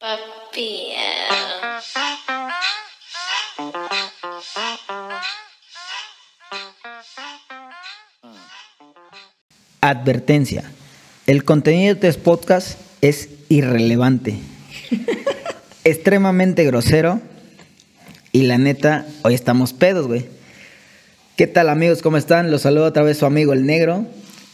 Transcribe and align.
Papi. 0.00 0.92
Advertencia. 9.80 10.70
El 11.26 11.42
contenido 11.44 11.96
de 11.96 12.08
este 12.08 12.20
podcast 12.20 12.78
es 13.00 13.28
irrelevante, 13.48 14.38
extremadamente 15.84 16.64
grosero 16.64 17.20
y 18.30 18.42
la 18.42 18.56
neta, 18.56 19.04
hoy 19.22 19.34
estamos 19.34 19.72
pedos, 19.72 20.06
güey. 20.06 20.26
¿Qué 21.36 21.48
tal 21.48 21.68
amigos? 21.68 22.02
¿Cómo 22.02 22.18
están? 22.18 22.52
Los 22.52 22.62
saludo 22.62 22.84
otra 22.84 23.02
vez 23.02 23.18
su 23.18 23.26
amigo 23.26 23.52
el 23.52 23.66
negro 23.66 24.06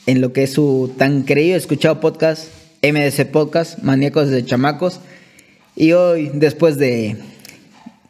en 0.07 0.23
lo 0.23 0.33
que 0.33 0.45
es 0.45 0.55
su 0.55 0.95
tan 0.97 1.23
creído 1.25 1.57
y 1.57 1.59
escuchado 1.59 2.01
podcast, 2.01 2.49
MDC 2.83 3.31
Podcast, 3.31 3.81
Maníacos 3.81 4.31
de 4.31 4.43
Chamacos. 4.43 5.01
Y 5.77 5.93
hoy, 5.93 6.31
después 6.33 6.79
de 6.79 7.17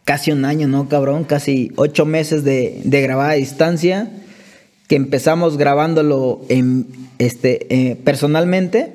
casi 0.05 0.32
un 0.32 0.45
año, 0.45 0.68
¿no, 0.68 0.88
cabrón? 0.88 1.24
Casi 1.24 1.72
ocho 1.77 2.05
meses 2.05 2.44
de, 2.44 2.80
de 2.84 3.11
a 3.11 3.33
distancia, 3.33 4.11
que 4.89 4.97
empezamos 4.97 5.56
grabándolo 5.56 6.42
en, 6.48 6.86
este, 7.19 7.66
eh, 7.74 7.97
personalmente, 7.97 8.92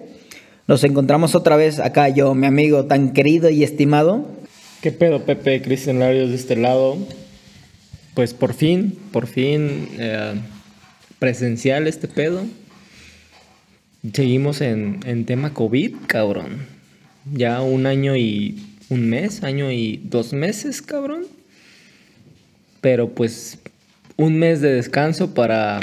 nos 0.67 0.83
encontramos 0.83 1.33
otra 1.33 1.55
vez 1.55 1.79
acá 1.79 2.09
yo, 2.09 2.35
mi 2.35 2.45
amigo 2.45 2.85
tan 2.85 3.11
querido 3.11 3.49
y 3.49 3.63
estimado. 3.63 4.27
¿Qué 4.81 4.91
pedo, 4.91 5.25
Pepe? 5.25 5.61
Cristian 5.61 5.99
Larios 5.99 6.29
de 6.29 6.35
este 6.35 6.55
lado. 6.55 6.97
Pues 8.13 8.33
por 8.33 8.53
fin, 8.53 8.97
por 9.11 9.27
fin, 9.27 9.89
eh, 9.97 10.35
presencial 11.17 11.87
este 11.87 12.07
pedo. 12.07 12.43
Seguimos 14.13 14.61
en, 14.61 14.99
en 15.05 15.25
tema 15.25 15.53
COVID, 15.53 15.95
cabrón. 16.07 16.78
Ya 17.33 17.61
un 17.61 17.85
año 17.85 18.15
y 18.15 18.63
un 18.89 19.09
mes, 19.09 19.43
año 19.43 19.71
y 19.71 20.01
dos 20.03 20.33
meses, 20.33 20.81
cabrón. 20.81 21.25
Pero 22.81 23.09
pues 23.09 23.59
un 24.17 24.37
mes 24.37 24.61
de 24.61 24.73
descanso 24.73 25.33
para 25.33 25.79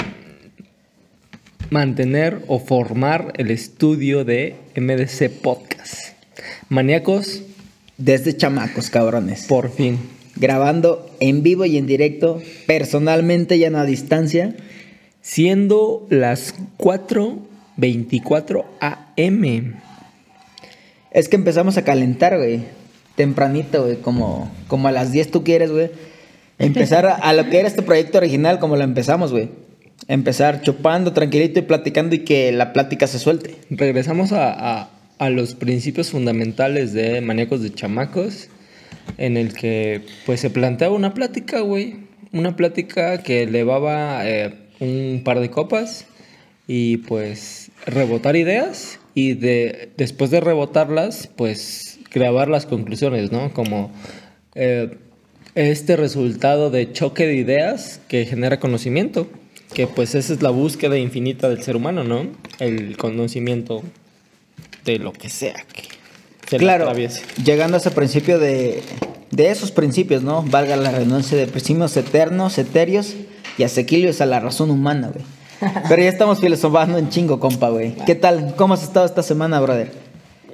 mantener 1.69 2.43
o 2.47 2.59
formar 2.59 3.33
el 3.37 3.51
estudio 3.51 4.23
de 4.25 4.55
MDC 4.75 5.29
Podcast. 5.41 6.13
Maníacos, 6.69 7.41
Desde 7.97 8.37
chamacos, 8.37 8.89
cabrones. 8.89 9.45
por 9.45 9.71
fin. 9.71 9.97
Grabando 10.35 11.09
en 11.19 11.41
vivo 11.41 11.65
y 11.65 11.77
en 11.77 11.87
directo, 11.87 12.41
personalmente 12.67 13.57
ya 13.57 13.69
no 13.71 13.79
a 13.79 13.85
distancia. 13.85 14.55
Siendo 15.21 16.05
las 16.09 16.53
4.24 16.77 18.65
am. 18.79 19.86
Es 21.11 21.29
que 21.29 21.35
empezamos 21.35 21.77
a 21.77 21.83
calentar, 21.83 22.37
güey. 22.37 22.61
Tempranito, 23.15 23.83
güey. 23.83 23.97
Como, 23.97 24.51
como 24.67 24.87
a 24.87 24.91
las 24.91 25.11
10 25.11 25.31
tú 25.31 25.43
quieres, 25.43 25.71
güey. 25.71 25.89
Empezar 26.59 27.05
a, 27.05 27.33
lo 27.33 27.49
que 27.49 27.59
era 27.59 27.67
este 27.67 27.81
proyecto 27.83 28.17
original, 28.17 28.59
como 28.59 28.75
lo 28.75 28.83
empezamos, 28.83 29.31
güey. 29.31 29.49
Empezar 30.07 30.61
chupando 30.61 31.13
tranquilito 31.13 31.59
y 31.59 31.63
platicando 31.63 32.15
y 32.15 32.19
que 32.19 32.51
la 32.51 32.73
plática 32.73 33.07
se 33.07 33.19
suelte. 33.19 33.55
Regresamos 33.69 34.31
a, 34.31 34.51
a- 34.81 34.89
a 35.19 35.29
los 35.31 35.55
principios 35.55 36.11
fundamentales 36.11 36.93
de 36.93 37.21
Maníacos 37.21 37.63
de 37.63 37.73
Chamacos, 37.73 38.49
en 39.17 39.35
el 39.35 39.53
que 39.53 40.03
pues 40.27 40.39
se 40.39 40.51
planteaba 40.51 40.93
una 40.95 41.15
plática, 41.15 41.61
güey. 41.61 41.95
Una 42.33 42.55
plática 42.55 43.23
que 43.23 43.43
elevaba 43.43 44.27
eh, 44.29 44.53
un 44.79 45.21
par 45.23 45.39
de 45.39 45.49
copas 45.49 46.05
y 46.67 46.97
pues 46.97 47.71
rebotar 47.87 48.35
ideas 48.35 48.99
y 49.17 49.33
de, 49.33 49.89
después 49.97 50.29
de 50.29 50.41
rebotarlas, 50.41 51.27
pues 51.35 51.97
grabar 52.13 52.49
las 52.49 52.67
conclusiones, 52.67 53.31
¿no? 53.31 53.51
Como 53.51 53.91
eh, 54.53 54.99
este 55.55 55.95
resultado 55.95 56.69
de 56.69 56.91
choque 56.91 57.25
de 57.25 57.33
ideas 57.33 57.99
que 58.09 58.27
genera 58.27 58.59
conocimiento, 58.59 59.27
que 59.73 59.87
pues 59.87 60.13
esa 60.13 60.33
es 60.33 60.43
la 60.43 60.51
búsqueda 60.51 60.99
infinita 60.99 61.49
del 61.49 61.63
ser 61.63 61.75
humano, 61.77 62.03
¿no? 62.03 62.27
El 62.59 62.95
conocimiento 62.95 63.81
de 64.85 64.99
lo 64.99 65.13
que 65.13 65.31
sea 65.31 65.55
que 65.67 65.81
se 66.47 66.57
claro, 66.57 66.93
llegando 67.43 67.77
a 67.77 67.79
ese 67.79 67.89
principio 67.89 68.37
de, 68.37 68.83
de 69.31 69.49
esos 69.49 69.71
principios, 69.71 70.21
¿no? 70.21 70.43
Valga 70.43 70.75
la 70.75 70.91
redundancia 70.91 71.35
de 71.39 71.47
principios 71.47 71.97
eternos, 71.97 72.59
etéreos 72.59 73.15
y 73.57 73.63
asequibles 73.63 74.21
a 74.21 74.27
la 74.27 74.39
razón 74.39 74.69
humana, 74.69 75.09
güey. 75.11 75.25
Pero 75.59 76.01
ya 76.01 76.09
estamos 76.09 76.39
filosofando 76.39 76.97
en 76.97 77.09
chingo, 77.09 77.39
compa, 77.39 77.69
güey. 77.69 77.95
¿Qué 78.05 78.15
tal? 78.15 78.55
¿Cómo 78.55 78.73
has 78.73 78.83
estado 78.83 79.05
esta 79.05 79.23
semana, 79.23 79.59
brother? 79.59 79.91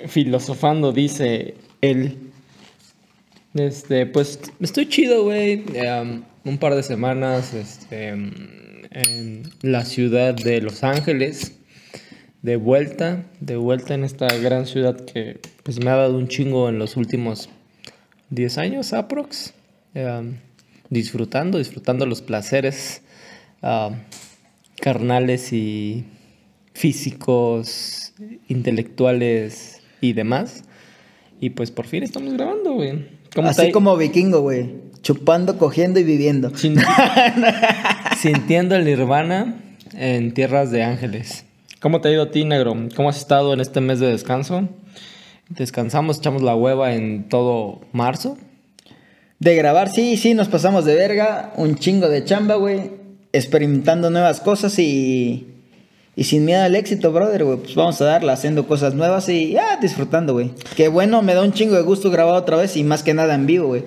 Filosofando, 0.07 0.91
dice 0.91 1.55
él. 1.81 2.17
Este, 3.53 4.05
pues 4.05 4.39
estoy 4.59 4.87
chido, 4.87 5.23
güey. 5.23 5.63
Em, 5.73 6.23
un 6.45 6.57
par 6.57 6.75
de 6.75 6.83
semanas 6.83 7.53
este, 7.53 8.09
em, 8.09 8.31
en 8.91 9.43
la 9.61 9.85
ciudad 9.85 10.33
de 10.33 10.61
Los 10.61 10.83
Ángeles. 10.83 11.53
De 12.41 12.57
vuelta, 12.57 13.23
de 13.39 13.55
vuelta 13.55 13.93
en 13.93 14.03
esta 14.03 14.27
gran 14.27 14.65
ciudad 14.65 14.99
que 15.05 15.39
pues 15.63 15.79
me 15.79 15.89
ha 15.89 15.95
dado 15.95 16.17
un 16.17 16.27
chingo 16.27 16.67
en 16.67 16.77
los 16.77 16.97
últimos 16.97 17.49
10 18.31 18.57
años, 18.57 18.91
aprox. 18.91 19.53
Em, 19.93 20.37
disfrutando, 20.89 21.57
disfrutando 21.57 22.05
los 22.05 22.21
placeres 22.21 23.01
carnales 24.83 25.53
y 25.53 26.03
físicos, 26.73 28.11
intelectuales 28.49 29.79
y 30.01 30.11
demás. 30.11 30.65
Y 31.39 31.51
pues 31.51 31.71
por 31.71 31.87
fin 31.87 32.03
estamos 32.03 32.33
grabando, 32.33 32.73
güey. 32.73 33.07
¿Cómo 33.33 33.47
Así 33.47 33.71
como 33.71 33.95
vikingo, 33.95 34.41
güey. 34.41 34.71
Chupando, 35.01 35.57
cogiendo 35.57 36.01
y 36.01 36.03
viviendo. 36.03 36.49
Sin- 36.57 36.75
Sintiendo 38.17 38.75
el 38.75 38.83
nirvana 38.83 39.55
en 39.93 40.33
tierras 40.33 40.69
de 40.71 40.83
ángeles. 40.83 41.45
¿Cómo 41.79 42.01
te 42.01 42.09
ha 42.09 42.11
ido 42.11 42.23
a 42.23 42.31
ti, 42.31 42.43
negro? 42.43 42.75
¿Cómo 42.93 43.07
has 43.09 43.17
estado 43.17 43.53
en 43.53 43.61
este 43.61 43.79
mes 43.79 44.01
de 44.01 44.07
descanso? 44.07 44.67
Descansamos, 45.47 46.17
echamos 46.17 46.41
la 46.41 46.55
hueva 46.55 46.93
en 46.93 47.29
todo 47.29 47.79
marzo. 47.93 48.37
De 49.39 49.55
grabar, 49.55 49.89
sí, 49.89 50.17
sí, 50.17 50.33
nos 50.33 50.49
pasamos 50.49 50.83
de 50.83 50.95
verga. 50.95 51.53
Un 51.55 51.75
chingo 51.75 52.09
de 52.09 52.25
chamba, 52.25 52.55
güey. 52.55 53.01
Experimentando 53.33 54.09
nuevas 54.09 54.39
cosas 54.39 54.79
y. 54.79 55.47
Y 56.15 56.25
sin 56.25 56.45
miedo 56.45 56.61
al 56.61 56.75
éxito, 56.75 57.11
brother, 57.11 57.43
güey. 57.43 57.57
Pues 57.57 57.73
vamos 57.73 57.99
a 57.99 58.05
darla 58.05 58.33
haciendo 58.33 58.67
cosas 58.67 58.93
nuevas 58.93 59.27
y 59.29 59.57
ah, 59.57 59.79
disfrutando, 59.81 60.33
güey. 60.33 60.51
Que 60.75 60.87
bueno, 60.87 61.23
me 61.23 61.33
da 61.33 61.41
un 61.41 61.53
chingo 61.53 61.75
de 61.75 61.81
gusto 61.81 62.11
grabar 62.11 62.35
otra 62.35 62.55
vez 62.55 62.77
y 62.77 62.83
más 62.83 63.01
que 63.01 63.15
nada 63.15 63.33
en 63.33 63.47
vivo, 63.47 63.67
güey. 63.67 63.83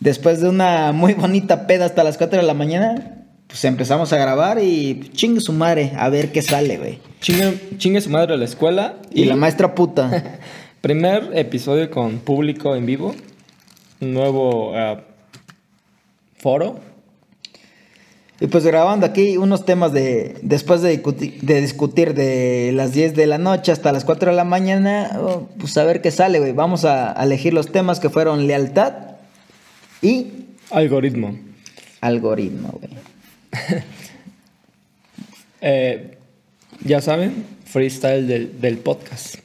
Después 0.00 0.40
de 0.40 0.48
una 0.48 0.92
muy 0.94 1.14
bonita 1.14 1.66
peda 1.66 1.84
hasta 1.84 2.04
las 2.04 2.16
4 2.16 2.40
de 2.40 2.46
la 2.46 2.54
mañana, 2.54 3.26
pues 3.48 3.64
empezamos 3.64 4.12
a 4.12 4.18
grabar 4.18 4.60
y 4.62 5.10
chingue 5.14 5.40
su 5.40 5.52
madre, 5.52 5.92
a 5.96 6.08
ver 6.10 6.30
qué 6.30 6.42
sale, 6.42 6.76
güey. 6.76 7.00
Chingue, 7.20 7.58
chingue 7.78 8.00
su 8.00 8.10
madre 8.10 8.34
a 8.34 8.36
la 8.36 8.44
escuela. 8.44 8.96
Y 9.10 9.24
la 9.24 9.34
maestra 9.34 9.74
puta. 9.74 10.38
Primer 10.80 11.30
episodio 11.34 11.90
con 11.90 12.18
público 12.18 12.76
en 12.76 12.86
vivo. 12.86 13.16
Nuevo 14.00 14.76
ah, 14.76 15.00
foro. 16.36 16.78
Y 18.40 18.46
pues 18.46 18.64
grabando 18.64 19.04
aquí 19.04 19.36
unos 19.36 19.64
temas 19.64 19.92
de. 19.92 20.36
Después 20.42 20.80
de, 20.80 21.02
discuti- 21.02 21.40
de 21.40 21.60
discutir 21.60 22.14
de 22.14 22.70
las 22.72 22.92
10 22.92 23.14
de 23.16 23.26
la 23.26 23.38
noche 23.38 23.72
hasta 23.72 23.90
las 23.90 24.04
4 24.04 24.30
de 24.30 24.36
la 24.36 24.44
mañana, 24.44 25.10
oh, 25.20 25.48
pues 25.58 25.76
a 25.76 25.84
ver 25.84 26.00
qué 26.02 26.10
sale, 26.12 26.38
güey. 26.38 26.52
Vamos 26.52 26.84
a, 26.84 27.20
a 27.20 27.24
elegir 27.24 27.52
los 27.52 27.72
temas 27.72 27.98
que 27.98 28.10
fueron 28.10 28.46
lealtad 28.46 28.92
y 30.02 30.28
Algoritmo. 30.70 31.36
algoritmo, 32.00 32.78
güey. 32.80 33.82
Eh, 35.60 36.16
ya 36.84 37.00
saben, 37.00 37.44
freestyle 37.64 38.26
del, 38.26 38.60
del 38.60 38.78
podcast. 38.78 39.36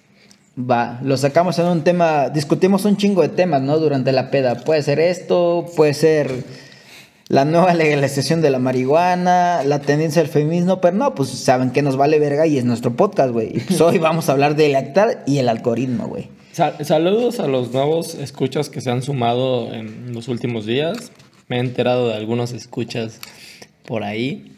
Va, 0.57 1.00
lo 1.04 1.18
sacamos 1.18 1.57
en 1.57 1.66
un 1.66 1.84
tema. 1.84 2.30
Discutimos 2.30 2.86
un 2.86 2.98
chingo 2.98 3.24
de 3.24 3.30
temas, 3.30 3.62
¿no? 3.63 3.80
Durante 3.80 4.12
la 4.12 4.30
peda. 4.30 4.56
Puede 4.63 4.84
ser 4.84 5.00
esto, 5.00 5.66
puede 5.75 5.95
ser 5.95 6.44
la 7.33 7.45
nueva 7.45 7.74
legalización 7.74 8.44
de 8.44 8.51
la 8.51 8.59
marihuana, 8.59 9.63
la 9.63 9.80
tendencia 9.80 10.21
del 10.21 10.30
feminismo, 10.30 10.80
pero 10.81 10.95
no, 10.95 11.15
pues 11.15 11.30
saben 11.30 11.71
que 11.71 11.81
nos 11.81 11.97
vale 11.97 12.19
verga 12.19 12.45
y 12.45 12.59
es 12.59 12.63
nuestro 12.63 12.95
podcast, 12.95 13.31
güey. 13.31 13.57
Y 13.57 13.59
pues 13.59 13.81
hoy 13.81 13.97
vamos 13.97 14.30
a 14.30 14.33
hablar 14.33 14.56
de 14.56 14.69
lealtad 14.69 15.18
y 15.25 15.39
el 15.39 15.50
algoritmo, 15.50 16.07
güey. 16.07 16.30
saludos 16.83 17.39
a 17.39 17.47
los 17.47 17.74
nuevos 17.74 18.13
escuchas 18.13 18.69
que 18.69 18.81
se 18.81 18.91
han 18.91 19.01
sumado 19.01 19.74
en 19.74 20.13
los 20.13 20.27
últimos 20.27 20.68
días. 20.68 21.12
Me 21.47 21.57
he 21.57 21.59
enterado 21.59 22.09
de 22.09 22.13
algunos 22.13 22.51
escuchas 22.51 23.19
por 23.83 24.03
ahí. 24.03 24.56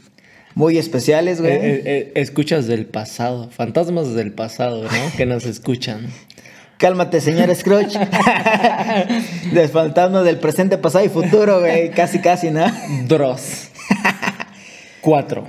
Muy 0.53 0.77
especiales, 0.77 1.39
güey. 1.39 1.53
Eh, 1.53 1.59
eh, 1.63 1.81
eh, 1.85 2.11
escuchas 2.15 2.67
del 2.67 2.87
pasado, 2.87 3.49
fantasmas 3.51 4.15
del 4.15 4.33
pasado, 4.33 4.83
¿no? 4.83 5.17
que 5.17 5.25
nos 5.25 5.45
escuchan. 5.45 6.07
Cálmate, 6.77 7.21
señor 7.21 7.53
Scrooge. 7.55 7.97
del 9.53 9.69
fantasma 9.69 10.23
del 10.23 10.37
presente, 10.39 10.77
pasado 10.77 11.05
y 11.05 11.09
futuro, 11.09 11.59
güey. 11.61 11.91
Casi, 11.91 12.19
casi, 12.19 12.51
¿no? 12.51 12.65
Dross. 13.07 13.69
Cuatro. 15.01 15.45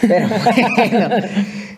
Pero 0.00 0.28
bueno, 0.76 1.08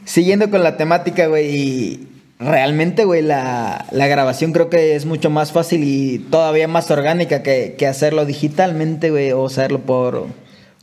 siguiendo 0.04 0.50
con 0.50 0.62
la 0.62 0.76
temática, 0.76 1.26
güey, 1.26 1.56
y 1.56 2.08
realmente, 2.38 3.04
güey, 3.04 3.22
la, 3.22 3.86
grabación 3.92 4.52
creo 4.52 4.68
que 4.68 4.94
es 4.96 5.06
mucho 5.06 5.30
más 5.30 5.52
fácil 5.52 5.84
y 5.84 6.18
todavía 6.18 6.68
más 6.68 6.90
orgánica 6.90 7.42
que, 7.42 7.86
hacerlo 7.86 8.26
digitalmente, 8.26 9.10
güey, 9.10 9.32
o 9.32 9.46
hacerlo 9.46 9.80
por, 9.80 10.26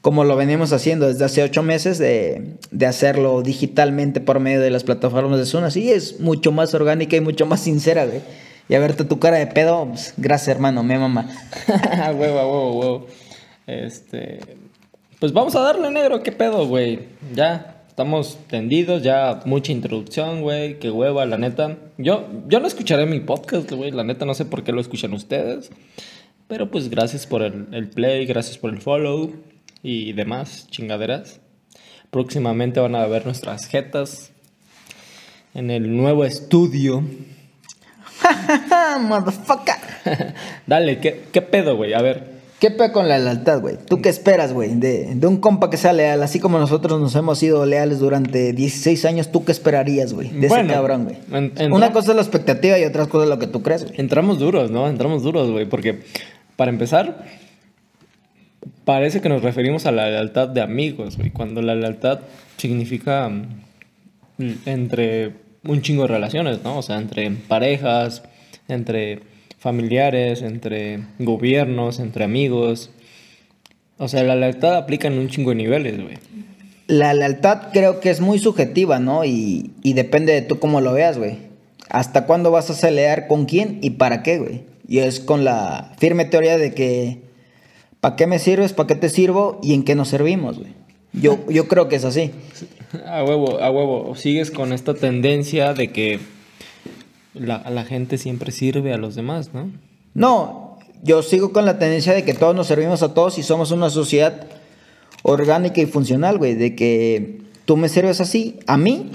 como 0.01 0.24
lo 0.24 0.36
venimos 0.36 0.72
haciendo 0.72 1.07
desde 1.07 1.25
hace 1.25 1.44
ocho 1.44 1.62
meses, 1.62 1.98
de, 1.98 2.57
hacerlo 2.88 3.42
digitalmente 3.42 4.22
por 4.22 4.40
medio 4.40 4.62
de 4.62 4.69
las 4.69 4.84
plataformas 4.84 5.40
de 5.40 5.46
Zoom. 5.46 5.66
Así 5.66 5.92
es 5.92 6.19
mucho 6.19 6.51
más 6.51 6.74
orgánica 6.74 7.18
y 7.18 7.22
mucho 7.22 7.46
más 7.46 7.62
sincera, 7.62 8.06
güey. 8.06 8.22
Y 8.69 8.75
a 8.75 8.80
verte 8.80 9.04
tu 9.04 9.19
cara 9.19 9.38
de 9.38 9.48
pedo, 9.48 9.88
pues, 9.88 10.13
gracias, 10.16 10.56
hermano, 10.56 10.84
me 10.84 10.98
mamá. 10.98 11.28
huevo, 12.16 12.36
huevo, 12.36 12.80
huevo. 12.80 13.07
Este. 13.68 14.40
Pues 15.19 15.34
vamos 15.34 15.56
a 15.56 15.62
darle 15.62 15.92
negro, 15.92 16.24
qué 16.24 16.31
pedo, 16.31 16.68
güey. 16.68 17.00
Ya. 17.34 17.75
Estamos 17.90 18.38
tendidos, 18.48 19.04
ya 19.04 19.42
mucha 19.44 19.74
introducción, 19.74 20.42
güey, 20.42 20.80
qué 20.80 20.90
hueva, 20.90 21.25
la 21.25 21.38
neta. 21.38 21.75
Yo, 21.98 22.30
yo 22.48 22.62
no 22.62 22.68
escucharé 22.68 23.06
mi 23.06 23.19
podcast, 23.19 23.69
güey, 23.69 23.92
la 23.92 24.06
neta 24.06 24.25
no 24.25 24.34
sé 24.34 24.45
por 24.45 24.63
qué 24.63 24.72
lo 24.72 24.80
escuchan 24.80 25.12
ustedes. 25.12 25.69
Pero 26.48 26.72
pues 26.72 26.90
gracias 26.90 27.28
por 27.28 27.42
el 27.42 27.90
play, 27.90 28.25
gracias 28.25 28.57
por 28.57 28.69
el 28.69 28.81
follow 28.81 29.34
y 29.84 30.14
demás 30.14 30.68
chingaderas. 30.70 31.40
Próximamente 32.12 32.80
van 32.80 32.96
a 32.96 33.06
ver 33.08 33.26
nuestras 33.26 33.68
jetas 33.68 34.31
en 35.54 35.70
el 35.70 35.96
nuevo 35.96 36.26
estudio. 36.26 37.02
Motherfucker. 39.02 39.76
Dale, 40.68 41.00
¿qué, 41.00 41.26
¿qué 41.31 41.42
pedo, 41.42 41.76
güey? 41.78 41.94
A 41.94 42.02
ver, 42.02 42.40
¿Qué 42.60 42.72
pedo 42.72 42.92
con 42.92 43.08
la 43.08 43.18
lealtad, 43.18 43.62
güey? 43.62 43.78
¿Tú 43.78 44.02
qué 44.02 44.10
esperas, 44.10 44.52
güey? 44.52 44.76
De, 44.76 45.18
un 45.24 45.38
compa 45.38 45.70
que 45.70 45.78
sea 45.78 45.94
leal, 45.94 46.22
así 46.22 46.42
como 46.42 46.60
nosotros 46.60 47.00
nos 47.00 47.16
hemos 47.16 47.40
sido 47.40 47.66
leales 47.66 48.00
durante 48.00 48.52
16 48.52 49.06
años, 49.06 49.31
¿tú 49.31 49.46
qué 49.46 49.54
esperarías, 49.54 50.14
güey? 50.14 50.30
De 50.30 50.48
ese 50.48 50.68
cabrón, 50.68 51.06
güey. 51.06 51.70
Una 51.72 51.94
cosa 51.94 52.12
es 52.12 52.16
la 52.18 52.22
expectativa 52.22 52.78
y 52.78 52.84
otra 52.84 53.06
cosa 53.06 53.24
es 53.24 53.30
lo 53.30 53.40
que 53.40 53.48
tú 53.48 53.64
crees, 53.64 53.86
güey. 53.86 53.96
Entramos 54.02 54.40
duros, 54.40 54.72
¿no? 54.72 54.90
Entramos 54.90 55.24
duros, 55.24 55.50
güey, 55.50 55.68
porque 55.68 56.02
para 56.58 56.70
empezar, 56.70 57.24
parece 58.89 59.21
que 59.21 59.30
nos 59.30 59.44
referimos 59.44 59.86
a 59.86 59.91
la 59.91 60.09
lealtad 60.09 60.50
de 60.50 60.62
amigos, 60.62 61.15
güey, 61.15 61.30
cuando 61.30 61.62
la 61.62 61.75
lealtad 61.75 62.21
significa 62.57 63.30
mm, 63.30 64.51
entre 64.65 65.33
un 65.63 65.83
chingo 65.83 66.01
de 66.01 66.07
relaciones, 66.07 66.63
¿no? 66.63 66.80
O 66.80 66.81
sea, 66.81 66.97
entre 66.97 67.30
parejas, 67.30 68.24
entre 68.68 69.19
familiares, 69.59 70.41
entre 70.41 71.01
gobiernos, 71.19 72.00
entre 72.00 72.24
amigos. 72.24 72.89
O 74.00 74.07
sea, 74.07 74.24
la 74.24 74.36
lealtad 74.36 74.75
aplica 74.75 75.07
en 75.07 75.19
un 75.19 75.30
chingo 75.30 75.51
de 75.51 75.57
niveles, 75.57 76.01
güey. 76.01 76.18
La 76.88 77.13
lealtad 77.13 77.68
creo 77.71 78.00
que 78.00 78.09
es 78.09 78.21
muy 78.21 78.39
subjetiva, 78.39 78.97
¿no? 78.97 79.24
Y, 79.24 79.69
depende 79.83 80.33
de 80.33 80.42
tú 80.42 80.57
cómo 80.57 80.81
lo 80.81 80.94
veas, 80.94 81.19
güey. 81.19 81.38
¿Hasta 81.89 82.25
cuándo 82.25 82.50
vas 82.50 82.71
a 82.71 82.74
ser 82.74 82.94
leal 82.94 83.27
con 83.27 83.45
quién 83.45 83.77
y 83.83 83.92
para 83.92 84.24
qué, 84.24 84.39
güey? 84.39 84.63
Y 84.88 84.97
es 84.97 85.19
con 85.19 85.45
la 85.45 85.92
firme 86.00 86.25
teoría 86.25 86.57
de 86.57 86.74
que 86.74 87.29
¿para 88.01 88.16
qué 88.16 88.28
me 88.28 88.40
sirves? 88.40 88.74
¿Para 88.74 88.88
qué 88.88 88.96
te 88.96 89.10
sirvo? 89.10 89.60
¿Y 89.62 89.74
en 89.74 89.84
qué 89.84 89.96
nos 89.96 90.10
servimos, 90.10 90.60
güey? 90.60 90.74
Yo, 91.13 91.40
yo 91.50 91.68
creo 91.68 91.88
que 91.88 91.96
es 91.96 92.06
así. 92.06 92.31
A 93.06 93.24
huevo, 93.24 93.60
a 93.60 93.69
huevo. 93.69 94.16
Sigues 94.16 94.51
con 94.51 94.74
esta 94.74 94.94
tendencia 94.94 95.74
de 95.74 95.92
que 95.92 96.19
la, 97.34 97.69
la 97.69 97.84
gente 97.84 98.18
siempre 98.18 98.51
sirve 98.51 98.94
a 98.94 98.98
los 98.98 99.16
demás, 99.16 99.54
¿no? 99.54 99.72
No, 100.13 100.80
yo 101.04 101.22
sigo 101.24 101.54
con 101.54 101.66
la 101.66 101.80
tendencia 101.80 102.13
de 102.13 102.24
que 102.24 102.34
todos 102.34 102.56
nos 102.56 102.68
servimos 102.68 103.04
a 103.04 103.13
todos 103.13 103.38
y 103.38 103.44
somos 103.44 103.72
una 103.72 103.90
sociedad 103.90 104.48
orgánica 105.24 105.81
y 105.81 105.86
funcional, 105.86 106.38
güey. 106.38 106.56
De 106.56 106.75
que 106.75 107.42
tú 107.66 107.78
me 107.78 107.90
sirves 107.90 108.22
así, 108.22 108.60
a 108.68 108.78
mí, 108.78 109.12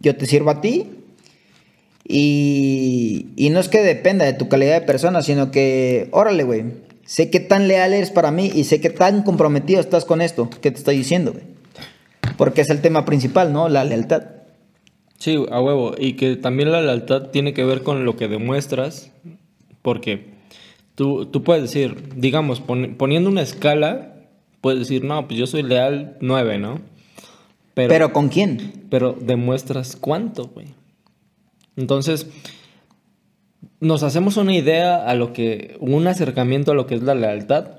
yo 0.00 0.16
te 0.16 0.26
sirvo 0.26 0.50
a 0.50 0.60
ti. 0.60 0.86
Y, 2.10 3.26
y 3.36 3.50
no 3.50 3.60
es 3.60 3.68
que 3.68 3.82
dependa 3.82 4.24
de 4.24 4.32
tu 4.32 4.48
calidad 4.48 4.80
de 4.80 4.86
persona, 4.86 5.22
sino 5.22 5.50
que, 5.50 6.08
órale, 6.10 6.42
güey, 6.42 6.64
sé 7.08 7.30
que 7.30 7.40
tan 7.40 7.68
leal 7.68 7.94
eres 7.94 8.10
para 8.10 8.30
mí 8.30 8.52
y 8.54 8.64
sé 8.64 8.82
que 8.82 8.90
tan 8.90 9.22
comprometido 9.22 9.80
estás 9.80 10.04
con 10.04 10.20
esto 10.20 10.50
que 10.50 10.70
te 10.70 10.76
estoy 10.76 10.98
diciendo, 10.98 11.32
güey. 11.32 11.44
Porque 12.36 12.60
es 12.60 12.68
el 12.68 12.82
tema 12.82 13.06
principal, 13.06 13.50
¿no? 13.50 13.70
La 13.70 13.82
lealtad. 13.82 14.24
Sí, 15.16 15.42
a 15.50 15.58
huevo. 15.58 15.94
Y 15.96 16.12
que 16.12 16.36
también 16.36 16.70
la 16.70 16.82
lealtad 16.82 17.30
tiene 17.30 17.54
que 17.54 17.64
ver 17.64 17.82
con 17.82 18.04
lo 18.04 18.16
que 18.16 18.28
demuestras, 18.28 19.10
porque 19.80 20.34
tú, 20.96 21.24
tú 21.24 21.42
puedes 21.42 21.62
decir, 21.62 22.10
digamos, 22.14 22.60
poniendo 22.60 23.30
una 23.30 23.40
escala, 23.40 24.16
puedes 24.60 24.80
decir, 24.80 25.02
no, 25.02 25.26
pues 25.26 25.40
yo 25.40 25.46
soy 25.46 25.62
leal 25.62 26.18
9, 26.20 26.58
¿no? 26.58 26.82
Pero, 27.72 27.88
¿Pero 27.88 28.12
con 28.12 28.28
quién? 28.28 28.84
Pero 28.90 29.16
demuestras 29.18 29.96
cuánto, 29.96 30.48
güey. 30.48 30.66
Entonces, 31.74 32.26
nos 33.80 34.02
hacemos 34.02 34.36
una 34.36 34.54
idea 34.54 35.04
a 35.04 35.14
lo 35.14 35.32
que, 35.32 35.76
un 35.80 36.06
acercamiento 36.06 36.72
a 36.72 36.74
lo 36.74 36.86
que 36.86 36.96
es 36.96 37.02
la 37.02 37.14
lealtad, 37.14 37.78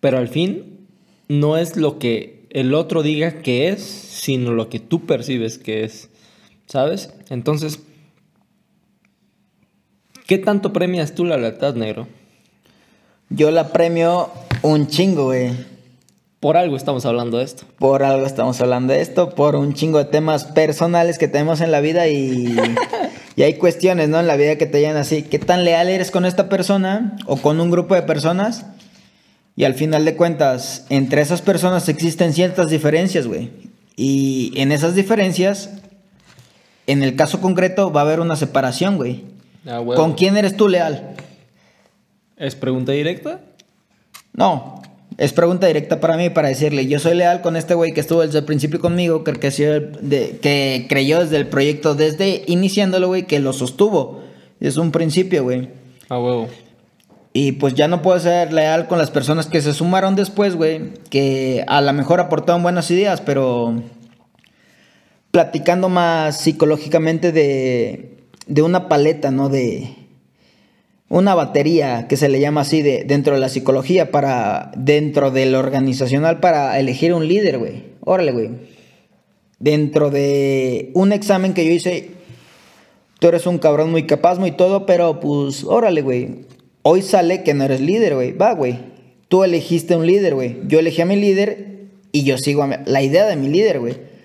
pero 0.00 0.18
al 0.18 0.28
fin 0.28 0.86
no 1.28 1.56
es 1.56 1.76
lo 1.76 1.98
que 1.98 2.46
el 2.50 2.74
otro 2.74 3.02
diga 3.02 3.42
que 3.42 3.68
es, 3.68 3.82
sino 3.82 4.52
lo 4.52 4.68
que 4.68 4.80
tú 4.80 5.06
percibes 5.06 5.58
que 5.58 5.84
es. 5.84 6.10
¿Sabes? 6.66 7.12
Entonces, 7.30 7.80
¿qué 10.26 10.38
tanto 10.38 10.72
premias 10.72 11.14
tú 11.14 11.24
la 11.24 11.36
lealtad, 11.36 11.74
negro? 11.74 12.08
Yo 13.28 13.50
la 13.50 13.72
premio 13.72 14.30
un 14.62 14.88
chingo, 14.88 15.26
güey. 15.26 15.52
Por 16.40 16.56
algo 16.56 16.76
estamos 16.76 17.06
hablando 17.06 17.38
de 17.38 17.44
esto. 17.44 17.64
Por 17.78 18.02
algo 18.02 18.26
estamos 18.26 18.60
hablando 18.60 18.92
de 18.92 19.00
esto, 19.00 19.30
por 19.30 19.56
un 19.56 19.74
chingo 19.74 19.98
de 19.98 20.04
temas 20.04 20.44
personales 20.44 21.18
que 21.18 21.28
tenemos 21.28 21.60
en 21.60 21.70
la 21.70 21.80
vida 21.80 22.08
y, 22.08 22.56
y 23.36 23.42
hay 23.42 23.54
cuestiones, 23.54 24.08
¿no? 24.08 24.18
En 24.18 24.26
la 24.26 24.36
vida 24.36 24.56
que 24.56 24.66
te 24.66 24.80
llegan 24.80 24.96
así. 24.96 25.22
¿Qué 25.22 25.38
tan 25.38 25.64
leal 25.64 25.88
eres 25.88 26.10
con 26.10 26.24
esta 26.24 26.48
persona 26.48 27.16
o 27.26 27.36
con 27.36 27.60
un 27.60 27.70
grupo 27.70 27.94
de 27.94 28.02
personas? 28.02 28.66
Y 29.54 29.64
al 29.64 29.74
final 29.74 30.04
de 30.04 30.16
cuentas, 30.16 30.86
entre 30.88 31.22
esas 31.22 31.42
personas 31.42 31.88
existen 31.88 32.32
ciertas 32.32 32.70
diferencias, 32.70 33.26
güey. 33.26 33.50
Y 33.94 34.52
en 34.56 34.72
esas 34.72 34.94
diferencias 34.94 35.70
en 36.86 37.02
el 37.02 37.16
caso 37.16 37.40
concreto 37.40 37.92
va 37.92 38.00
a 38.00 38.04
haber 38.04 38.20
una 38.20 38.36
separación, 38.36 38.96
güey. 38.96 39.24
Ah, 39.66 39.82
¿Con 39.84 40.14
quién 40.14 40.36
eres 40.36 40.56
tú 40.56 40.68
leal? 40.68 41.16
¿Es 42.36 42.54
pregunta 42.54 42.92
directa? 42.92 43.40
No, 44.32 44.82
es 45.18 45.32
pregunta 45.32 45.66
directa 45.66 45.98
para 46.00 46.16
mí 46.16 46.28
para 46.30 46.48
decirle, 46.48 46.86
yo 46.86 46.98
soy 46.98 47.14
leal 47.14 47.40
con 47.40 47.56
este 47.56 47.74
güey 47.74 47.92
que 47.92 48.00
estuvo 48.00 48.20
desde 48.20 48.40
el 48.40 48.44
principio 48.44 48.80
conmigo, 48.80 49.24
que, 49.24 49.32
que, 49.32 50.38
que 50.42 50.86
creyó 50.88 51.20
desde 51.20 51.38
el 51.38 51.48
proyecto, 51.48 51.94
desde 51.94 52.42
iniciándolo, 52.46 53.08
güey, 53.08 53.26
que 53.26 53.40
lo 53.40 53.52
sostuvo. 53.52 54.22
Es 54.60 54.76
un 54.76 54.92
principio, 54.92 55.44
güey. 55.44 55.70
Ah, 56.08 56.18
huevo. 56.18 56.48
Y 57.32 57.52
pues 57.52 57.74
ya 57.74 57.88
no 57.88 58.02
puedo 58.02 58.18
ser 58.18 58.52
leal 58.52 58.88
con 58.88 58.98
las 58.98 59.10
personas 59.10 59.46
que 59.46 59.60
se 59.60 59.74
sumaron 59.74 60.16
después, 60.16 60.56
güey, 60.56 60.92
que 61.10 61.64
a 61.66 61.80
lo 61.80 61.92
mejor 61.92 62.20
aportaron 62.20 62.62
buenas 62.62 62.90
ideas, 62.90 63.20
pero 63.20 63.82
platicando 65.30 65.90
más 65.90 66.40
psicológicamente 66.40 67.32
de, 67.32 68.24
de 68.46 68.62
una 68.62 68.88
paleta, 68.88 69.30
¿no? 69.30 69.50
De 69.50 70.05
una 71.08 71.34
batería 71.34 72.08
que 72.08 72.16
se 72.16 72.28
le 72.28 72.40
llama 72.40 72.62
así 72.62 72.82
de, 72.82 73.04
dentro 73.04 73.34
de 73.34 73.40
la 73.40 73.48
psicología 73.48 74.10
para 74.10 74.72
dentro 74.76 75.30
del 75.30 75.54
organizacional 75.54 76.40
para 76.40 76.78
elegir 76.78 77.14
un 77.14 77.28
líder, 77.28 77.58
güey. 77.58 77.84
Órale, 78.00 78.32
güey. 78.32 78.50
Dentro 79.58 80.10
de 80.10 80.90
un 80.94 81.12
examen 81.12 81.54
que 81.54 81.64
yo 81.64 81.70
hice, 81.70 82.10
tú 83.20 83.28
eres 83.28 83.46
un 83.46 83.58
cabrón 83.58 83.90
muy 83.90 84.04
capaz, 84.04 84.38
muy 84.38 84.52
todo, 84.52 84.84
pero 84.84 85.20
pues 85.20 85.64
órale, 85.64 86.02
güey. 86.02 86.46
Hoy 86.82 87.02
sale 87.02 87.42
que 87.42 87.54
no 87.54 87.64
eres 87.64 87.80
líder, 87.80 88.14
güey. 88.14 88.32
Va, 88.32 88.52
güey. 88.54 88.78
Tú 89.28 89.44
elegiste 89.44 89.96
un 89.96 90.06
líder, 90.06 90.34
güey. 90.34 90.58
Yo 90.66 90.78
elegí 90.78 91.02
a 91.02 91.06
mi 91.06 91.16
líder 91.16 91.86
y 92.12 92.24
yo 92.24 92.38
sigo 92.38 92.62
a 92.62 92.80
la 92.84 93.02
idea 93.02 93.26
de 93.26 93.36
mi 93.36 93.48
líder, 93.48 93.80
güey 93.80 94.15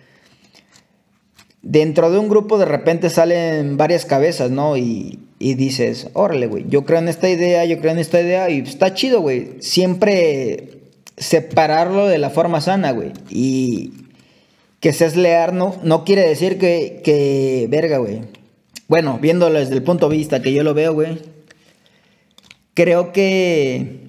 dentro 1.61 2.11
de 2.11 2.19
un 2.19 2.29
grupo 2.29 2.57
de 2.57 2.65
repente 2.65 3.09
salen 3.09 3.77
varias 3.77 4.05
cabezas, 4.05 4.51
¿no? 4.51 4.77
Y, 4.77 5.19
dices, 5.39 6.09
órale, 6.13 6.47
güey, 6.47 6.65
yo 6.69 6.85
creo 6.85 6.99
en 6.99 7.07
esta 7.07 7.29
idea, 7.29 7.65
yo 7.65 7.79
creo 7.79 7.91
en 7.91 7.99
esta 7.99 8.21
idea, 8.21 8.49
y 8.49 8.59
está 8.59 8.93
chido, 8.93 9.21
güey. 9.21 9.53
Siempre 9.59 10.81
separarlo 11.17 12.07
de 12.07 12.17
la 12.17 12.29
forma 12.29 12.61
sana, 12.61 12.91
güey. 12.91 13.11
Y 13.29 13.91
que 14.79 14.93
seas 14.93 15.15
leal 15.15 15.55
no, 15.55 15.75
no 15.83 16.03
quiere 16.03 16.27
decir 16.27 16.57
que, 16.57 17.01
que 17.03 17.67
verga, 17.69 17.97
güey. 17.97 18.21
bueno, 18.87 19.19
viéndolo 19.21 19.59
desde 19.59 19.75
el 19.75 19.83
punto 19.83 20.09
de 20.09 20.17
vista 20.17 20.41
que 20.41 20.53
yo 20.53 20.63
lo 20.63 20.73
veo, 20.73 20.93
güey, 20.93 21.19
creo 22.73 23.11
que 23.11 24.01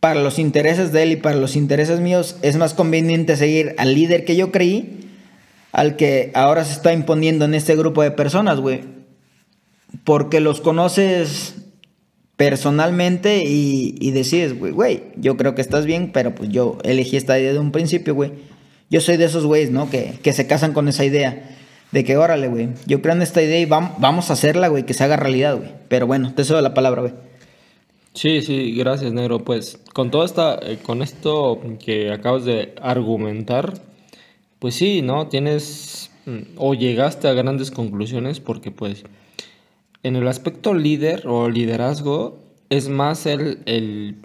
para 0.00 0.20
los 0.20 0.38
intereses 0.38 0.92
de 0.92 1.02
él 1.02 1.12
y 1.12 1.16
para 1.16 1.36
los 1.36 1.56
intereses 1.56 2.00
míos 2.00 2.36
es 2.42 2.56
más 2.56 2.74
conveniente 2.74 3.36
seguir 3.36 3.74
al 3.78 3.94
líder 3.94 4.24
que 4.24 4.36
yo 4.36 4.52
creí, 4.52 5.07
al 5.72 5.96
que 5.96 6.30
ahora 6.34 6.64
se 6.64 6.72
está 6.72 6.92
imponiendo 6.92 7.44
en 7.44 7.54
este 7.54 7.76
grupo 7.76 8.02
de 8.02 8.10
personas, 8.10 8.60
güey. 8.60 8.82
Porque 10.04 10.40
los 10.40 10.60
conoces 10.60 11.56
personalmente 12.36 13.42
y, 13.44 14.10
decides, 14.12 14.58
güey, 14.58 14.72
güey, 14.72 15.02
yo 15.16 15.36
creo 15.36 15.54
que 15.54 15.60
estás 15.60 15.86
bien, 15.86 16.12
pero 16.12 16.34
pues 16.34 16.50
yo 16.50 16.78
elegí 16.84 17.16
esta 17.16 17.38
idea 17.38 17.52
de 17.52 17.58
un 17.58 17.72
principio, 17.72 18.14
güey. 18.14 18.32
Yo 18.90 19.00
soy 19.00 19.16
de 19.16 19.24
esos 19.24 19.44
güeyes, 19.44 19.70
¿no? 19.70 19.90
Que, 19.90 20.14
que 20.22 20.32
se 20.32 20.46
casan 20.46 20.72
con 20.72 20.88
esa 20.88 21.04
idea. 21.04 21.56
De 21.90 22.04
que, 22.04 22.16
órale, 22.18 22.48
güey, 22.48 22.68
yo 22.86 23.00
creo 23.00 23.14
en 23.14 23.22
esta 23.22 23.42
idea 23.42 23.58
y 23.58 23.64
vamos, 23.64 24.30
a 24.30 24.34
hacerla, 24.34 24.68
güey, 24.68 24.84
que 24.84 24.94
se 24.94 25.04
haga 25.04 25.16
realidad, 25.16 25.56
güey. 25.56 25.70
Pero 25.88 26.06
bueno, 26.06 26.34
te 26.34 26.44
cedo 26.44 26.60
la 26.60 26.74
palabra, 26.74 27.00
güey. 27.00 27.14
Sí, 28.12 28.42
sí, 28.42 28.74
gracias, 28.76 29.12
negro. 29.12 29.38
Pues 29.38 29.80
con 29.94 30.10
todo 30.10 30.24
esta, 30.24 30.58
eh, 30.62 30.78
con 30.82 31.02
esto 31.02 31.60
que 31.84 32.12
acabas 32.12 32.44
de 32.44 32.74
argumentar, 32.82 33.74
pues 34.58 34.74
sí, 34.74 35.02
¿no? 35.02 35.28
Tienes 35.28 36.10
mm, 36.26 36.56
o 36.56 36.74
llegaste 36.74 37.28
a 37.28 37.32
grandes 37.32 37.70
conclusiones 37.70 38.40
porque 38.40 38.70
pues 38.70 39.04
en 40.02 40.16
el 40.16 40.28
aspecto 40.28 40.74
líder 40.74 41.26
o 41.26 41.48
liderazgo 41.48 42.38
es 42.70 42.88
más 42.88 43.26
el, 43.26 43.60
el 43.66 44.16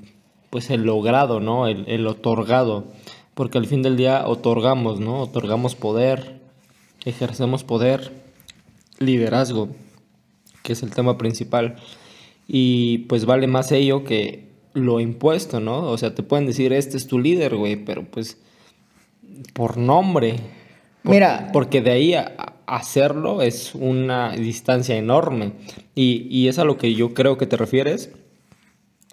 pues 0.50 0.70
el 0.70 0.84
logrado, 0.84 1.40
¿no? 1.40 1.68
El, 1.68 1.86
el 1.88 2.06
otorgado, 2.08 2.86
porque 3.34 3.58
al 3.58 3.66
fin 3.66 3.82
del 3.82 3.98
día 3.98 4.28
otorgamos, 4.28 5.00
¿no? 5.00 5.22
Otorgamos 5.22 5.76
poder, 5.76 6.40
ejercemos 7.06 7.64
poder, 7.64 8.12
liderazgo, 9.00 9.70
que 10.62 10.74
es 10.74 10.84
el 10.84 10.92
tema 10.92 11.18
principal. 11.18 11.78
Y 12.48 13.00
pues 13.10 13.26
vale 13.26 13.48
más 13.48 13.72
ello 13.72 14.04
que 14.04 14.48
lo 14.74 15.00
impuesto, 15.00 15.60
¿no? 15.60 15.90
O 15.90 15.98
sea, 15.98 16.14
te 16.16 16.24
pueden 16.24 16.46
decir, 16.46 16.74
este 16.74 16.98
es 16.98 17.08
tu 17.08 17.20
líder, 17.20 17.56
güey, 17.56 17.76
pero 17.76 18.04
pues 18.04 18.38
por 19.54 19.78
nombre. 19.78 20.36
Mira. 21.04 21.50
Porque 21.54 21.82
de 21.82 21.92
ahí 21.92 22.14
a 22.14 22.56
hacerlo 22.66 23.42
es 23.42 23.76
una 23.76 24.32
distancia 24.32 24.96
enorme. 24.96 25.54
Y, 25.96 26.28
y 26.30 26.48
es 26.48 26.60
a 26.60 26.64
lo 26.64 26.78
que 26.78 26.94
yo 26.94 27.14
creo 27.14 27.38
que 27.38 27.48
te 27.48 27.58
refieres. 27.58 28.12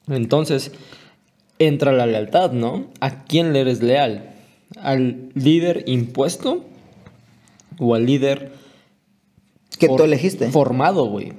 Entonces, 0.08 0.72
entra 1.58 1.92
la 1.92 2.06
lealtad, 2.06 2.52
¿no? 2.52 2.86
¿A 3.00 3.24
quién 3.24 3.52
le 3.52 3.60
eres 3.60 3.82
leal? 3.82 4.34
¿Al 4.76 5.30
líder 5.34 5.84
impuesto? 5.86 6.64
o 7.80 7.94
al 7.94 8.06
líder 8.06 8.52
que 9.78 9.88
tú 9.88 10.02
elegiste. 10.02 10.48
Formado, 10.50 11.06
güey. 11.06 11.32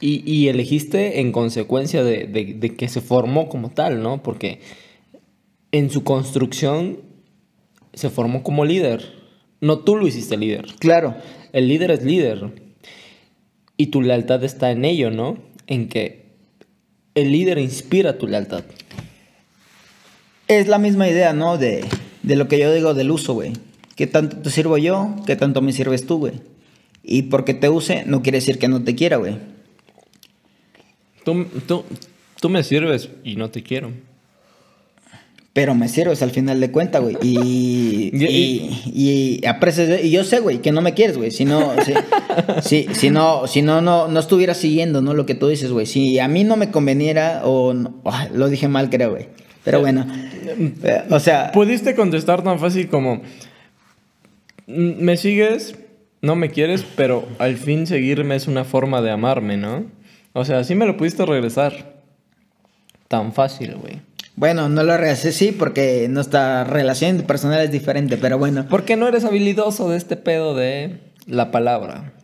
Y, 0.00 0.48
elegiste 0.48 1.20
en 1.20 1.32
consecuencia 1.32 2.04
de, 2.04 2.74
que 2.76 2.88
se 2.88 3.00
formó 3.00 3.48
como 3.48 3.70
tal, 3.70 4.02
¿no? 4.02 4.22
Porque 4.22 4.60
en 5.72 5.88
su 5.88 6.04
construcción 6.04 6.98
se 7.94 8.10
formó 8.10 8.42
como 8.42 8.64
líder. 8.64 9.12
No 9.60 9.78
tú 9.80 9.96
lo 9.96 10.06
hiciste 10.06 10.36
líder. 10.36 10.66
Claro. 10.78 11.16
El 11.52 11.68
líder 11.68 11.90
es 11.90 12.02
líder. 12.02 12.52
Y 13.76 13.86
tu 13.86 14.02
lealtad 14.02 14.44
está 14.44 14.70
en 14.70 14.84
ello, 14.84 15.10
¿no? 15.10 15.38
En 15.66 15.88
que 15.88 16.26
el 17.14 17.32
líder 17.32 17.58
inspira 17.58 18.18
tu 18.18 18.26
lealtad. 18.26 18.64
Es 20.48 20.68
la 20.68 20.78
misma 20.78 21.08
idea, 21.08 21.32
¿no? 21.32 21.58
De, 21.58 21.84
de 22.22 22.36
lo 22.36 22.48
que 22.48 22.58
yo 22.58 22.72
digo 22.72 22.94
del 22.94 23.10
uso, 23.10 23.34
güey. 23.34 23.52
¿Qué 23.96 24.06
tanto 24.06 24.38
te 24.38 24.50
sirvo 24.50 24.76
yo? 24.78 25.14
¿Qué 25.26 25.36
tanto 25.36 25.62
me 25.62 25.72
sirves 25.72 26.06
tú, 26.06 26.18
güey? 26.18 26.34
Y 27.02 27.22
porque 27.22 27.54
te 27.54 27.68
use 27.68 28.04
no 28.06 28.22
quiere 28.22 28.38
decir 28.38 28.58
que 28.58 28.68
no 28.68 28.82
te 28.82 28.94
quiera, 28.94 29.18
güey. 29.18 29.36
Tú, 31.24 31.46
tú, 32.40 32.48
me 32.48 32.62
sirves 32.62 33.08
y 33.22 33.36
no 33.36 33.50
te 33.50 33.62
quiero. 33.62 33.92
Pero 35.54 35.76
me 35.76 35.88
sirves 35.88 36.20
al 36.20 36.32
final 36.32 36.60
de 36.60 36.72
cuentas, 36.72 37.00
güey. 37.00 37.16
Y, 37.22 38.10
y, 38.12 38.82
y, 38.92 39.46
aprecias, 39.46 40.04
y 40.04 40.10
yo 40.10 40.24
sé, 40.24 40.40
güey, 40.40 40.58
que 40.58 40.72
no 40.72 40.82
me 40.82 40.94
quieres, 40.94 41.16
güey. 41.16 41.30
Si 41.30 41.44
no, 41.44 41.72
si, 42.62 42.88
si, 42.92 43.10
no, 43.10 43.46
si 43.46 43.62
no, 43.62 43.80
no, 43.80 44.08
no 44.08 44.20
estuviera 44.20 44.52
siguiendo, 44.54 45.00
¿no? 45.00 45.14
Lo 45.14 45.24
que 45.24 45.36
tú 45.36 45.48
dices, 45.48 45.70
güey. 45.70 45.86
Si 45.86 46.18
a 46.18 46.26
mí 46.26 46.42
no 46.42 46.56
me 46.56 46.70
conveniera, 46.70 47.42
o 47.44 47.72
lo 47.72 48.48
dije 48.48 48.66
mal, 48.66 48.90
creo, 48.90 49.12
güey. 49.12 49.28
Pero 49.62 49.80
bueno. 49.80 50.06
o 51.08 51.20
sea. 51.20 51.52
Pudiste 51.52 51.94
contestar 51.94 52.42
tan 52.42 52.58
fácil 52.58 52.88
como. 52.88 53.22
Me 54.66 55.16
sigues, 55.16 55.76
no 56.20 56.34
me 56.34 56.50
quieres, 56.50 56.84
pero 56.96 57.28
al 57.38 57.56
fin 57.56 57.86
seguirme 57.86 58.34
es 58.34 58.48
una 58.48 58.64
forma 58.64 59.02
de 59.02 59.12
amarme, 59.12 59.56
¿no? 59.56 59.84
O 60.32 60.44
sea, 60.44 60.64
sí 60.64 60.74
me 60.74 60.84
lo 60.84 60.96
pudiste 60.96 61.24
regresar. 61.24 61.94
Tan 63.06 63.32
fácil, 63.32 63.76
güey. 63.76 64.00
Bueno, 64.36 64.68
no 64.68 64.82
lo 64.82 64.96
regresé, 64.96 65.30
sí, 65.30 65.52
porque 65.52 66.08
nuestra 66.10 66.64
relación 66.64 67.22
personal 67.22 67.60
es 67.60 67.70
diferente, 67.70 68.16
pero 68.16 68.36
bueno. 68.36 68.66
¿Por 68.68 68.84
qué 68.84 68.96
no 68.96 69.06
eres 69.06 69.24
habilidoso 69.24 69.88
de 69.90 69.96
este 69.96 70.16
pedo 70.16 70.54
de 70.56 70.98
la 71.26 71.52
palabra? 71.52 72.14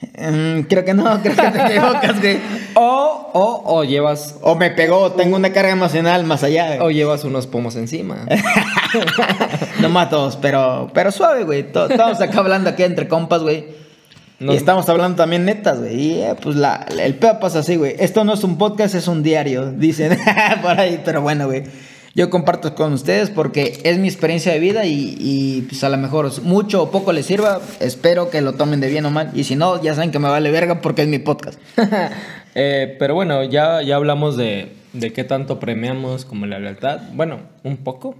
Mm, 0.00 0.60
creo 0.68 0.84
que 0.84 0.94
no, 0.94 1.04
creo 1.22 1.34
que 1.34 1.50
te 1.50 1.66
equivocas, 1.66 2.20
güey. 2.20 2.38
O, 2.74 3.30
o, 3.32 3.62
o 3.64 3.84
llevas. 3.84 4.36
O 4.42 4.54
me 4.54 4.70
pegó, 4.70 5.12
tengo 5.12 5.36
una 5.36 5.52
carga 5.52 5.72
emocional 5.72 6.24
más 6.24 6.44
allá. 6.44 6.78
O 6.82 6.90
llevas 6.90 7.24
unos 7.24 7.46
pomos 7.46 7.74
encima. 7.76 8.26
no 9.80 9.88
matos, 9.88 10.38
pero, 10.40 10.90
pero 10.94 11.10
suave, 11.10 11.44
güey. 11.44 11.60
Estamos 11.60 12.20
acá 12.20 12.38
hablando 12.38 12.70
aquí 12.70 12.84
entre 12.84 13.08
compas, 13.08 13.42
güey. 13.42 13.85
Y 14.38 14.54
estamos 14.54 14.88
hablando 14.88 15.16
también 15.16 15.44
netas, 15.44 15.78
güey. 15.78 15.94
Y 15.94 16.20
eh, 16.20 16.34
pues 16.40 16.56
la, 16.56 16.86
el 16.98 17.14
pedo 17.14 17.40
pasa 17.40 17.60
así, 17.60 17.76
güey. 17.76 17.94
Esto 17.98 18.24
no 18.24 18.34
es 18.34 18.44
un 18.44 18.58
podcast, 18.58 18.94
es 18.94 19.08
un 19.08 19.22
diario, 19.22 19.72
dicen 19.76 20.18
por 20.62 20.78
ahí. 20.78 21.00
Pero 21.04 21.22
bueno, 21.22 21.46
güey 21.46 21.64
yo 22.16 22.30
comparto 22.30 22.74
con 22.74 22.94
ustedes 22.94 23.28
porque 23.28 23.78
es 23.84 23.98
mi 23.98 24.08
experiencia 24.08 24.50
de 24.50 24.58
vida 24.58 24.86
y, 24.86 25.66
pues 25.68 25.84
a 25.84 25.90
lo 25.90 25.98
mejor 25.98 26.42
mucho 26.42 26.82
o 26.82 26.90
poco 26.90 27.12
les 27.12 27.26
sirva. 27.26 27.60
Espero 27.78 28.30
que 28.30 28.40
lo 28.40 28.54
tomen 28.54 28.80
de 28.80 28.88
bien 28.88 29.04
o 29.04 29.10
mal. 29.10 29.32
Y 29.34 29.44
si 29.44 29.54
no, 29.54 29.82
ya 29.82 29.94
saben 29.94 30.12
que 30.12 30.18
me 30.18 30.30
vale 30.30 30.50
verga 30.50 30.80
porque 30.80 31.02
es 31.02 31.08
mi 31.08 31.20
podcast. 31.20 31.60
Eh, 32.58 32.96
pero 32.98 33.12
bueno, 33.12 33.44
ya, 33.44 33.82
ya 33.82 33.96
hablamos 33.96 34.38
de, 34.38 34.72
de 34.94 35.12
qué 35.12 35.24
tanto 35.24 35.60
premiamos 35.60 36.24
como 36.24 36.46
la 36.46 36.58
lealtad. 36.58 37.00
Bueno, 37.12 37.40
un 37.64 37.76
poco. 37.76 38.16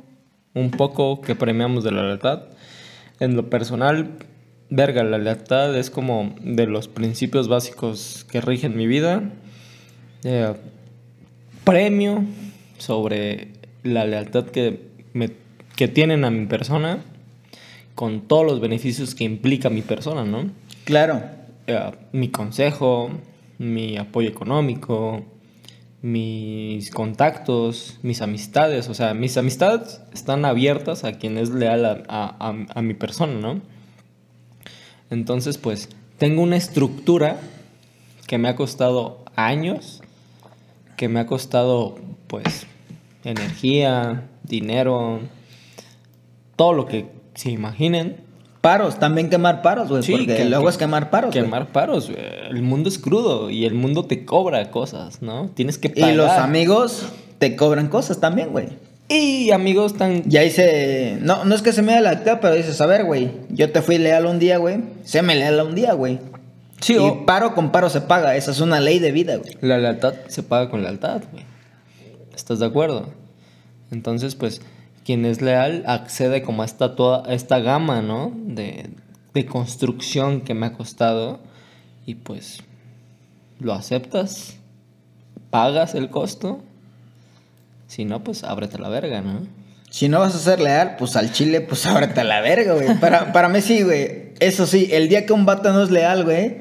Un 0.52 0.72
poco 0.72 1.22
que 1.22 1.34
premiamos 1.34 1.84
de 1.84 1.92
la 1.92 2.02
lealtad. 2.02 2.42
En 3.18 3.34
lo 3.34 3.48
personal, 3.48 4.10
verga, 4.70 5.04
la 5.04 5.18
lealtad 5.18 5.76
es 5.76 5.90
como 5.90 6.34
de 6.40 6.66
los 6.66 6.88
principios 6.88 7.48
básicos 7.48 8.26
que 8.30 8.40
rigen 8.40 8.76
mi 8.76 8.86
vida. 8.86 9.22
Eh, 10.24 10.54
premio 11.64 12.24
sobre 12.78 13.48
la 13.82 14.04
lealtad 14.04 14.46
que, 14.46 14.80
me, 15.12 15.30
que 15.76 15.88
tienen 15.88 16.24
a 16.24 16.30
mi 16.30 16.46
persona 16.46 17.02
con 17.94 18.22
todos 18.22 18.44
los 18.44 18.60
beneficios 18.60 19.14
que 19.14 19.24
implica 19.24 19.70
mi 19.70 19.82
persona, 19.82 20.24
¿no? 20.24 20.50
Claro. 20.84 21.22
Eh, 21.66 21.90
mi 22.12 22.28
consejo, 22.28 23.10
mi 23.58 23.96
apoyo 23.96 24.28
económico, 24.28 25.24
mis 26.02 26.90
contactos, 26.90 27.98
mis 28.02 28.20
amistades, 28.20 28.88
o 28.88 28.94
sea, 28.94 29.14
mis 29.14 29.36
amistades 29.36 30.02
están 30.12 30.44
abiertas 30.44 31.04
a 31.04 31.12
quien 31.14 31.38
es 31.38 31.50
leal 31.50 32.04
a, 32.08 32.36
a 32.38 32.82
mi 32.82 32.94
persona, 32.94 33.40
¿no? 33.40 33.60
Entonces, 35.10 35.58
pues, 35.58 35.88
tengo 36.18 36.42
una 36.42 36.56
estructura 36.56 37.38
que 38.26 38.38
me 38.38 38.48
ha 38.48 38.56
costado 38.56 39.24
años, 39.36 40.02
que 40.96 41.08
me 41.08 41.20
ha 41.20 41.26
costado, 41.26 41.96
pues, 42.26 42.66
energía, 43.24 44.24
dinero, 44.42 45.20
todo 46.56 46.72
lo 46.72 46.86
que 46.86 47.06
se 47.34 47.50
imaginen. 47.50 48.16
Paros, 48.60 48.98
también 48.98 49.30
quemar 49.30 49.62
paros, 49.62 49.88
güey. 49.88 50.02
porque 50.02 50.36
que, 50.38 50.44
luego 50.46 50.68
es 50.68 50.76
quemar 50.76 51.10
paros. 51.10 51.32
Quemar 51.32 51.68
paros, 51.68 52.10
El 52.50 52.62
mundo 52.62 52.88
es 52.88 52.98
crudo 52.98 53.48
y 53.50 53.64
el 53.64 53.74
mundo 53.74 54.06
te 54.06 54.24
cobra 54.24 54.70
cosas, 54.70 55.22
¿no? 55.22 55.50
Tienes 55.54 55.78
que 55.78 55.90
pagar. 55.90 56.12
Y 56.12 56.16
los 56.16 56.30
amigos 56.30 57.06
te 57.38 57.54
cobran 57.54 57.88
cosas 57.88 58.18
también, 58.18 58.50
güey. 58.50 58.70
Y 59.08 59.50
amigos 59.52 59.94
tan. 59.94 60.28
Ya 60.28 60.42
hice. 60.44 61.18
No, 61.20 61.44
no 61.44 61.54
es 61.54 61.62
que 61.62 61.72
se 61.72 61.82
me 61.82 61.92
dé 61.92 62.00
la 62.00 62.10
acta, 62.10 62.40
pero 62.40 62.54
dices, 62.54 62.80
a 62.80 62.86
ver, 62.86 63.04
güey. 63.04 63.30
Yo 63.50 63.70
te 63.70 63.82
fui 63.82 63.98
leal 63.98 64.26
un 64.26 64.38
día, 64.38 64.58
güey. 64.58 64.80
Se 65.04 65.22
me 65.22 65.34
leal 65.34 65.60
un 65.60 65.74
día, 65.74 65.92
güey. 65.92 66.18
Sí, 66.80 66.96
y 66.96 67.24
paro 67.24 67.54
con 67.54 67.72
paro 67.72 67.88
se 67.88 68.00
paga. 68.00 68.36
Esa 68.36 68.50
es 68.50 68.60
una 68.60 68.80
ley 68.80 68.98
de 68.98 69.12
vida, 69.12 69.36
güey. 69.36 69.56
La 69.60 69.78
lealtad 69.78 70.14
se 70.28 70.42
paga 70.42 70.70
con 70.70 70.82
lealtad, 70.82 71.22
güey. 71.32 71.44
¿Estás 72.34 72.58
de 72.58 72.66
acuerdo? 72.66 73.08
Entonces, 73.90 74.34
pues, 74.34 74.60
quien 75.04 75.24
es 75.24 75.40
leal 75.40 75.84
accede 75.86 76.42
como 76.42 76.62
a 76.62 76.64
esta, 76.64 76.96
toda 76.96 77.32
esta 77.32 77.60
gama, 77.60 78.02
¿no? 78.02 78.32
De, 78.34 78.90
de 79.32 79.46
construcción 79.46 80.40
que 80.40 80.54
me 80.54 80.66
ha 80.66 80.72
costado 80.72 81.40
y 82.06 82.14
pues 82.14 82.62
lo 83.58 83.72
aceptas, 83.72 84.56
pagas 85.50 85.94
el 85.94 86.10
costo. 86.10 86.60
Si 87.86 88.04
no, 88.04 88.22
pues 88.24 88.44
ábrete 88.44 88.78
la 88.78 88.88
verga, 88.88 89.20
¿no? 89.20 89.46
Si 89.90 90.08
no 90.08 90.18
vas 90.20 90.34
a 90.34 90.38
ser 90.38 90.60
leal, 90.60 90.96
pues 90.98 91.16
al 91.16 91.32
chile, 91.32 91.60
pues 91.60 91.86
ábrete 91.86 92.24
la 92.24 92.40
verga, 92.40 92.74
güey. 92.74 92.98
Para, 92.98 93.32
para 93.32 93.48
mí 93.48 93.60
sí, 93.60 93.82
güey. 93.82 94.32
Eso 94.40 94.66
sí, 94.66 94.88
el 94.92 95.08
día 95.08 95.24
que 95.26 95.32
un 95.32 95.46
vato 95.46 95.72
no 95.72 95.82
es 95.82 95.90
leal, 95.90 96.24
güey, 96.24 96.56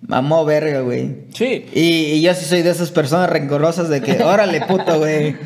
Mamó 0.00 0.44
verga, 0.44 0.80
güey. 0.80 1.24
Sí. 1.34 1.66
Y, 1.74 1.80
y 2.14 2.22
yo 2.22 2.32
sí 2.34 2.44
soy 2.44 2.62
de 2.62 2.70
esas 2.70 2.90
personas 2.92 3.28
rencorosas 3.28 3.88
de 3.88 4.00
que, 4.00 4.22
órale, 4.22 4.60
puto, 4.62 4.98
güey. 4.98 5.36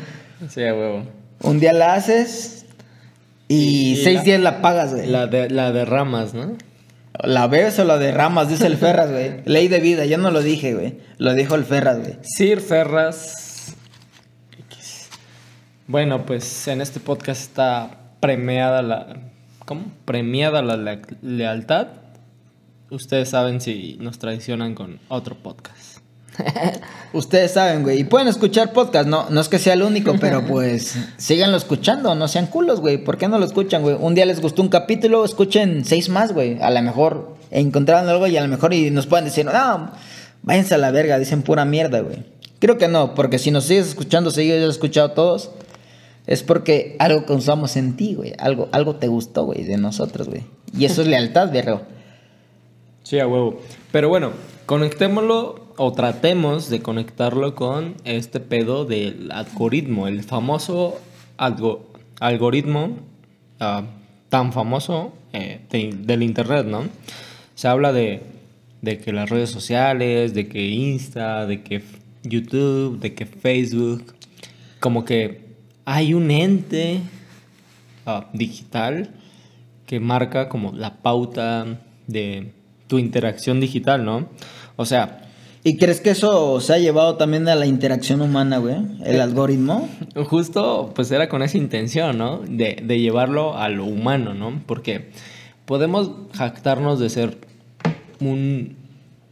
Sí, 0.47 0.61
huevo. 0.61 1.03
Un 1.41 1.59
día 1.59 1.73
la 1.73 1.95
haces 1.95 2.65
y, 3.47 3.93
Y 3.93 3.95
seis 4.03 4.17
la- 4.17 4.23
días 4.23 4.41
la 4.41 4.61
pagas, 4.61 4.93
güey. 4.93 5.07
La, 5.07 5.25
de, 5.27 5.49
la 5.49 5.71
derramas, 5.71 6.33
¿no? 6.35 6.55
La 7.23 7.47
bebes 7.47 7.77
o 7.79 7.83
la 7.83 7.97
derramas, 7.97 8.47
dice 8.49 8.67
el 8.67 8.77
Ferras, 8.77 9.11
güey. 9.11 9.41
Ley 9.45 9.67
de 9.67 9.79
vida, 9.79 10.05
yo 10.05 10.17
no 10.19 10.29
lo 10.31 10.41
dije, 10.41 10.73
güey. 10.75 10.97
Lo 11.17 11.33
dijo 11.33 11.55
el 11.55 11.65
Ferras, 11.65 11.99
güey. 11.99 12.13
Sir 12.21 12.61
Ferras. 12.61 13.33
Bueno, 15.87 16.25
pues 16.25 16.67
en 16.67 16.81
este 16.81 16.99
podcast 16.99 17.41
está 17.41 17.89
premiada 18.19 18.81
la. 18.81 19.07
¿Cómo? 19.65 19.85
Premiada 20.05 20.61
la 20.61 20.77
le- 20.77 21.01
lealtad. 21.21 21.87
Ustedes 22.89 23.29
saben 23.29 23.59
si 23.59 23.97
nos 23.99 24.19
traicionan 24.19 24.75
con 24.75 24.99
otro 25.09 25.35
podcast. 25.35 25.97
Ustedes 27.13 27.51
saben, 27.53 27.83
güey. 27.83 27.99
Y 27.99 28.03
pueden 28.05 28.27
escuchar 28.27 28.71
podcast, 28.73 29.07
no, 29.07 29.29
no 29.29 29.41
es 29.41 29.49
que 29.49 29.59
sea 29.59 29.73
el 29.73 29.83
único, 29.83 30.15
pero 30.19 30.43
pues 30.47 30.95
síganlo 31.17 31.57
escuchando, 31.57 32.15
no 32.15 32.27
sean 32.27 32.47
culos, 32.47 32.79
güey. 32.79 32.97
¿Por 33.03 33.17
qué 33.17 33.27
no 33.27 33.37
lo 33.37 33.45
escuchan, 33.45 33.81
güey? 33.81 33.95
Un 33.99 34.15
día 34.15 34.25
les 34.25 34.41
gustó 34.41 34.61
un 34.61 34.69
capítulo, 34.69 35.25
escuchen 35.25 35.85
seis 35.85 36.09
más, 36.09 36.33
güey. 36.33 36.61
A 36.61 36.69
lo 36.71 36.81
mejor 36.81 37.35
encontraron 37.51 38.09
algo 38.09 38.27
y 38.27 38.37
a 38.37 38.41
lo 38.41 38.47
mejor 38.47 38.73
y 38.73 38.89
nos 38.89 39.05
pueden 39.07 39.25
decir, 39.25 39.45
no, 39.45 39.91
váyanse 40.43 40.75
a 40.75 40.77
la 40.77 40.91
verga, 40.91 41.19
dicen 41.19 41.41
pura 41.43 41.65
mierda, 41.65 41.99
güey. 42.01 42.23
Creo 42.59 42.77
que 42.77 42.87
no, 42.87 43.13
porque 43.15 43.39
si 43.39 43.51
nos 43.51 43.65
sigues 43.65 43.87
escuchando, 43.89 44.31
seguido 44.31 44.57
ya 44.57 44.63
has 44.65 44.71
escuchado 44.71 45.11
todos, 45.11 45.51
es 46.27 46.43
porque 46.43 46.95
algo 46.99 47.25
causamos 47.25 47.75
en 47.75 47.95
ti, 47.95 48.15
güey. 48.15 48.33
Algo, 48.37 48.69
algo 48.71 48.95
te 48.95 49.07
gustó, 49.07 49.45
güey, 49.45 49.63
de 49.63 49.77
nosotros, 49.77 50.29
güey. 50.29 50.43
Y 50.77 50.85
eso 50.85 51.01
es 51.01 51.07
lealtad, 51.07 51.51
vergo. 51.51 51.81
Sí, 53.03 53.19
a 53.19 53.27
huevo. 53.27 53.59
Pero 53.91 54.09
bueno, 54.09 54.31
conectémoslo 54.65 55.61
o 55.77 55.91
tratemos 55.91 56.69
de 56.69 56.81
conectarlo 56.81 57.55
con 57.55 57.95
este 58.05 58.39
pedo 58.39 58.85
del 58.85 59.31
algoritmo, 59.31 60.07
el 60.07 60.23
famoso 60.23 60.99
algo- 61.37 61.87
algoritmo 62.19 62.97
ah, 63.59 63.83
tan 64.29 64.53
famoso 64.53 65.13
eh, 65.33 65.59
de- 65.69 65.93
del 65.97 66.23
internet, 66.23 66.65
¿no? 66.65 66.83
Se 67.55 67.67
habla 67.67 67.91
de, 67.91 68.21
de 68.81 68.99
que 68.99 69.11
las 69.11 69.29
redes 69.29 69.49
sociales, 69.49 70.33
de 70.33 70.47
que 70.47 70.67
Insta, 70.67 71.45
de 71.45 71.61
que 71.63 71.83
YouTube, 72.23 72.99
de 72.99 73.13
que 73.13 73.25
Facebook, 73.25 74.13
como 74.79 75.05
que 75.05 75.42
hay 75.85 76.13
un 76.13 76.31
ente 76.31 77.01
ah, 78.05 78.29
digital 78.33 79.11
que 79.85 79.99
marca 79.99 80.49
como 80.49 80.71
la 80.71 81.01
pauta 81.01 81.79
de 82.07 82.53
tu 82.87 82.99
interacción 82.99 83.59
digital, 83.59 84.05
¿no? 84.05 84.29
O 84.75 84.85
sea, 84.85 85.19
¿Y 85.65 85.77
crees 85.77 86.01
que 86.01 86.09
eso 86.09 86.59
se 86.59 86.73
ha 86.73 86.77
llevado 86.77 87.15
también 87.15 87.47
a 87.47 87.55
la 87.55 87.65
interacción 87.65 88.19
humana, 88.19 88.57
güey? 88.57 88.75
El 89.05 89.21
algoritmo. 89.21 89.87
justo 90.25 90.91
pues 90.93 91.09
era 91.09 91.29
con 91.29 91.41
esa 91.41 91.57
intención, 91.57 92.17
¿no? 92.17 92.39
De, 92.39 92.83
de 92.83 92.99
llevarlo 92.99 93.57
a 93.57 93.69
lo 93.69 93.85
humano, 93.85 94.33
¿no? 94.33 94.61
Porque 94.65 95.11
podemos 95.65 96.11
jactarnos 96.33 96.99
de 96.99 97.09
ser 97.09 97.37
un 98.19 98.75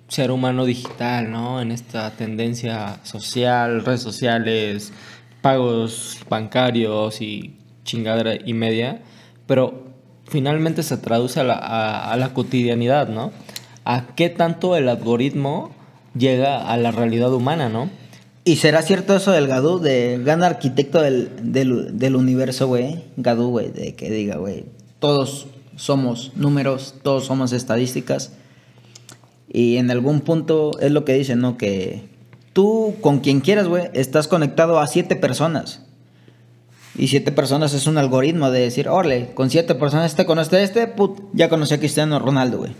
ser 0.08 0.32
humano 0.32 0.64
digital, 0.64 1.30
¿no? 1.32 1.62
En 1.62 1.72
esta 1.72 2.12
tendencia 2.12 3.00
social, 3.04 3.84
redes 3.84 4.02
sociales, 4.02 4.94
pagos 5.42 6.18
bancarios 6.30 7.22
y 7.22 7.56
chingadera 7.84 8.36
y 8.46 8.54
media, 8.54 9.02
pero 9.48 9.86
finalmente 10.28 10.84
se 10.84 10.98
traduce 10.98 11.40
a 11.40 11.44
la, 11.44 11.56
a- 11.56 12.16
la 12.18 12.34
cotidianidad, 12.34 13.08
¿no? 13.10 13.32
A 13.84 14.08
qué 14.16 14.30
tanto 14.30 14.76
el 14.76 14.88
algoritmo 14.88 15.72
llega 16.18 16.72
a 16.72 16.78
la 16.78 16.92
realidad 16.92 17.34
humana, 17.34 17.70
¿no? 17.70 17.90
¿Y 18.44 18.56
será 18.58 18.82
cierto 18.82 19.16
eso 19.16 19.32
del 19.32 19.48
Gadú, 19.48 19.80
de 19.80 20.20
gran 20.24 20.44
arquitecto 20.44 21.02
del, 21.02 21.30
del, 21.52 21.98
del 21.98 22.16
universo, 22.16 22.68
güey? 22.68 23.04
Gadú, 23.18 23.50
güey, 23.50 23.70
de 23.72 23.94
que 23.96 24.10
diga, 24.10 24.38
güey, 24.38 24.66
todos 25.00 25.48
somos 25.76 26.32
números, 26.36 26.96
todos 27.04 27.26
somos 27.26 27.52
estadísticas. 27.54 28.34
Y 29.52 29.78
en 29.78 29.92
algún 29.92 30.22
punto 30.22 30.72
es 30.80 30.92
lo 30.92 31.04
que 31.06 31.14
dicen, 31.14 31.40
¿no? 31.40 31.58
Que 31.58 32.04
tú 32.54 32.96
con 33.02 33.20
quien 33.20 33.40
quieras, 33.42 33.68
güey, 33.68 33.90
estás 33.94 34.28
conectado 34.28 34.80
a 34.80 34.88
siete 34.88 35.16
personas. 35.16 35.82
Y 36.96 37.08
siete 37.08 37.32
personas 37.32 37.74
es 37.74 37.88
un 37.88 37.98
algoritmo 37.98 38.52
de 38.52 38.62
decir, 38.62 38.90
órale, 38.90 39.34
con 39.34 39.50
siete 39.50 39.76
personas 39.76 40.12
este 40.12 40.26
conoce 40.26 40.62
este, 40.62 40.88
put, 40.88 41.20
ya 41.34 41.50
conocí 41.50 41.74
a 41.74 41.80
Cristiano 41.80 42.20
Ronaldo, 42.20 42.60
güey. 42.60 42.74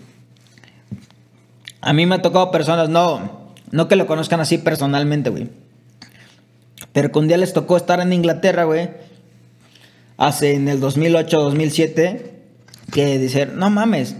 A 1.80 1.94
mí 1.94 2.06
me 2.06 2.16
ha 2.16 2.22
tocado 2.22 2.52
personas, 2.52 2.90
no, 2.90 3.54
no 3.72 3.88
que 3.88 3.96
lo 3.96 4.08
conozcan 4.08 4.40
así 4.40 4.58
personalmente, 4.58 5.30
güey. 5.30 5.50
Pero 6.94 7.12
que 7.12 7.20
un 7.20 7.28
día 7.28 7.38
les 7.38 7.54
tocó 7.54 7.78
estar 7.78 8.00
en 8.02 8.14
Inglaterra, 8.14 8.66
güey. 8.66 8.90
Hace 10.18 10.56
en 10.56 10.68
el 10.68 10.80
2008, 10.80 11.42
2007. 11.42 12.42
Que 12.92 13.18
dicen, 13.18 13.58
no 13.58 13.70
mames. 13.70 14.16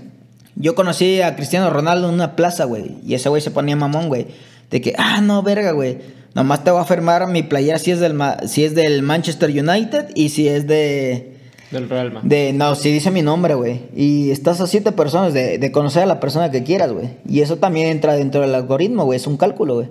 Yo 0.56 0.76
conocí 0.76 1.22
a 1.22 1.36
Cristiano 1.36 1.70
Ronaldo 1.70 2.08
en 2.08 2.14
una 2.14 2.36
plaza, 2.36 2.66
güey. 2.66 2.98
Y 3.06 3.16
ese 3.16 3.30
güey 3.30 3.42
se 3.42 3.52
ponía 3.52 3.76
mamón, 3.76 4.08
güey. 4.08 4.28
De 4.72 4.82
que, 4.82 4.94
ah, 4.98 5.22
no, 5.22 5.44
verga, 5.44 5.72
güey. 5.72 5.98
Nomás 6.34 6.64
te 6.64 6.72
voy 6.72 6.82
a 6.82 6.86
firmar 6.86 7.28
mi 7.28 7.44
playera 7.44 7.78
si 7.78 7.92
es 7.92 8.00
del, 8.00 8.18
si 8.48 8.64
es 8.64 8.74
del 8.74 9.02
Manchester 9.02 9.50
United 9.50 10.10
y 10.16 10.30
si 10.30 10.48
es 10.48 10.66
de... 10.66 11.36
Del 11.72 11.90
Real 11.90 12.12
Madrid. 12.12 12.30
De, 12.30 12.54
no, 12.54 12.76
si 12.76 12.92
dice 12.92 13.12
mi 13.12 13.22
nombre, 13.22 13.54
güey. 13.54 13.82
Y 13.96 14.32
estás 14.32 14.60
a 14.62 14.68
siete 14.68 14.92
personas 14.92 15.34
de, 15.34 15.58
de 15.58 15.72
conocer 15.72 16.04
a 16.04 16.06
la 16.06 16.20
persona 16.20 16.52
que 16.52 16.64
quieras, 16.64 16.92
güey. 16.92 17.10
Y 17.28 17.42
eso 17.42 17.58
también 17.58 17.88
entra 17.88 18.16
dentro 18.16 18.42
del 18.42 18.56
algoritmo, 18.56 19.06
güey. 19.06 19.18
Es 19.18 19.28
un 19.28 19.38
cálculo, 19.38 19.76
güey. 19.76 19.88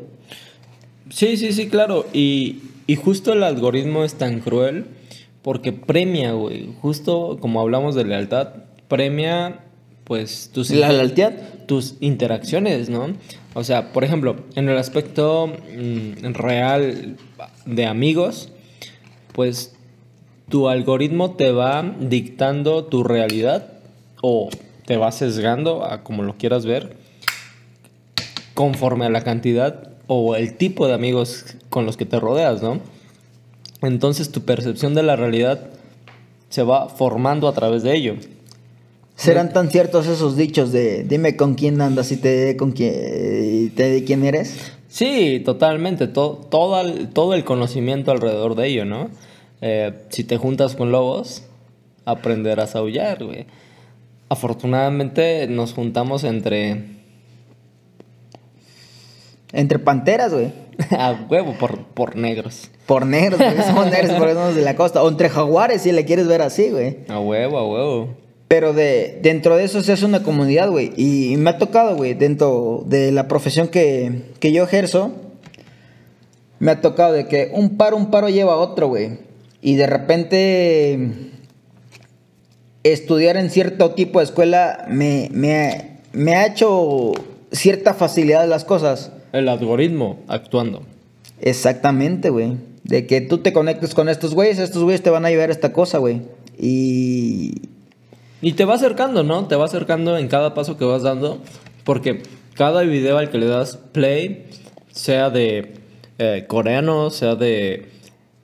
Sí, 1.11 1.37
sí, 1.37 1.53
sí, 1.53 1.69
claro. 1.69 2.07
Y, 2.12 2.62
y 2.87 2.97
justo 2.97 3.33
el 3.33 3.43
algoritmo 3.43 4.05
es 4.05 4.14
tan 4.14 4.40
cruel 4.40 4.87
porque 5.43 5.73
premia, 5.73 6.33
güey. 6.33 6.75
Justo 6.81 7.38
como 7.40 7.61
hablamos 7.61 7.95
de 7.95 8.05
lealtad, 8.05 8.49
premia 8.88 9.61
pues 10.11 10.51
tus, 10.53 10.70
¿La 10.70 10.90
lealtad? 10.90 11.35
tus 11.66 11.94
interacciones, 12.01 12.90
¿no? 12.90 13.12
O 13.55 13.62
sea, 13.62 13.92
por 13.92 14.03
ejemplo, 14.03 14.44
en 14.57 14.68
el 14.68 14.77
aspecto 14.77 15.46
mm, 15.46 16.33
real 16.33 17.16
de 17.64 17.87
amigos, 17.87 18.49
pues 19.35 19.73
tu 20.49 20.68
algoritmo 20.68 21.37
te 21.37 21.53
va 21.53 21.94
dictando 22.01 22.87
tu 22.87 23.05
realidad 23.05 23.68
o 24.20 24.51
te 24.85 24.96
va 24.96 25.12
sesgando 25.12 25.85
a 25.85 26.03
como 26.03 26.25
lo 26.25 26.37
quieras 26.37 26.66
ver 26.66 26.96
conforme 28.55 29.07
a 29.07 29.11
la 29.11 29.23
cantidad 29.23 29.92
o 30.09 30.35
el 30.35 30.57
tipo 30.57 30.88
de 30.88 30.94
amigos 30.94 31.55
con 31.68 31.87
los 31.87 31.96
que 31.96 32.05
te 32.05 32.18
rodeas, 32.18 32.64
¿no? 32.64 32.81
Entonces 33.81 34.33
tu 34.33 34.40
percepción 34.40 34.92
de 34.92 35.05
la 35.05 35.14
realidad 35.14 35.68
se 36.49 36.64
va 36.64 36.88
formando 36.88 37.46
a 37.46 37.53
través 37.53 37.85
de 37.85 37.94
ello. 37.94 38.16
¿Serán 39.20 39.52
tan 39.52 39.70
ciertos 39.70 40.06
esos 40.06 40.35
dichos 40.35 40.72
de 40.72 41.04
dime 41.04 41.37
con 41.37 41.54
quién 41.54 41.78
andas 41.83 42.11
y 42.11 42.16
te 42.16 42.56
con 42.56 42.72
quién, 42.72 43.70
te 43.74 43.90
diré 43.90 44.04
quién 44.04 44.24
eres? 44.24 44.72
Sí, 44.88 45.42
totalmente. 45.44 46.09
To- 46.09 46.40
todo, 46.50 46.80
el, 46.80 47.09
todo 47.09 47.35
el 47.35 47.44
conocimiento 47.44 48.12
alrededor 48.12 48.54
de 48.54 48.68
ello, 48.68 48.87
¿no? 48.87 49.11
Eh, 49.61 49.92
si 50.09 50.24
te 50.24 50.38
juntas 50.38 50.74
con 50.74 50.90
lobos, 50.90 51.42
aprenderás 52.06 52.74
a 52.74 52.78
aullar, 52.78 53.22
güey. 53.22 53.44
Afortunadamente 54.30 55.46
nos 55.48 55.74
juntamos 55.74 56.24
entre... 56.24 56.83
Entre 59.52 59.78
panteras, 59.78 60.33
güey. 60.33 60.50
a 60.98 61.26
huevo, 61.28 61.54
por, 61.59 61.85
por 61.88 62.16
negros. 62.16 62.70
Por 62.87 63.04
negros, 63.04 63.38
güey. 63.38 63.62
Somos 63.66 63.90
negros 63.90 64.12
porque 64.16 64.33
somos 64.33 64.54
de 64.54 64.62
la 64.62 64.76
costa. 64.76 65.02
O 65.02 65.09
entre 65.11 65.28
jaguares, 65.28 65.83
si 65.83 65.92
le 65.92 66.06
quieres 66.06 66.26
ver 66.26 66.40
así, 66.40 66.70
güey. 66.70 67.00
A 67.09 67.20
huevo, 67.20 67.59
a 67.59 67.68
huevo. 67.68 68.14
Pero 68.50 68.72
de, 68.72 69.20
dentro 69.22 69.56
de 69.56 69.62
eso 69.62 69.80
se 69.80 69.92
hace 69.92 70.04
una 70.04 70.24
comunidad, 70.24 70.68
güey. 70.70 70.90
Y, 70.96 71.36
me 71.36 71.50
ha 71.50 71.58
tocado, 71.58 71.94
güey, 71.94 72.14
dentro 72.14 72.82
de 72.84 73.12
la 73.12 73.28
profesión 73.28 73.68
que, 73.68 74.22
que 74.40 74.50
yo 74.50 74.64
ejerzo, 74.64 75.12
me 76.58 76.72
ha 76.72 76.80
tocado 76.80 77.12
de 77.12 77.28
que 77.28 77.52
un 77.54 77.76
paro, 77.76 77.96
un 77.96 78.10
paro 78.10 78.28
lleva 78.28 78.54
a 78.54 78.56
otro, 78.56 78.88
güey. 78.88 79.18
Y 79.62 79.76
de 79.76 79.86
repente 79.86 80.98
estudiar 82.82 83.36
en 83.36 83.50
cierto 83.50 83.92
tipo 83.92 84.18
de 84.18 84.24
escuela 84.24 84.84
me, 84.88 85.28
me, 85.30 85.98
me 86.12 86.34
ha 86.34 86.48
hecho 86.48 87.12
cierta 87.52 87.94
facilidad 87.94 88.40
de 88.40 88.48
las 88.48 88.64
cosas. 88.64 89.12
El 89.32 89.48
algoritmo 89.48 90.18
actuando. 90.26 90.82
Exactamente, 91.40 92.30
güey. 92.30 92.56
De 92.82 93.06
que 93.06 93.20
tú 93.20 93.38
te 93.38 93.52
conectes 93.52 93.94
con 93.94 94.08
estos 94.08 94.34
güeyes, 94.34 94.58
estos 94.58 94.82
güeyes 94.82 95.04
te 95.04 95.10
van 95.10 95.24
a 95.24 95.30
llevar 95.30 95.50
a 95.50 95.52
esta 95.52 95.72
cosa, 95.72 95.98
güey. 95.98 96.22
Y 96.58 97.70
Y 98.42 98.53
te 98.53 98.64
va 98.64 98.74
acercando, 98.74 99.22
¿no? 99.22 99.46
Te 99.46 99.57
va 99.57 99.66
acercando 99.66 100.16
en 100.16 100.29
cada 100.29 100.55
paso 100.55 100.76
que 100.76 100.85
vas 100.85 101.03
dando. 101.03 101.38
Porque 101.85 102.22
cada 102.55 102.83
video 102.83 103.18
al 103.18 103.31
que 103.31 103.38
le 103.38 103.46
das 103.46 103.76
play, 103.92 104.46
sea 104.92 105.31
de 105.31 105.74
eh, 106.18 106.44
coreano, 106.46 107.11
sea 107.11 107.35
de 107.35 107.88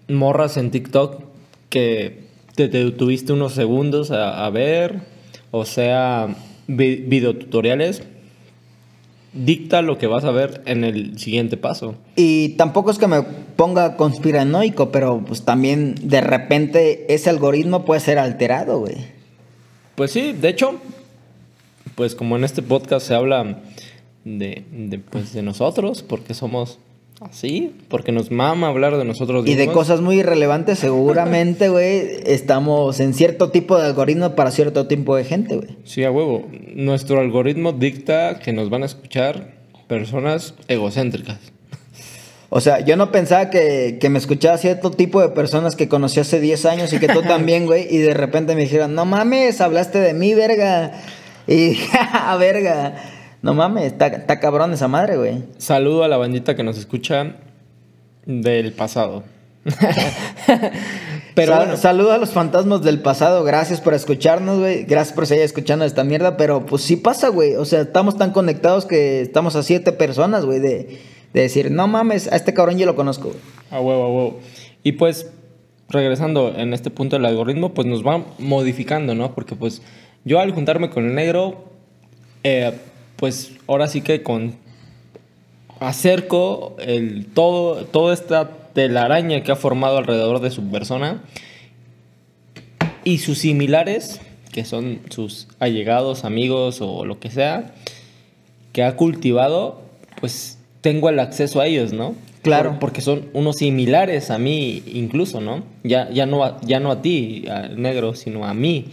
morras 0.08 0.56
en 0.56 0.70
TikTok 0.70 1.22
que 1.70 2.26
te, 2.54 2.68
te 2.68 2.90
tuviste 2.92 3.32
unos 3.32 3.52
segundos 3.52 4.10
a, 4.10 4.48
ver, 4.50 5.00
o 5.50 5.64
sea, 5.64 6.28
vi- 6.66 6.96
videotutoriales, 6.96 8.02
dicta 9.32 9.82
lo 9.82 9.98
que 9.98 10.06
vas 10.06 10.24
a 10.24 10.30
ver 10.30 10.62
en 10.64 10.84
el 10.84 11.18
siguiente 11.18 11.56
paso. 11.56 11.96
Y 12.14 12.50
tampoco 12.50 12.90
es 12.90 12.98
que 12.98 13.06
me 13.08 13.22
ponga 13.56 13.96
conspiranoico, 13.96 14.90
pero 14.90 15.22
pues 15.26 15.44
también 15.44 15.94
de 16.02 16.20
repente 16.20 17.12
ese 17.12 17.28
algoritmo 17.30 17.84
puede 17.84 18.00
ser 18.00 18.18
alterado, 18.18 18.78
güey. 18.78 19.15
Pues 19.96 20.10
sí, 20.10 20.32
de 20.32 20.50
hecho, 20.50 20.78
pues 21.94 22.14
como 22.14 22.36
en 22.36 22.44
este 22.44 22.62
podcast 22.62 23.06
se 23.06 23.14
habla 23.14 23.62
de, 24.24 24.64
de, 24.70 24.98
pues, 24.98 25.32
de 25.32 25.42
nosotros, 25.42 26.02
porque 26.02 26.34
somos 26.34 26.78
así, 27.20 27.72
porque 27.88 28.12
nos 28.12 28.30
mama 28.30 28.68
hablar 28.68 28.98
de 28.98 29.06
nosotros 29.06 29.46
Y 29.46 29.54
de 29.54 29.68
cosas 29.68 30.02
muy 30.02 30.18
irrelevantes, 30.18 30.78
seguramente, 30.78 31.68
güey, 31.70 32.08
estamos 32.26 33.00
en 33.00 33.14
cierto 33.14 33.50
tipo 33.50 33.78
de 33.78 33.86
algoritmo 33.86 34.34
para 34.34 34.50
cierto 34.50 34.86
tipo 34.86 35.16
de 35.16 35.24
gente, 35.24 35.56
güey. 35.56 35.78
Sí, 35.84 36.04
a 36.04 36.10
huevo. 36.10 36.46
Nuestro 36.74 37.20
algoritmo 37.20 37.72
dicta 37.72 38.38
que 38.38 38.52
nos 38.52 38.68
van 38.68 38.82
a 38.82 38.86
escuchar 38.86 39.54
personas 39.88 40.54
egocéntricas. 40.68 41.38
O 42.48 42.60
sea, 42.60 42.80
yo 42.80 42.96
no 42.96 43.10
pensaba 43.10 43.50
que, 43.50 43.98
que 44.00 44.08
me 44.08 44.18
escuchaba 44.18 44.56
cierto 44.58 44.90
tipo 44.90 45.20
de 45.20 45.30
personas 45.30 45.74
que 45.74 45.88
conocí 45.88 46.20
hace 46.20 46.40
10 46.40 46.64
años 46.66 46.92
y 46.92 46.98
que 46.98 47.08
tú 47.08 47.22
también, 47.28 47.66
güey, 47.66 47.86
y 47.90 47.98
de 47.98 48.14
repente 48.14 48.54
me 48.54 48.62
dijeron, 48.62 48.94
no 48.94 49.04
mames, 49.04 49.60
hablaste 49.60 49.98
de 49.98 50.14
mí, 50.14 50.34
verga. 50.34 50.92
Y, 51.46 51.78
verga. 52.38 52.94
No 53.42 53.54
mames, 53.54 53.84
está, 53.92 54.06
está 54.08 54.40
cabrón 54.40 54.72
esa 54.72 54.88
madre, 54.88 55.16
güey. 55.16 55.42
Saludo 55.58 56.04
a 56.04 56.08
la 56.08 56.16
bandita 56.16 56.56
que 56.56 56.62
nos 56.62 56.78
escucha 56.78 57.36
del 58.24 58.72
pasado. 58.72 59.22
pero 61.34 61.56
bueno. 61.56 61.76
Saludo 61.76 62.12
a 62.12 62.18
los 62.18 62.30
fantasmas 62.30 62.82
del 62.82 63.00
pasado. 63.00 63.44
Gracias 63.44 63.80
por 63.80 63.94
escucharnos, 63.94 64.58
güey. 64.58 64.84
Gracias 64.84 65.14
por 65.14 65.26
seguir 65.26 65.44
escuchando 65.44 65.84
esta 65.84 66.04
mierda. 66.04 66.36
Pero 66.36 66.66
pues 66.66 66.82
sí 66.82 66.96
pasa, 66.96 67.28
güey. 67.28 67.54
O 67.56 67.64
sea, 67.64 67.82
estamos 67.82 68.16
tan 68.16 68.32
conectados 68.32 68.86
que 68.86 69.20
estamos 69.20 69.56
a 69.56 69.62
siete 69.62 69.92
personas, 69.92 70.44
güey. 70.44 70.60
De, 70.60 70.98
de, 71.32 71.40
decir, 71.40 71.70
no 71.70 71.86
mames, 71.86 72.30
a 72.32 72.36
este 72.36 72.54
cabrón 72.54 72.78
yo 72.78 72.86
lo 72.86 72.96
conozco. 72.96 73.32
A 73.70 73.80
huevo, 73.80 74.04
a 74.04 74.08
huevo. 74.08 74.40
Y 74.82 74.92
pues, 74.92 75.30
regresando 75.88 76.54
en 76.56 76.72
este 76.72 76.90
punto 76.90 77.16
del 77.16 77.26
algoritmo, 77.26 77.74
pues 77.74 77.86
nos 77.86 78.06
va 78.06 78.24
modificando, 78.38 79.14
¿no? 79.14 79.34
Porque 79.34 79.54
pues 79.54 79.82
yo 80.24 80.40
al 80.40 80.52
juntarme 80.52 80.90
con 80.90 81.06
el 81.06 81.14
negro, 81.14 81.64
eh, 82.42 82.72
pues 83.16 83.52
ahora 83.66 83.88
sí 83.88 84.02
que 84.02 84.22
con 84.22 84.56
acerco 85.80 86.76
el 86.78 87.26
todo 87.26 87.84
toda 87.84 88.14
esta 88.14 88.50
telaraña 88.72 89.42
que 89.42 89.52
ha 89.52 89.56
formado 89.56 89.98
alrededor 89.98 90.40
de 90.40 90.50
su 90.50 90.70
persona 90.70 91.22
y 93.04 93.18
sus 93.18 93.38
similares 93.38 94.20
que 94.52 94.64
son 94.64 95.00
sus 95.10 95.48
allegados 95.58 96.24
amigos 96.24 96.80
o 96.80 97.04
lo 97.04 97.20
que 97.20 97.30
sea 97.30 97.74
que 98.72 98.82
ha 98.84 98.96
cultivado 98.96 99.82
pues 100.20 100.55
tengo 100.80 101.08
el 101.08 101.18
acceso 101.18 101.60
a 101.60 101.66
ellos 101.66 101.92
no 101.92 102.14
claro 102.42 102.78
porque 102.78 103.00
son 103.00 103.26
unos 103.32 103.56
similares 103.56 104.30
a 104.30 104.38
mí 104.38 104.82
incluso 104.92 105.40
no 105.40 105.64
ya 105.82 106.10
ya 106.10 106.26
no 106.26 106.44
a, 106.44 106.60
ya 106.62 106.80
no 106.80 106.90
a 106.90 107.02
ti 107.02 107.44
al 107.50 107.80
negro 107.80 108.14
sino 108.14 108.44
a 108.44 108.54
mí 108.54 108.86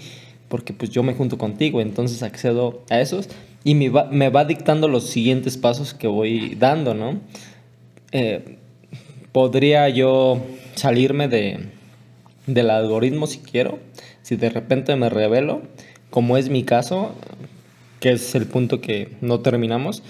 porque 0.49 0.73
pues 0.73 0.89
yo 0.91 1.03
me 1.03 1.13
junto 1.13 1.37
contigo 1.37 1.81
entonces 1.81 2.23
accedo 2.23 2.83
a 2.89 2.99
esos 2.99 3.29
y 3.63 3.75
me 3.75 3.89
va, 3.89 4.05
me 4.05 4.29
va 4.29 4.45
dictando 4.45 4.87
los 4.87 5.09
siguientes 5.09 5.57
pasos 5.57 5.93
que 5.93 6.07
voy 6.07 6.55
dando, 6.55 6.93
¿no? 6.93 7.19
Eh, 8.11 8.57
podría 9.31 9.89
yo 9.89 10.41
salirme 10.75 11.27
de, 11.27 11.69
del 12.45 12.69
algoritmo 12.69 13.25
si 13.27 13.39
quiero, 13.39 13.79
si 14.21 14.35
de 14.35 14.49
repente 14.49 14.95
me 14.95 15.09
revelo, 15.09 15.61
como 16.09 16.37
es 16.37 16.49
mi 16.49 16.63
caso, 16.63 17.15
que 17.99 18.11
es 18.11 18.35
el 18.35 18.47
punto 18.47 18.81
que 18.81 19.09
no 19.21 19.39
terminamos. 19.39 20.03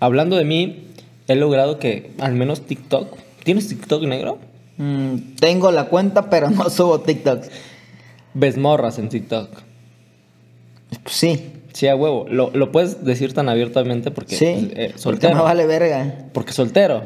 Hablando 0.00 0.36
de 0.36 0.44
mí, 0.44 0.85
he 1.28 1.34
logrado 1.34 1.78
que 1.78 2.12
al 2.18 2.34
menos 2.34 2.62
TikTok, 2.62 3.16
¿tienes 3.44 3.68
TikTok 3.68 4.02
negro? 4.04 4.38
Mm, 4.78 5.36
tengo 5.40 5.70
la 5.70 5.84
cuenta, 5.84 6.30
pero 6.30 6.50
no 6.50 6.68
subo 6.70 7.00
TikTok. 7.00 7.44
¿Ves 8.34 8.58
morras 8.58 8.98
en 8.98 9.08
TikTok? 9.08 9.48
Sí. 11.06 11.52
Sí, 11.72 11.88
a 11.88 11.94
huevo. 11.94 12.24
Lo, 12.30 12.50
lo 12.54 12.72
puedes 12.72 13.04
decir 13.04 13.34
tan 13.34 13.50
abiertamente 13.50 14.10
porque 14.10 14.34
sí, 14.34 14.72
eh, 14.74 14.92
soltero. 14.96 15.32
Porque 15.32 15.34
no 15.34 15.42
vale 15.42 15.66
verga. 15.66 16.30
Porque 16.32 16.52
soltero. 16.52 17.02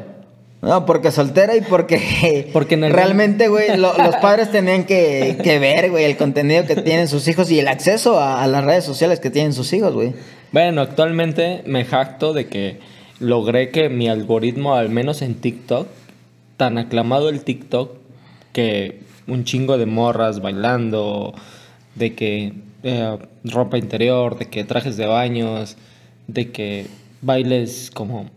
No, 0.61 0.85
porque 0.85 1.11
soltera 1.11 1.57
y 1.57 1.61
porque, 1.61 2.49
porque 2.53 2.77
realmente, 2.77 3.49
güey, 3.49 3.75
lo, 3.75 3.97
los 3.97 4.15
padres 4.17 4.49
tenían 4.49 4.85
que, 4.85 5.37
que 5.43 5.59
ver, 5.59 5.91
güey, 5.91 6.05
el 6.05 6.15
contenido 6.15 6.65
que 6.65 6.77
tienen 6.77 7.09
sus 7.09 7.27
hijos 7.27 7.51
y 7.51 7.59
el 7.59 7.67
acceso 7.67 8.17
a, 8.17 8.41
a 8.41 8.47
las 8.47 8.63
redes 8.63 8.85
sociales 8.85 9.19
que 9.19 9.29
tienen 9.29 9.51
sus 9.51 9.73
hijos, 9.73 9.93
güey. 9.93 10.13
Bueno, 10.53 10.81
actualmente 10.81 11.63
me 11.65 11.83
jacto 11.83 12.31
de 12.31 12.47
que 12.47 12.79
logré 13.21 13.69
que 13.69 13.87
mi 13.89 14.09
algoritmo, 14.09 14.75
al 14.75 14.89
menos 14.89 15.21
en 15.21 15.35
TikTok, 15.35 15.87
tan 16.57 16.77
aclamado 16.77 17.29
el 17.29 17.43
TikTok, 17.43 17.97
que 18.51 19.01
un 19.27 19.45
chingo 19.45 19.77
de 19.77 19.85
morras 19.85 20.41
bailando, 20.41 21.33
de 21.95 22.15
que 22.15 22.53
eh, 22.83 23.17
ropa 23.43 23.77
interior, 23.77 24.37
de 24.37 24.47
que 24.47 24.63
trajes 24.63 24.97
de 24.97 25.05
baños, 25.05 25.77
de 26.27 26.51
que 26.51 26.87
bailes 27.21 27.91
como 27.91 28.29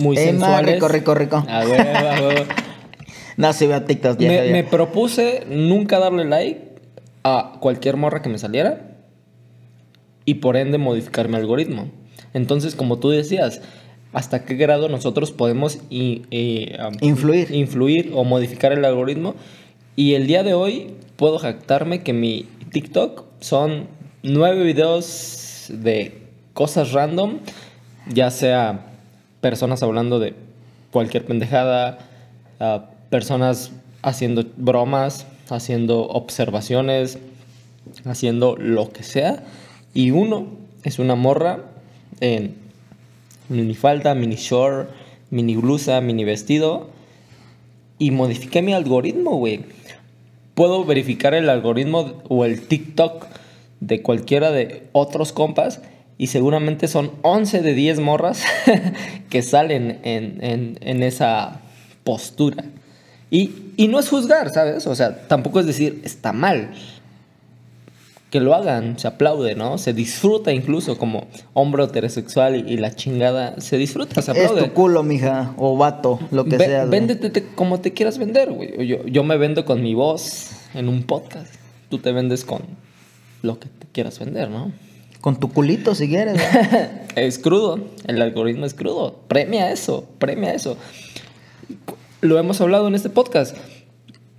muy 0.00 0.16
eh, 0.16 0.20
sensuales. 0.20 0.74
rico, 0.74 0.88
rico, 0.88 1.14
rico. 1.14 1.44
A 1.48 1.64
ver, 1.64 1.96
a 1.96 2.20
ver. 2.20 2.46
no, 3.36 3.52
si 3.52 3.66
veo 3.66 3.82
TikTok. 3.82 4.18
Ya, 4.18 4.28
me, 4.28 4.46
ya. 4.46 4.52
me 4.52 4.64
propuse 4.64 5.44
nunca 5.48 5.98
darle 5.98 6.24
like 6.24 6.60
a 7.24 7.56
cualquier 7.60 7.96
morra 7.96 8.22
que 8.22 8.28
me 8.28 8.38
saliera 8.38 8.96
y 10.24 10.34
por 10.34 10.56
ende 10.56 10.78
modificar 10.78 11.28
mi 11.28 11.36
algoritmo. 11.36 11.90
Entonces, 12.34 12.74
como 12.74 12.98
tú 12.98 13.10
decías, 13.10 13.62
¿hasta 14.12 14.44
qué 14.44 14.54
grado 14.54 14.88
nosotros 14.88 15.32
podemos 15.32 15.78
y, 15.90 16.22
um, 16.78 16.94
influir. 17.00 17.50
influir 17.52 18.10
o 18.14 18.24
modificar 18.24 18.72
el 18.72 18.84
algoritmo? 18.84 19.34
Y 19.96 20.14
el 20.14 20.26
día 20.26 20.42
de 20.42 20.54
hoy 20.54 20.94
puedo 21.16 21.38
jactarme 21.38 22.02
que 22.02 22.12
mi 22.12 22.46
TikTok 22.70 23.24
son 23.40 23.88
nueve 24.22 24.62
videos 24.64 25.66
de 25.68 26.22
cosas 26.54 26.92
random, 26.92 27.38
ya 28.12 28.30
sea 28.30 28.86
personas 29.40 29.82
hablando 29.82 30.18
de 30.18 30.34
cualquier 30.90 31.24
pendejada, 31.24 31.98
uh, 32.60 32.80
personas 33.10 33.72
haciendo 34.02 34.44
bromas, 34.56 35.26
haciendo 35.50 36.02
observaciones, 36.08 37.18
haciendo 38.04 38.56
lo 38.56 38.90
que 38.90 39.02
sea. 39.02 39.44
Y 39.94 40.10
uno 40.10 40.46
es 40.84 40.98
una 40.98 41.14
morra 41.14 41.64
en 42.20 42.67
mini 43.48 43.74
falda, 43.74 44.14
mini 44.14 44.36
short, 44.36 44.90
mini 45.30 45.56
blusa, 45.56 46.00
mini 46.00 46.24
vestido. 46.24 46.90
Y 47.98 48.10
modifiqué 48.10 48.62
mi 48.62 48.72
algoritmo, 48.72 49.36
güey 49.36 49.64
puedo 50.58 50.84
verificar 50.84 51.34
el 51.34 51.50
algoritmo 51.50 52.14
o 52.28 52.44
el 52.44 52.62
TikTok 52.62 53.26
de 53.78 54.02
cualquiera 54.02 54.50
de 54.50 54.88
otros 54.90 55.30
compas 55.30 55.80
y 56.18 56.26
seguramente 56.26 56.88
son 56.88 57.12
11 57.22 57.62
de 57.62 57.74
10 57.74 58.00
morras 58.00 58.42
que 59.30 59.42
salen 59.42 60.00
en, 60.02 60.42
en, 60.42 60.76
en 60.80 61.04
esa 61.04 61.60
postura. 62.02 62.64
Y, 63.30 63.52
y, 63.76 63.86
no 63.86 64.00
es 64.00 64.08
juzgar, 64.08 64.50
¿sabes? 64.50 64.88
O 64.88 64.96
sea, 64.96 65.28
tampoco 65.28 65.60
es 65.60 65.66
decir, 65.66 66.02
está 66.02 66.32
mal 66.32 66.72
que 68.30 68.40
lo 68.40 68.54
hagan, 68.54 68.98
se 68.98 69.08
aplaude, 69.08 69.54
¿no? 69.54 69.78
Se 69.78 69.92
disfruta 69.94 70.52
incluso 70.52 70.98
como 70.98 71.28
hombre 71.54 71.84
heterosexual 71.84 72.56
y, 72.56 72.74
y 72.74 72.76
la 72.76 72.94
chingada, 72.94 73.60
se 73.60 73.78
disfruta, 73.78 74.20
se 74.20 74.32
aplaude. 74.32 74.60
Es 74.60 74.66
tu 74.68 74.74
culo, 74.74 75.02
mija, 75.02 75.54
o 75.56 75.76
vato, 75.76 76.20
lo 76.30 76.44
que 76.44 76.58
Ve, 76.58 76.66
sea. 76.66 76.84
Véndete 76.84 77.30
te, 77.30 77.42
como 77.42 77.80
te 77.80 77.92
quieras 77.94 78.18
vender, 78.18 78.52
güey. 78.52 78.86
Yo, 78.86 79.04
yo 79.06 79.24
me 79.24 79.38
vendo 79.38 79.64
con 79.64 79.82
mi 79.82 79.94
voz 79.94 80.50
en 80.74 80.88
un 80.88 81.04
podcast. 81.04 81.54
Tú 81.88 81.98
te 81.98 82.12
vendes 82.12 82.44
con 82.44 82.62
lo 83.40 83.58
que 83.58 83.68
te 83.68 83.86
quieras 83.92 84.18
vender, 84.18 84.50
¿no? 84.50 84.72
Con 85.22 85.40
tu 85.40 85.50
culito, 85.50 85.94
si 85.94 86.08
quieres. 86.08 86.36
¿no? 86.36 86.88
es 87.16 87.38
crudo, 87.38 87.80
el 88.06 88.20
algoritmo 88.20 88.66
es 88.66 88.74
crudo. 88.74 89.20
Premia 89.26 89.72
eso, 89.72 90.06
premia 90.18 90.52
eso. 90.52 90.76
Lo 92.20 92.38
hemos 92.38 92.60
hablado 92.60 92.88
en 92.88 92.94
este 92.94 93.08
podcast. 93.08 93.56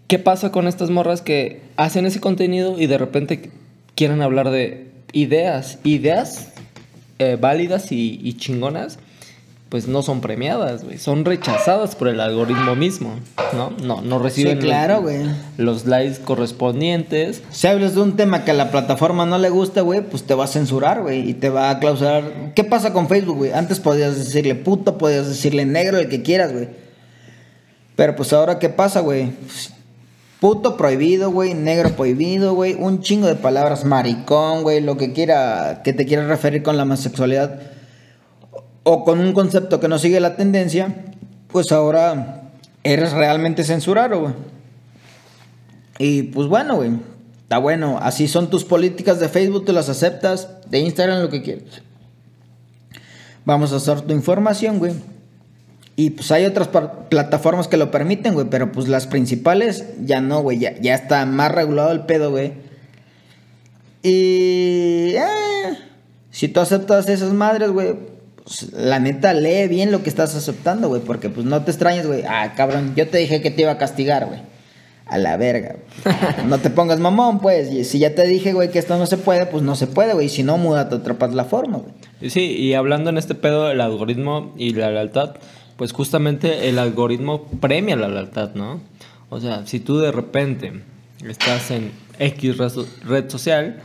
¿Qué 0.08 0.20
pasa 0.20 0.52
con 0.52 0.68
estas 0.68 0.90
morras 0.90 1.22
que 1.22 1.62
hacen 1.76 2.06
ese 2.06 2.20
contenido 2.20 2.80
y 2.80 2.88
de 2.88 2.98
repente 2.98 3.52
quieren 3.96 4.22
hablar 4.22 4.50
de 4.50 4.92
ideas, 5.12 5.80
ideas 5.84 6.50
eh, 7.20 7.38
válidas 7.40 7.92
y, 7.92 8.20
y, 8.24 8.34
chingonas, 8.38 9.00
pues 9.70 9.88
no 9.88 10.02
son 10.02 10.22
premiadas, 10.22 10.84
güey. 10.84 10.98
Son 10.98 11.26
rechazadas 11.26 11.96
por 11.96 12.08
el 12.08 12.20
algoritmo 12.20 12.76
mismo, 12.76 13.14
¿no? 13.54 13.72
No, 13.84 14.02
no 14.02 14.18
reciben 14.18 14.60
sí, 14.60 14.66
claro, 14.66 15.02
güey. 15.02 15.26
los 15.58 15.86
likes 15.86 16.22
correspondientes. 16.24 17.44
Si 17.52 17.68
hablas 17.68 17.94
de 17.94 18.02
un 18.02 18.16
tema 18.16 18.44
que 18.44 18.52
a 18.52 18.56
la 18.56 18.72
plataforma 18.72 19.26
no 19.26 19.38
le 19.38 19.50
gusta, 19.50 19.82
güey, 19.82 20.02
pues 20.02 20.24
te 20.24 20.34
va 20.34 20.46
a 20.46 20.48
censurar, 20.48 21.02
güey, 21.02 21.30
y 21.30 21.34
te 21.36 21.50
va 21.50 21.70
a 21.70 21.80
clausurar. 21.80 22.54
¿Qué 22.56 22.64
pasa 22.64 22.94
con 22.94 23.08
Facebook, 23.08 23.38
güey? 23.38 23.52
Antes 23.52 23.80
podías 23.80 24.18
decirle 24.18 24.56
puto, 24.56 24.98
podías 24.98 25.28
decirle 25.28 25.66
negro, 25.66 26.00
el 26.00 26.10
que 26.10 26.24
quieras, 26.24 26.52
güey. 26.52 26.70
Pero 27.96 28.16
pues 28.16 28.34
ahora, 28.34 28.60
¿qué 28.60 28.70
pasa, 28.70 29.02
güey? 29.02 29.34
Puto 30.40 30.78
prohibido, 30.78 31.32
güey. 31.32 31.54
Negro 31.54 31.90
prohibido, 31.96 32.54
güey. 32.54 32.76
Un 32.76 33.02
chingo 33.02 33.28
de 33.28 33.36
palabras. 33.36 33.84
Maricón, 33.86 34.64
güey. 34.64 34.82
Lo 34.82 34.98
que 34.98 35.12
quiera, 35.12 35.82
que 35.84 35.94
te 35.94 36.06
quiera 36.06 36.26
referir 36.28 36.64
con 36.64 36.78
la 36.78 36.84
homosexualidad. 36.84 37.60
o 38.84 39.04
con 39.04 39.20
un 39.20 39.34
concepto 39.34 39.80
que 39.80 39.88
no 39.88 40.00
sigue 40.00 40.20
la 40.20 40.36
tendencia, 40.36 40.96
pues 41.52 41.72
ahora 41.72 42.52
eres 42.84 43.12
realmente 43.12 43.64
censurado, 43.64 44.22
güey. 44.22 44.34
Y 46.00 46.24
pues 46.24 46.48
bueno, 46.48 46.78
güey, 46.78 46.92
está 47.44 47.58
bueno. 47.58 48.00
Así 48.02 48.28
son 48.28 48.50
tus 48.50 48.64
políticas 48.64 49.20
de 49.20 49.30
Facebook, 49.30 49.66
tú 49.66 49.74
las 49.74 49.90
aceptas, 49.90 50.50
de 50.70 50.80
Instagram 50.80 51.22
lo 51.22 51.30
que 51.30 51.42
quieres. 51.42 51.84
Vamos 53.46 53.74
a 53.74 53.76
hacer 53.76 54.02
tu 54.02 54.14
información, 54.14 54.80
güey. 54.80 54.94
Y 56.00 56.12
pues 56.12 56.32
hay 56.32 56.46
otras 56.46 56.70
plataformas 57.10 57.68
que 57.68 57.76
lo 57.76 57.92
permiten, 57.92 58.34
güey, 58.34 58.48
pero 58.50 58.72
pues 58.72 58.88
las 58.88 59.06
principales 59.06 59.84
ya 60.06 60.22
no, 60.22 60.40
güey, 60.40 60.58
ya, 60.58 60.80
ya 60.80 60.96
está 60.96 61.26
más 61.26 61.52
regulado 61.52 61.92
el 61.92 62.06
pedo, 62.06 62.32
güey. 62.32 62.54
Y... 64.02 65.16
Eh, 65.18 65.78
si 66.32 66.48
tú 66.48 66.62
aceptas 66.62 67.10
esas 67.10 67.34
madres, 67.34 67.72
güey, 67.72 67.96
pues, 68.46 68.72
la 68.72 69.00
neta 69.00 69.34
lee 69.34 69.68
bien 69.68 69.92
lo 69.92 70.02
que 70.02 70.10
estás 70.10 70.36
aceptando, 70.36 70.88
güey, 70.88 71.02
porque 71.02 71.30
pues 71.30 71.46
no 71.46 71.66
te 71.66 71.72
extrañes, 71.72 72.08
güey. 72.08 72.24
Ah, 72.26 72.54
cabrón, 72.56 72.94
yo 72.96 73.10
te 73.10 73.18
dije 73.18 73.42
que 73.42 73.52
te 73.52 73.64
iba 73.64 73.72
a 73.72 73.78
castigar, 73.78 74.26
güey. 74.26 74.40
A 75.06 75.18
la 75.18 75.36
verga. 75.36 75.76
No 76.46 76.60
te 76.60 76.70
pongas 76.70 77.02
mamón, 77.02 77.40
pues. 77.40 77.90
Si 77.90 78.00
ya 78.00 78.16
te 78.16 78.26
dije, 78.26 78.54
güey, 78.54 78.72
que 78.72 78.80
esto 78.80 78.98
no 78.98 79.06
se 79.06 79.18
puede, 79.18 79.48
pues 79.48 79.64
no 79.64 79.76
se 79.76 79.88
puede, 79.88 80.14
güey. 80.14 80.30
Si 80.30 80.44
no, 80.44 80.58
muda 80.58 80.88
otra 80.90 81.16
plataforma, 81.16 81.80
güey. 81.80 82.30
Sí, 82.30 82.56
y 82.56 82.74
hablando 82.76 83.10
en 83.10 83.18
este 83.18 83.36
pedo 83.36 83.68
del 83.68 83.82
algoritmo 83.82 84.54
y 84.56 84.74
la 84.74 84.92
lealtad, 84.92 85.36
pues 85.80 85.94
justamente 85.94 86.68
el 86.68 86.78
algoritmo 86.78 87.44
premia 87.62 87.96
la 87.96 88.10
lealtad, 88.10 88.54
¿no? 88.54 88.82
O 89.30 89.40
sea, 89.40 89.66
si 89.66 89.80
tú 89.80 89.98
de 90.00 90.12
repente 90.12 90.84
estás 91.26 91.72
en 91.72 91.94
X 92.20 92.58
red 92.58 93.30
social, 93.30 93.82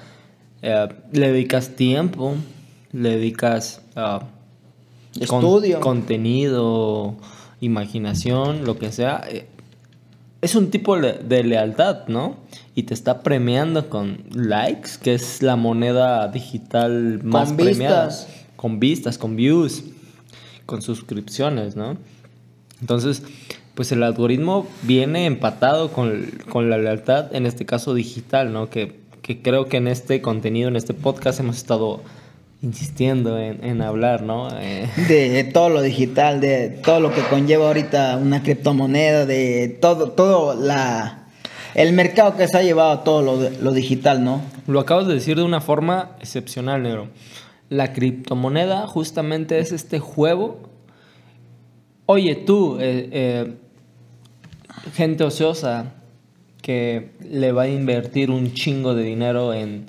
eh, 0.60 0.88
le 1.12 1.30
dedicas 1.30 1.76
tiempo, 1.76 2.34
le 2.90 3.10
dedicas 3.10 3.80
uh, 3.94 4.24
estudio, 5.20 5.78
contenido, 5.78 7.14
imaginación, 7.60 8.64
lo 8.64 8.76
que 8.76 8.90
sea. 8.90 9.24
Eh, 9.30 9.46
es 10.42 10.56
un 10.56 10.72
tipo 10.72 10.98
de 10.98 11.44
lealtad, 11.44 12.08
¿no? 12.08 12.38
Y 12.74 12.82
te 12.82 12.94
está 12.94 13.22
premiando 13.22 13.88
con 13.88 14.24
likes, 14.32 14.90
que 15.00 15.14
es 15.14 15.44
la 15.44 15.54
moneda 15.54 16.26
digital 16.26 17.20
más 17.22 17.50
con 17.50 17.56
premiada. 17.56 18.06
Vistas. 18.06 18.28
Con 18.56 18.80
vistas, 18.80 19.16
con 19.16 19.36
views, 19.36 19.84
con 20.66 20.82
suscripciones, 20.82 21.76
¿no? 21.76 21.96
Entonces, 22.80 23.22
pues 23.74 23.92
el 23.92 24.02
algoritmo 24.02 24.66
viene 24.82 25.26
empatado 25.26 25.90
con, 25.92 26.30
con 26.48 26.70
la 26.70 26.78
lealtad, 26.78 27.34
en 27.34 27.46
este 27.46 27.66
caso 27.66 27.94
digital, 27.94 28.52
¿no? 28.52 28.70
Que 28.70 29.04
que 29.24 29.40
creo 29.40 29.70
que 29.70 29.78
en 29.78 29.88
este 29.88 30.20
contenido, 30.20 30.68
en 30.68 30.76
este 30.76 30.92
podcast 30.92 31.40
hemos 31.40 31.56
estado 31.56 32.02
insistiendo 32.60 33.38
en, 33.38 33.80
hablar, 33.80 34.22
¿no? 34.22 34.50
Eh, 34.60 34.86
de 35.08 35.44
todo 35.44 35.70
lo 35.70 35.80
digital, 35.80 36.42
de 36.42 36.68
todo 36.68 37.00
lo 37.00 37.10
que 37.10 37.22
conlleva 37.22 37.68
ahorita 37.68 38.18
una 38.18 38.42
criptomoneda, 38.42 39.24
de 39.24 39.78
todo, 39.80 40.10
todo 40.10 40.54
la, 40.54 41.24
el 41.74 41.94
mercado 41.94 42.36
que 42.36 42.46
se 42.46 42.58
ha 42.58 42.62
llevado 42.62 43.00
todo 43.00 43.22
lo, 43.22 43.48
lo 43.48 43.72
digital, 43.72 44.22
¿no? 44.22 44.42
Lo 44.66 44.78
acabas 44.78 45.06
de 45.06 45.14
decir 45.14 45.36
de 45.36 45.42
una 45.42 45.62
forma 45.62 46.10
excepcional, 46.20 46.82
negro. 46.82 47.08
La 47.68 47.92
criptomoneda 47.92 48.86
justamente 48.86 49.58
es 49.58 49.72
este 49.72 49.98
juego. 49.98 50.60
Oye, 52.06 52.34
tú, 52.34 52.78
eh, 52.80 53.08
eh, 53.12 53.54
gente 54.92 55.24
ociosa, 55.24 55.94
que 56.64 57.10
le 57.20 57.52
va 57.52 57.64
a 57.64 57.68
invertir 57.68 58.30
un 58.30 58.54
chingo 58.54 58.94
de 58.94 59.02
dinero 59.02 59.52
en 59.52 59.84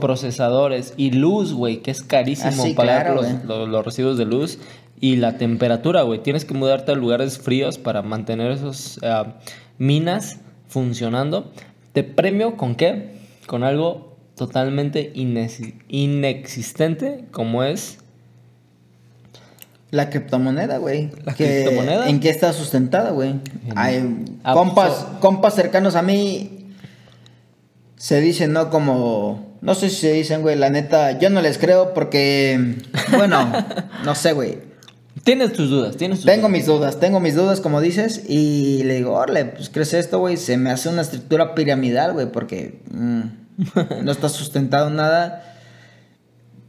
procesadores 0.00 0.94
y 0.96 1.10
luz, 1.10 1.52
güey, 1.52 1.82
que 1.82 1.90
es 1.90 2.02
carísimo 2.02 2.64
ah, 2.64 2.74
pagar 2.74 3.14
los, 3.14 3.84
residuos 3.84 4.16
de 4.16 4.24
luz 4.24 4.58
y 5.00 5.16
la 5.16 5.36
temperatura, 5.36 6.00
güey. 6.00 6.22
Tienes 6.22 6.46
que 6.46 6.54
mudarte 6.54 6.92
a 6.92 6.94
lugares 6.94 7.38
fríos 7.38 7.76
para 7.76 8.00
mantener 8.00 8.52
esas 8.52 8.98
eh, 9.02 9.24
minas 9.76 10.38
funcionando. 10.66 11.52
¿Te 11.92 12.04
premio 12.04 12.56
con 12.56 12.74
qué? 12.74 13.10
Con 13.46 13.62
algo 13.62 14.15
totalmente 14.36 15.12
inexistente 15.14 17.24
como 17.30 17.64
es 17.64 17.98
la 19.90 20.10
criptomoneda, 20.10 20.78
güey. 20.78 21.10
¿La 21.24 21.34
criptomoneda? 21.34 22.08
¿En 22.08 22.20
qué 22.20 22.28
está 22.28 22.52
sustentada, 22.52 23.10
güey? 23.10 23.36
Compas, 24.42 25.06
compas 25.20 25.54
cercanos 25.54 25.96
a 25.96 26.02
mí 26.02 26.66
se 27.96 28.20
dicen, 28.20 28.52
¿no? 28.52 28.70
Como... 28.70 29.56
No 29.62 29.74
sé 29.74 29.88
si 29.88 29.96
se 29.96 30.12
dicen, 30.12 30.42
güey, 30.42 30.54
la 30.54 30.70
neta, 30.70 31.18
yo 31.18 31.30
no 31.30 31.40
les 31.40 31.58
creo 31.58 31.94
porque... 31.94 32.76
Bueno, 33.16 33.52
no 34.04 34.14
sé, 34.14 34.32
güey. 34.32 34.58
Tienes 35.24 35.54
tus 35.54 35.70
dudas, 35.70 35.96
tienes 35.96 36.18
tus 36.18 36.26
Tengo 36.26 36.48
mis 36.48 36.66
dudas, 36.66 37.00
tengo 37.00 37.20
mis 37.20 37.34
dudas, 37.34 37.60
como 37.60 37.80
dices, 37.80 38.22
y 38.28 38.82
le 38.84 38.96
digo, 38.96 39.14
órale, 39.14 39.46
pues 39.46 39.70
crees 39.70 39.94
esto, 39.94 40.20
güey, 40.20 40.36
se 40.36 40.56
me 40.56 40.70
hace 40.70 40.88
una 40.88 41.02
estructura 41.02 41.54
piramidal, 41.54 42.12
güey, 42.12 42.30
porque 42.30 42.80
mm, 42.92 43.22
no 44.02 44.12
está 44.12 44.28
sustentado 44.28 44.90
nada 44.90 45.56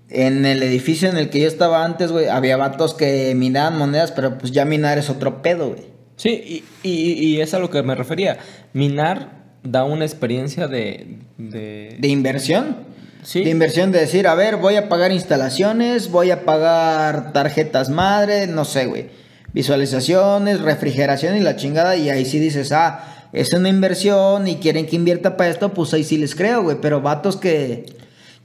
en 0.09 0.45
el 0.45 0.63
edificio 0.63 1.09
en 1.09 1.17
el 1.17 1.29
que 1.29 1.41
yo 1.41 1.47
estaba 1.47 1.83
antes, 1.83 2.11
güey, 2.11 2.27
había 2.27 2.57
vatos 2.57 2.93
que 2.93 3.33
minaban 3.35 3.77
monedas, 3.77 4.11
pero 4.11 4.37
pues 4.37 4.51
ya 4.51 4.65
minar 4.65 4.97
es 4.97 5.09
otro 5.09 5.41
pedo, 5.41 5.69
güey. 5.69 5.85
Sí, 6.15 6.63
y, 6.81 6.89
y, 6.91 7.41
es 7.41 7.53
a 7.53 7.59
lo 7.59 7.69
que 7.69 7.83
me 7.83 7.93
refería. 7.93 8.39
Minar 8.73 9.43
da 9.63 9.83
una 9.83 10.03
experiencia 10.03 10.67
de... 10.67 11.19
De, 11.37 12.07
inversión. 12.07 12.77
Sí. 13.21 13.43
De 13.43 13.51
inversión 13.51 13.91
de 13.91 13.99
decir, 13.99 14.27
a 14.27 14.33
ver, 14.33 14.55
voy 14.55 14.77
a 14.77 14.89
pagar 14.89 15.11
instalaciones, 15.11 16.09
voy 16.09 16.31
a 16.31 16.43
pagar 16.43 17.33
tarjetas 17.33 17.89
madre, 17.89 18.47
no 18.47 18.65
sé, 18.65 18.87
güey. 18.87 19.09
Visualizaciones, 19.53 20.61
refrigeración 20.61 21.37
y 21.37 21.41
la 21.41 21.55
chingada. 21.55 21.95
Y 21.95 22.09
ahí 22.09 22.25
sí 22.25 22.39
dices, 22.39 22.71
ah, 22.71 23.16
es 23.33 23.53
una 23.53 23.69
inversión 23.69 24.47
y 24.47 24.55
quieren 24.55 24.85
que 24.85 24.95
invierta 24.95 25.37
para 25.37 25.49
esto, 25.49 25.73
pues 25.73 25.93
ahí 25.93 26.03
sí 26.03 26.17
les 26.17 26.35
creo, 26.35 26.63
güey. 26.63 26.77
Pero 26.81 27.01
vatos 27.01 27.37
que 27.37 27.85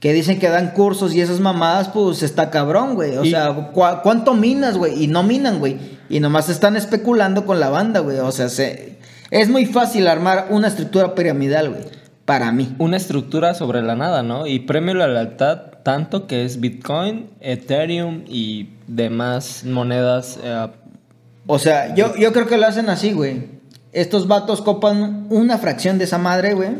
que 0.03 0.11
dicen 0.11 0.37
que 0.37 0.49
dan 0.49 0.71
cursos 0.71 1.15
y 1.15 1.21
esas 1.21 1.39
mamadas, 1.39 1.87
pues 1.87 2.23
está 2.23 2.49
cabrón, 2.49 2.95
güey. 2.95 3.15
O 3.15 3.23
sea, 3.23 3.71
¿cuánto 3.71 4.33
minas, 4.33 4.77
güey? 4.77 5.01
Y 5.01 5.07
no 5.07 5.23
minan, 5.23 5.59
güey. 5.59 5.77
Y 6.09 6.19
nomás 6.19 6.49
están 6.49 6.75
especulando 6.75 7.45
con 7.45 7.61
la 7.61 7.69
banda, 7.69 8.01
güey. 8.01 8.19
O 8.19 8.33
sea, 8.33 8.49
se, 8.49 8.97
es 9.31 9.47
muy 9.47 9.65
fácil 9.65 10.09
armar 10.09 10.47
una 10.49 10.67
estructura 10.67 11.15
piramidal, 11.15 11.69
güey. 11.69 11.83
Para 12.25 12.51
mí. 12.51 12.75
Una 12.79 12.97
estructura 12.97 13.53
sobre 13.53 13.81
la 13.81 13.95
nada, 13.95 14.23
¿no? 14.23 14.45
Y 14.45 14.59
premio 14.59 14.93
la 14.93 15.07
lealtad 15.07 15.71
tanto 15.83 16.27
que 16.27 16.43
es 16.43 16.59
Bitcoin, 16.59 17.29
Ethereum 17.39 18.23
y 18.27 18.71
demás 18.87 19.63
monedas. 19.63 20.37
Eh, 20.43 20.67
o 21.47 21.59
sea, 21.59 21.95
yo, 21.95 22.13
yo 22.17 22.33
creo 22.33 22.47
que 22.47 22.57
lo 22.57 22.67
hacen 22.67 22.89
así, 22.89 23.13
güey. 23.13 23.62
Estos 23.93 24.27
vatos 24.27 24.61
copan 24.61 25.27
una 25.29 25.57
fracción 25.57 25.97
de 25.97 26.03
esa 26.03 26.17
madre, 26.17 26.53
güey 26.53 26.73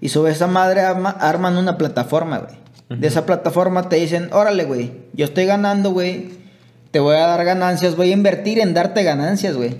y 0.00 0.08
sobre 0.08 0.32
esa 0.32 0.46
madre 0.46 0.80
arman 0.80 1.56
una 1.56 1.76
plataforma, 1.76 2.38
güey. 2.38 3.00
De 3.00 3.06
esa 3.06 3.24
plataforma 3.24 3.88
te 3.88 3.96
dicen, 3.96 4.30
órale, 4.32 4.64
güey, 4.64 4.92
yo 5.12 5.24
estoy 5.24 5.44
ganando, 5.46 5.92
güey. 5.92 6.30
Te 6.90 6.98
voy 6.98 7.14
a 7.14 7.26
dar 7.26 7.44
ganancias, 7.44 7.94
voy 7.94 8.10
a 8.10 8.14
invertir 8.14 8.58
en 8.58 8.74
darte 8.74 9.04
ganancias, 9.04 9.56
güey. 9.56 9.76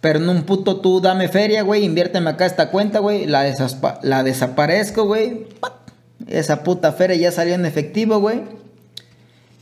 Pero 0.00 0.20
en 0.20 0.28
un 0.28 0.44
puto 0.44 0.80
tú 0.80 1.00
dame 1.00 1.28
feria, 1.28 1.62
güey, 1.62 1.84
inviérteme 1.84 2.30
acá 2.30 2.46
esta 2.46 2.70
cuenta, 2.70 3.00
güey. 3.00 3.26
La, 3.26 3.44
la 4.02 4.22
desaparezco, 4.22 5.04
güey. 5.04 5.48
Esa 6.26 6.62
puta 6.62 6.92
feria 6.92 7.16
ya 7.16 7.32
salió 7.32 7.54
en 7.54 7.66
efectivo, 7.66 8.20
güey. 8.20 8.42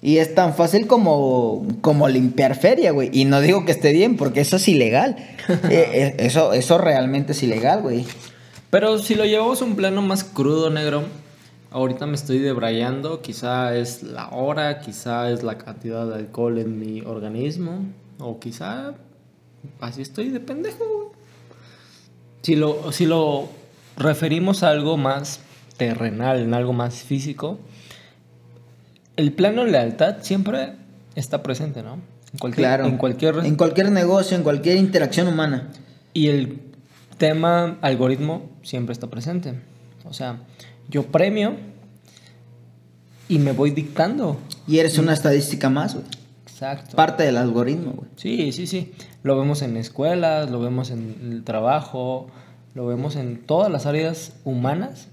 Y 0.05 0.19
es 0.19 0.35
tan 0.35 0.55
fácil 0.55 0.88
como, 0.88 1.65
como 1.81 2.09
limpiar 2.09 2.57
feria, 2.57 2.91
güey. 2.91 3.09
Y 3.12 3.25
no 3.25 3.41
digo 3.41 3.65
que 3.65 3.71
esté 3.71 3.93
bien, 3.93 4.17
porque 4.17 4.41
eso 4.41 4.57
es 4.57 4.69
ilegal. 4.69 5.17
Eh, 5.71 5.91
eh, 5.93 6.17
eso, 6.19 6.53
eso 6.53 6.79
realmente 6.79 7.33
es 7.33 7.43
ilegal, 7.43 7.83
güey. 7.83 8.05
Pero 8.71 8.99
si 8.99 9.15
lo 9.15 9.25
llevamos 9.25 9.61
a 9.62 9.65
un 9.65 9.77
plano 9.77 10.03
más 10.03 10.25
crudo, 10.25 10.71
negro, 10.71 11.05
ahorita 11.71 12.07
me 12.07 12.15
estoy 12.15 12.38
debrayando, 12.38 13.23
quizá 13.23 13.77
es 13.77 14.03
la 14.03 14.29
hora, 14.31 14.81
quizá 14.81 15.31
es 15.31 15.43
la 15.43 15.59
cantidad 15.59 16.07
de 16.07 16.15
alcohol 16.17 16.59
en 16.59 16.79
mi 16.79 17.01
organismo, 17.03 17.85
o 18.19 18.38
quizá 18.41 18.95
así 19.81 20.03
estoy 20.03 20.31
de 20.31 20.41
pendejo. 20.41 21.12
Si 22.43 22.57
lo, 22.57 22.93
si 22.93 23.07
lo 23.07 23.49
referimos 23.97 24.62
a 24.62 24.71
algo 24.71 24.97
más 24.97 25.41
terrenal, 25.77 26.41
en 26.41 26.55
algo 26.55 26.73
más 26.73 27.03
físico, 27.03 27.59
el 29.16 29.33
plano 29.33 29.64
lealtad 29.64 30.16
siempre 30.22 30.75
está 31.14 31.42
presente, 31.42 31.83
¿no? 31.83 31.94
En 32.33 32.38
cualquier, 32.38 32.81
en 32.81 32.96
cualquier... 32.96 33.38
En 33.44 33.57
cualquier 33.57 33.92
negocio, 33.92 34.37
en 34.37 34.42
cualquier 34.42 34.77
interacción 34.77 35.29
humana. 35.29 35.68
Y 36.14 36.29
el 36.29 36.61
tema 37.18 37.79
algoritmo 37.83 38.51
siempre 38.62 38.92
está 38.92 39.09
presente. 39.09 39.55
O 40.05 40.12
sea, 40.12 40.40
yo 40.88 41.05
premio 41.05 41.57
y 43.29 43.38
me 43.38 43.53
voy 43.53 43.70
dictando. 43.70 44.38
Y 44.66 44.79
eres 44.79 44.98
una 44.98 45.12
estadística 45.12 45.68
más, 45.68 45.94
güey. 45.94 46.07
Exacto. 46.46 46.96
Parte 46.96 47.25
del 47.25 47.37
algoritmo, 47.37 47.92
güey. 47.92 48.11
Sí, 48.16 48.53
sí, 48.53 48.66
sí. 48.66 48.92
Lo 49.22 49.38
vemos 49.38 49.62
en 49.62 49.77
escuelas, 49.77 50.51
lo 50.51 50.61
vemos 50.61 50.90
en 50.90 51.16
el 51.22 51.44
trabajo, 51.44 52.29
lo 52.75 52.87
vemos 52.87 53.16
en 53.16 53.44
todas 53.44 53.70
las 53.70 53.87
áreas 53.87 54.35
humanas. 54.44 55.09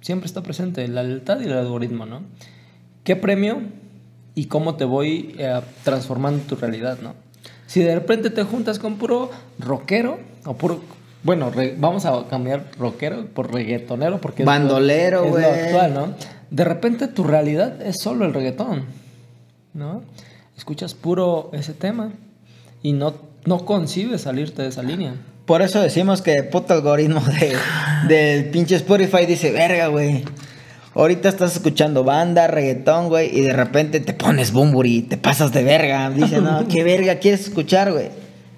Siempre 0.00 0.26
está 0.26 0.42
presente 0.42 0.86
la 0.88 1.02
lealtad 1.02 1.40
y 1.40 1.44
el 1.44 1.52
algoritmo, 1.52 2.06
¿no? 2.06 2.22
¿Qué 3.04 3.16
premio? 3.16 3.62
y 4.34 4.46
cómo 4.46 4.74
te 4.74 4.84
voy 4.84 5.34
eh, 5.38 5.60
transformando 5.84 6.42
tu 6.44 6.56
realidad, 6.56 6.98
¿no? 7.00 7.14
Si 7.66 7.80
de 7.80 7.94
repente 7.94 8.30
te 8.30 8.42
juntas 8.42 8.78
con 8.78 8.96
puro 8.96 9.30
rockero 9.58 10.18
o 10.44 10.54
puro 10.54 10.82
bueno, 11.22 11.50
vamos 11.78 12.04
a 12.04 12.26
cambiar 12.28 12.66
rockero 12.78 13.26
por 13.26 13.52
reggaetonero 13.52 14.20
porque 14.20 14.44
bandolero, 14.44 15.24
güey. 15.24 15.44
De 16.50 16.64
repente 16.64 17.08
tu 17.08 17.24
realidad 17.24 17.80
es 17.80 17.98
solo 18.00 18.26
el 18.26 18.34
reggaetón, 18.34 18.84
¿no? 19.72 20.02
Escuchas 20.56 20.92
puro 20.94 21.50
ese 21.54 21.72
tema 21.72 22.12
y 22.82 22.92
no 22.92 23.14
no 23.46 23.64
concibes 23.64 24.22
salirte 24.22 24.62
de 24.62 24.68
esa 24.68 24.82
línea. 24.82 25.14
Por 25.46 25.62
eso 25.62 25.80
decimos 25.80 26.22
que 26.22 26.32
el 26.34 26.48
puto 26.48 26.74
algoritmo 26.74 27.20
de, 27.20 27.56
del 28.08 28.50
pinche 28.50 28.76
Spotify 28.76 29.26
dice, 29.26 29.50
"Verga, 29.52 29.86
güey." 29.88 30.24
Ahorita 30.94 31.28
estás 31.28 31.56
escuchando 31.56 32.04
banda, 32.04 32.46
reggaetón, 32.46 33.08
güey, 33.08 33.36
y 33.36 33.40
de 33.42 33.52
repente 33.52 33.98
te 33.98 34.12
pones 34.12 34.52
Bumburi, 34.52 35.02
te 35.02 35.16
pasas 35.16 35.52
de 35.52 35.64
verga. 35.64 36.08
Dice, 36.10 36.40
no, 36.40 36.68
¿qué 36.68 36.84
verga 36.84 37.16
quieres 37.16 37.40
escuchar, 37.40 37.92
güey? 37.92 38.10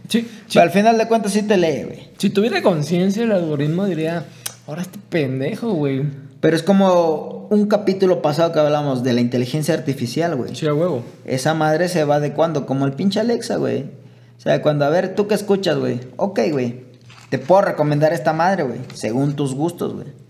Sí, 0.08 0.28
Pero 0.52 0.62
al 0.62 0.70
final 0.70 0.98
de 0.98 1.08
cuentas 1.08 1.32
sí 1.32 1.42
te 1.42 1.56
lee, 1.56 1.84
güey. 1.84 2.08
Si 2.18 2.30
tuviera 2.30 2.62
conciencia 2.62 3.24
el 3.24 3.32
algoritmo 3.32 3.86
diría, 3.86 4.26
ahora 4.66 4.82
este 4.82 4.98
pendejo, 5.08 5.72
güey. 5.72 6.02
Pero 6.40 6.54
es 6.54 6.62
como 6.62 7.48
un 7.50 7.66
capítulo 7.66 8.20
pasado 8.20 8.52
que 8.52 8.58
hablamos 8.58 9.02
de 9.02 9.14
la 9.14 9.22
inteligencia 9.22 9.72
artificial, 9.74 10.36
güey. 10.36 10.54
Sí, 10.54 10.66
a 10.66 10.74
huevo. 10.74 11.02
Esa 11.24 11.54
madre 11.54 11.88
se 11.88 12.04
va 12.04 12.20
de 12.20 12.34
cuando, 12.34 12.66
como 12.66 12.84
el 12.84 12.92
pinche 12.92 13.18
Alexa, 13.18 13.56
güey. 13.56 13.84
O 14.36 14.40
sea, 14.40 14.60
cuando, 14.60 14.84
a 14.84 14.90
ver, 14.90 15.14
¿tú 15.14 15.26
qué 15.26 15.34
escuchas, 15.34 15.78
güey? 15.78 16.00
Ok, 16.16 16.40
güey. 16.52 16.84
Te 17.30 17.38
puedo 17.38 17.62
recomendar 17.62 18.12
esta 18.12 18.34
madre, 18.34 18.62
güey. 18.64 18.78
Según 18.94 19.34
tus 19.34 19.54
gustos, 19.54 19.94
güey. 19.94 20.25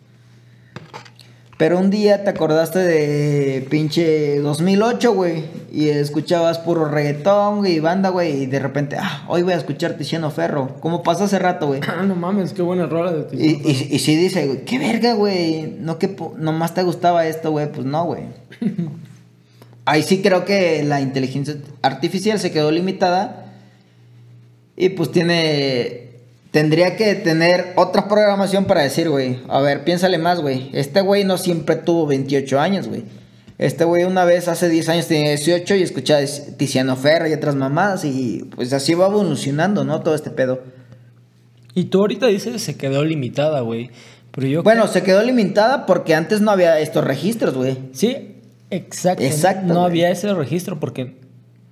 Pero 1.56 1.78
un 1.78 1.88
día 1.88 2.22
te 2.22 2.30
acordaste 2.30 2.80
de 2.80 3.66
pinche 3.70 4.40
2008, 4.40 5.14
güey. 5.14 5.44
Y 5.72 5.88
escuchabas 5.88 6.58
puro 6.58 6.84
reggaetón, 6.84 7.66
y 7.66 7.80
banda, 7.80 8.10
güey. 8.10 8.42
Y 8.42 8.46
de 8.46 8.58
repente, 8.58 8.96
ah, 8.98 9.24
hoy 9.28 9.42
voy 9.42 9.54
a 9.54 9.56
escuchar 9.56 9.94
Tiziano 9.94 10.30
Ferro. 10.30 10.76
Como 10.80 11.02
pasó 11.02 11.24
hace 11.24 11.38
rato, 11.38 11.68
güey. 11.68 11.80
Ah, 11.88 12.02
no 12.02 12.14
mames, 12.14 12.52
qué 12.52 12.60
buena 12.60 12.86
rola 12.86 13.12
de 13.12 13.24
Tiziano 13.24 13.62
y, 13.64 13.70
y, 13.70 13.94
y, 13.94 13.98
si 14.00 14.16
dice, 14.16 14.46
güey, 14.46 14.64
qué 14.66 14.78
verga, 14.78 15.14
güey. 15.14 15.76
No 15.80 15.98
que 15.98 16.14
nomás 16.36 16.74
te 16.74 16.82
gustaba 16.82 17.26
esto, 17.26 17.50
güey. 17.50 17.72
Pues 17.72 17.86
no, 17.86 18.04
güey. 18.04 18.24
Ahí 19.86 20.02
sí 20.02 20.20
creo 20.20 20.44
que 20.44 20.82
la 20.82 21.00
inteligencia 21.00 21.56
artificial 21.80 22.38
se 22.38 22.52
quedó 22.52 22.70
limitada. 22.70 23.54
Y 24.76 24.90
pues 24.90 25.10
tiene 25.10 26.05
Tendría 26.56 26.96
que 26.96 27.14
tener 27.16 27.74
otra 27.76 28.08
programación 28.08 28.64
para 28.64 28.80
decir, 28.80 29.10
güey, 29.10 29.40
a 29.46 29.60
ver, 29.60 29.84
piénsale 29.84 30.16
más, 30.16 30.40
güey. 30.40 30.70
Este 30.72 31.02
güey 31.02 31.22
no 31.22 31.36
siempre 31.36 31.76
tuvo 31.76 32.06
28 32.06 32.58
años, 32.58 32.88
güey. 32.88 33.04
Este 33.58 33.84
güey 33.84 34.04
una 34.04 34.24
vez 34.24 34.48
hace 34.48 34.70
10 34.70 34.88
años 34.88 35.06
tenía 35.06 35.28
18 35.28 35.74
y 35.74 35.82
escuchaba 35.82 36.22
Tiziano 36.56 36.96
Ferro 36.96 37.28
y 37.28 37.34
otras 37.34 37.56
mamadas 37.56 38.06
y 38.06 38.48
pues 38.56 38.72
así 38.72 38.94
va 38.94 39.04
evolucionando, 39.04 39.84
¿no? 39.84 40.00
Todo 40.00 40.14
este 40.14 40.30
pedo. 40.30 40.62
Y 41.74 41.84
tú 41.84 42.00
ahorita 42.00 42.26
dices 42.28 42.62
se 42.62 42.74
quedó 42.74 43.04
limitada, 43.04 43.60
güey. 43.60 43.90
Pero 44.30 44.46
yo 44.46 44.62
Bueno, 44.62 44.86
se 44.86 45.02
quedó 45.02 45.22
limitada 45.22 45.84
porque 45.84 46.14
antes 46.14 46.40
no 46.40 46.52
había 46.52 46.80
estos 46.80 47.04
registros, 47.04 47.52
güey. 47.52 47.76
Sí, 47.92 48.36
exacto. 48.70 49.22
Exacto. 49.22 49.74
No 49.74 49.84
había 49.84 50.08
ese 50.10 50.32
registro 50.32 50.80
porque 50.80 51.16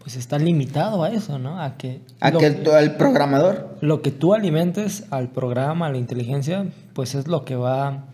pues 0.04 0.16
está 0.16 0.38
limitado 0.38 1.02
a 1.02 1.08
eso, 1.08 1.38
¿no? 1.38 1.58
A 1.62 1.78
que... 1.78 2.02
A 2.20 2.30
que 2.30 2.44
el, 2.44 2.96
programador. 2.96 3.78
Lo 3.80 4.02
que 4.02 4.10
tú 4.10 4.34
alimentes 4.34 5.04
al 5.10 5.30
programa, 5.30 5.86
a 5.86 5.90
la 5.90 5.96
inteligencia, 5.96 6.66
pues 6.92 7.14
es 7.14 7.26
lo 7.26 7.46
que 7.46 7.56
va 7.56 8.04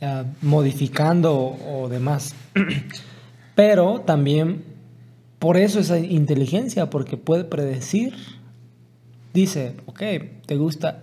eh, 0.00 0.24
modificando 0.40 1.34
o, 1.36 1.90
demás. 1.90 2.34
Pero 3.54 4.00
también 4.00 4.64
por 5.38 5.58
eso 5.58 5.80
esa 5.80 5.98
inteligencia, 5.98 6.88
porque 6.88 7.18
puede 7.18 7.44
predecir, 7.44 8.14
dice, 9.34 9.76
ok, 9.84 10.00
te 10.46 10.56
gusta 10.56 11.02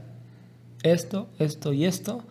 esto, 0.82 1.27
esto 1.38 1.71
y 1.71 1.86
esto, 1.86 2.23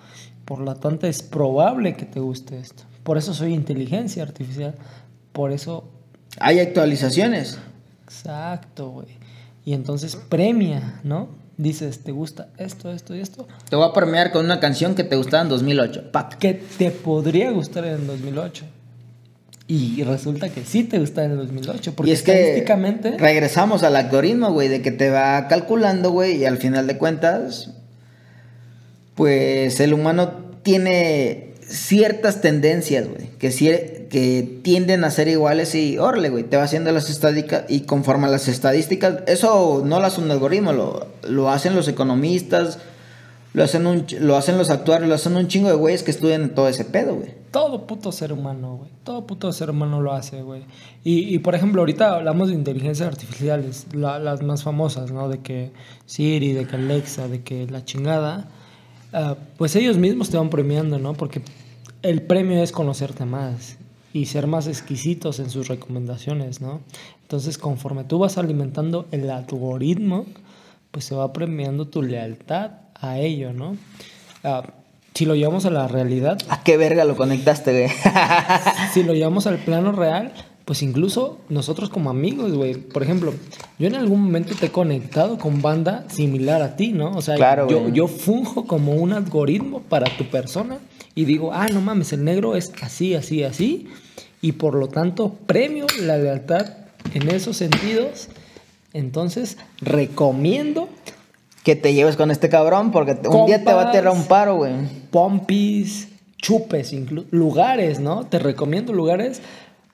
por 0.47 0.59
lo 0.59 0.75
tanto 0.75 1.07
es 1.07 1.23
probable 1.23 1.95
que 1.95 2.07
te 2.07 2.19
guste 2.19 2.59
esto. 2.59 2.83
Por 3.05 3.19
eso 3.19 3.35
soy 3.35 3.55
inteligencia 3.55 4.25
artificial, 4.25 4.75
por 5.33 5.53
eso... 5.53 5.85
Hay 6.41 6.59
actualizaciones. 6.59 7.61
Exacto, 8.11 8.91
güey. 8.91 9.07
Y 9.65 9.73
entonces 9.73 10.17
premia, 10.17 11.01
¿no? 11.05 11.29
Dices, 11.57 12.01
¿te 12.01 12.11
gusta 12.11 12.49
esto, 12.59 12.91
esto 12.91 13.15
y 13.15 13.21
esto? 13.21 13.47
Te 13.69 13.77
voy 13.77 13.89
a 13.89 13.93
premiar 13.93 14.33
con 14.33 14.45
una 14.45 14.59
canción 14.59 14.95
que 14.95 15.05
te 15.05 15.15
gustaba 15.15 15.43
en 15.43 15.49
2008. 15.51 16.11
Pa. 16.11 16.29
Que 16.29 16.55
te 16.55 16.91
podría 16.91 17.51
gustar 17.51 17.85
en 17.85 18.07
2008. 18.07 18.65
Y 19.69 20.03
resulta 20.03 20.49
que 20.49 20.65
sí 20.65 20.83
te 20.83 20.99
gusta 20.99 21.25
en 21.25 21.33
el 21.33 21.37
2008. 21.37 21.95
Porque 21.95 22.11
y 22.11 22.15
es 22.15 22.21
estadísticamente... 22.21 23.17
regresamos 23.19 23.85
al 23.85 23.95
algoritmo, 23.95 24.53
güey, 24.53 24.67
de 24.67 24.83
que 24.83 24.91
te 24.91 25.11
va 25.11 25.47
calculando, 25.47 26.11
güey, 26.11 26.39
y 26.39 26.45
al 26.45 26.57
final 26.57 26.89
de 26.89 26.99
cuentas, 26.99 27.71
pues 29.15 29.79
el 29.79 29.95
humano 29.95 30.33
tiene 30.63 31.55
ciertas 31.61 32.41
tendencias, 32.41 33.09
güey, 33.09 33.30
que, 33.41 34.07
que 34.11 34.61
tienden 34.63 35.03
a 35.03 35.11
ser 35.11 35.27
iguales 35.27 35.75
y, 35.75 35.97
órale, 35.97 36.29
güey, 36.29 36.45
te 36.45 36.59
va 36.59 36.65
haciendo 36.65 36.93
las 36.93 37.09
estadísticas 37.09 37.65
y 37.69 37.81
conforme 37.81 38.27
a 38.27 38.31
las 38.31 38.47
estadísticas, 38.49 39.23
eso 39.27 39.83
no 39.85 39.99
lo 39.99 40.07
hace 40.07 40.21
un 40.21 40.31
algoritmo, 40.31 40.75
lo, 40.75 41.07
lo 41.27 41.49
hacen 41.49 41.75
los 41.75 41.89
economistas, 41.89 42.79
lo 43.55 43.65
hacen, 43.65 43.87
un, 43.87 44.07
lo 44.21 44.37
hacen 44.37 44.59
los 44.59 44.69
actuarios, 44.69 45.09
lo 45.09 45.15
hacen 45.15 45.37
un 45.37 45.49
chingo 45.49 45.71
de 45.71 45.75
güeyes 45.75 46.03
que 46.03 46.11
estudian 46.11 46.51
todo 46.51 46.69
ese 46.69 46.85
pedo, 46.85 47.15
güey. 47.15 47.35
Todo 47.51 47.87
puto 47.87 48.13
ser 48.13 48.33
humano, 48.33 48.77
güey. 48.77 48.91
Todo 49.05 49.27
puto 49.27 49.51
ser 49.53 49.71
humano 49.71 50.03
lo 50.03 50.13
hace, 50.13 50.43
güey. 50.43 50.63
Y, 51.03 51.35
y, 51.35 51.39
por 51.39 51.55
ejemplo, 51.55 51.81
ahorita 51.81 52.17
hablamos 52.17 52.51
de 52.51 52.55
inteligencias 52.55 53.09
artificiales, 53.09 53.87
las 53.93 54.43
más 54.43 54.63
famosas, 54.63 55.11
¿no? 55.11 55.29
De 55.29 55.41
que 55.41 55.73
Siri, 56.05 56.53
de 56.53 56.67
que 56.67 56.77
Alexa, 56.77 57.27
de 57.27 57.43
que 57.43 57.67
la 57.67 57.85
chingada. 57.85 58.49
Ah, 59.13 59.37
pues 59.57 59.75
ellos 59.75 59.97
mismos 59.97 60.31
te 60.31 60.37
van 60.37 60.51
premiando, 60.51 61.01
¿no? 61.01 61.15
Porque 61.15 61.43
el 62.03 62.23
premio 62.23 62.63
es 62.63 62.73
conocerte 62.73 63.25
más 63.25 63.77
y 64.13 64.27
ser 64.27 64.47
más 64.47 64.67
exquisitos 64.67 65.39
en 65.39 65.51
sus 65.51 65.69
recomendaciones, 65.69 66.61
¿no? 66.61 66.81
Entonces, 67.23 67.59
conforme 67.59 68.05
tú 68.05 68.19
vas 68.19 68.39
alimentando 68.39 69.07
el 69.13 69.31
algoritmo, 69.31 70.27
pues 70.91 71.05
se 71.05 71.15
va 71.15 71.33
premiando 71.33 71.87
tu 71.87 72.03
lealtad 72.03 72.73
a 72.95 73.19
ello, 73.19 73.53
¿no? 73.53 73.77
Ah, 74.43 74.65
si 75.15 75.27
lo 75.27 75.35
llevamos 75.35 75.65
a 75.67 75.71
la 75.71 75.87
realidad... 75.87 76.39
¿A 76.49 76.63
qué 76.63 76.77
verga 76.77 77.05
lo 77.05 77.17
conectaste, 77.17 77.73
güey? 77.73 77.91
si 78.93 79.03
lo 79.03 79.15
llevamos 79.15 79.47
al 79.47 79.59
plano 79.59 79.93
real, 79.93 80.33
pues 80.65 80.83
incluso 80.83 81.39
nosotros 81.49 81.91
como 81.91 82.11
amigos, 82.11 82.53
güey. 82.53 82.75
Por 82.75 83.03
ejemplo, 83.03 83.35
yo 83.79 83.87
en 83.87 83.95
algún 83.95 84.23
momento 84.23 84.55
te 84.55 84.67
he 84.67 84.73
conectado 84.73 85.39
con 85.39 85.63
banda 85.63 86.05
similar 86.09 86.63
a 86.63 86.77
ti, 86.77 86.93
¿no? 86.93 87.13
O 87.13 87.23
sea, 87.23 87.37
yo, 87.69 87.89
yo 87.91 88.09
funjo 88.09 88.67
como 88.67 88.95
un 88.95 89.13
algoritmo 89.13 89.81
para 89.83 90.17
tu 90.17 90.25
persona 90.27 90.79
y 91.21 91.27
digo, 91.27 91.53
ah, 91.53 91.69
no 91.71 91.83
mames, 91.83 92.15
el 92.15 92.25
negro 92.25 92.57
es 92.57 92.73
así, 92.81 93.15
así, 93.15 93.43
así. 93.45 93.89
Y 94.41 94.53
por 94.53 94.75
lo 94.75 94.89
tanto, 94.89 95.37
premio 95.47 95.85
la 96.01 96.17
lealtad 96.17 96.67
en 97.13 97.29
esos 97.29 97.59
sentidos. 97.59 98.29
Entonces, 98.95 99.59
recomiendo 99.83 100.89
que 101.63 101.77
te 101.77 101.93
lleves 101.93 102.17
con 102.17 102.31
este 102.31 102.49
cabrón 102.49 102.91
porque 102.91 103.19
un 103.29 103.45
día 103.45 103.63
te 103.63 103.75
va 103.75 103.91
a 103.91 103.93
tirar 103.93 104.15
un 104.15 104.25
paro, 104.25 104.57
güey. 104.57 104.73
Pompis, 105.11 106.09
chupes, 106.39 106.95
lugares, 107.31 108.01
¿no? 108.01 108.25
Te 108.25 108.39
recomiendo 108.39 108.95
lugares 108.95 109.43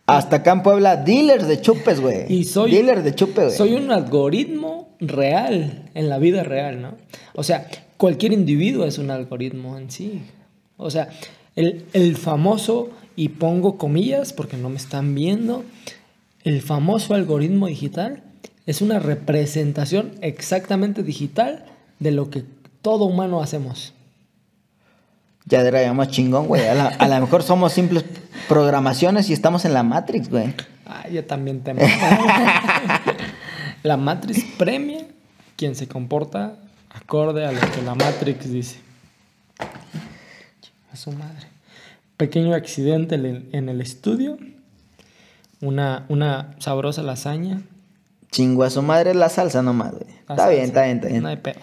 hasta 0.07 0.37
acá 0.37 0.53
en 0.53 0.63
Puebla, 0.63 0.97
dealers 0.97 1.49
de 1.49 1.61
chupes, 1.61 2.01
güey. 2.01 2.33
Y 2.33 2.45
soy. 2.45 2.71
Dealers 2.71 3.03
de 3.03 3.17
chupes, 3.17 3.47
güey. 3.47 3.57
Soy 3.57 3.75
un 3.75 3.91
algoritmo 3.91 4.91
real, 5.01 5.91
en 5.95 6.09
la 6.09 6.19
vida 6.19 6.45
real, 6.45 6.81
¿no? 6.81 6.95
O 7.35 7.43
sea, 7.43 7.67
cualquier 7.97 8.33
individuo 8.33 8.87
es 8.87 8.99
un 8.99 9.11
algoritmo 9.11 9.77
en 9.77 9.91
sí. 9.91 10.23
O 10.77 10.91
sea, 10.91 11.09
el, 11.55 11.85
el 11.93 12.17
famoso, 12.17 12.91
y 13.17 13.31
pongo 13.31 13.79
comillas 13.79 14.33
porque 14.33 14.57
no 14.57 14.69
me 14.69 14.77
están 14.77 15.15
viendo, 15.15 15.65
el 16.45 16.63
famoso 16.63 17.15
algoritmo 17.15 17.67
digital 17.67 18.23
es 18.67 18.83
una 18.83 18.99
representación 18.99 20.13
exactamente 20.21 21.03
digital 21.03 21.65
de 21.99 22.11
lo 22.11 22.31
que 22.31 22.45
todo 22.83 23.05
humano 23.05 23.41
hacemos. 23.41 23.95
Ya 25.45 25.61
era 25.61 25.93
más 25.93 26.09
chingón, 26.09 26.49
güey. 26.49 26.67
A, 26.67 27.09
lo 27.09 27.21
mejor 27.21 27.45
somos 27.45 27.73
simples 27.73 28.05
programaciones 28.49 29.31
y 29.31 29.33
estamos 29.33 29.65
en 29.65 29.75
la 29.75 29.85
Matrix, 29.85 30.29
güey. 30.29 30.53
Ah, 30.85 31.09
yo 31.09 31.25
también 31.25 31.63
temo. 31.63 31.83
la 33.85 33.97
Matrix 33.97 34.45
premia 34.59 35.07
quien 35.55 35.77
se 35.77 35.87
comporta 35.87 36.57
acorde 36.91 37.47
a 37.47 37.53
lo 37.53 37.61
que 37.61 37.83
la 37.83 37.95
Matrix 37.95 38.51
dice. 38.51 38.79
A 40.97 40.99
su 40.99 41.13
madre. 41.13 41.47
Pequeño 42.17 42.55
accidente 42.55 43.17
en 43.17 43.69
el 43.69 43.83
estudio. 43.83 44.39
Una, 45.61 46.07
una 46.09 46.57
sabrosa 46.59 47.03
lasaña. 47.03 47.61
Chingo 48.31 48.65
a 48.65 48.71
su 48.71 48.81
madre 48.81 49.13
la 49.13 49.29
salsa 49.29 49.61
nomás, 49.61 49.93
güey. 49.93 50.07
Está 50.27 50.49
bien, 50.49 50.63
está 50.63 50.85
bien, 50.85 50.97
está 50.97 51.09
bien. 51.09 51.23
No 51.23 51.29
hay 51.29 51.37
pedo. 51.37 51.61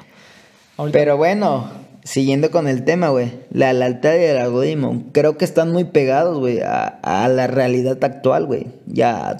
Pero 0.92 1.18
bueno, 1.18 1.68
siguiendo 2.04 2.52
con 2.52 2.68
el 2.68 2.86
tema, 2.86 3.10
güey, 3.10 3.32
la 3.50 3.74
lealtad 3.74 4.14
y 4.14 4.24
el 4.24 4.38
algoritmo, 4.38 5.02
creo 5.14 5.36
que 5.36 5.46
están 5.46 5.72
muy 5.72 5.86
pegados, 5.86 6.38
güey, 6.38 6.60
a, 6.60 7.28
la 7.28 7.48
realidad 7.48 8.04
actual, 8.04 8.46
güey. 8.46 8.68
Ya 8.86 9.38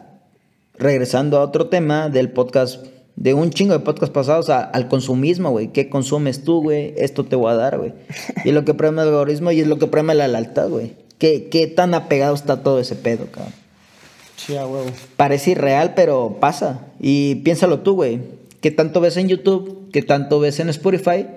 regresando 0.74 1.38
a 1.38 1.42
otro 1.42 1.70
tema 1.70 2.10
del 2.10 2.32
podcast, 2.32 2.84
de 3.16 3.34
un 3.34 3.52
chingo 3.52 3.74
de 3.74 3.80
podcast 3.80 4.12
pasados 4.12 4.50
al 4.50 4.88
consumismo, 4.88 5.52
güey. 5.52 5.68
¿Qué 5.70 5.90
consumes 5.90 6.44
tú, 6.44 6.62
güey? 6.62 6.94
Esto 6.98 7.26
te 7.26 7.36
voy 7.36 7.52
a 7.52 7.56
dar, 7.56 7.78
güey. 7.78 7.94
Y 8.44 8.50
es 8.50 8.54
lo 8.54 8.66
que 8.66 8.74
premia 8.74 9.04
el 9.04 9.10
algoritmo 9.10 9.52
y 9.52 9.62
es 9.62 9.68
lo 9.68 9.78
que 9.78 9.88
premia 9.88 10.16
la 10.16 10.28
lealtad, 10.28 10.70
güey. 10.70 10.94
¿Qué, 11.20 11.48
¿Qué 11.50 11.68
tan 11.68 11.94
apegado 11.94 12.34
está 12.34 12.64
todo 12.64 12.80
ese 12.80 12.96
pedo, 12.96 13.28
cabrón? 13.28 13.54
Sí, 14.36 14.58
a 14.58 14.66
huevo. 14.66 14.90
Parece 15.16 15.52
irreal, 15.52 15.94
pero 15.96 16.38
pasa. 16.40 16.88
Y 17.00 17.36
piénsalo 17.36 17.80
tú, 17.80 17.94
güey. 17.94 18.20
¿Qué 18.62 18.72
tanto 18.72 19.00
ves 19.00 19.18
en 19.18 19.28
YouTube? 19.28 19.90
¿Qué 19.92 20.02
tanto 20.02 20.40
ves 20.40 20.60
en 20.60 20.70
Spotify? 20.70 21.28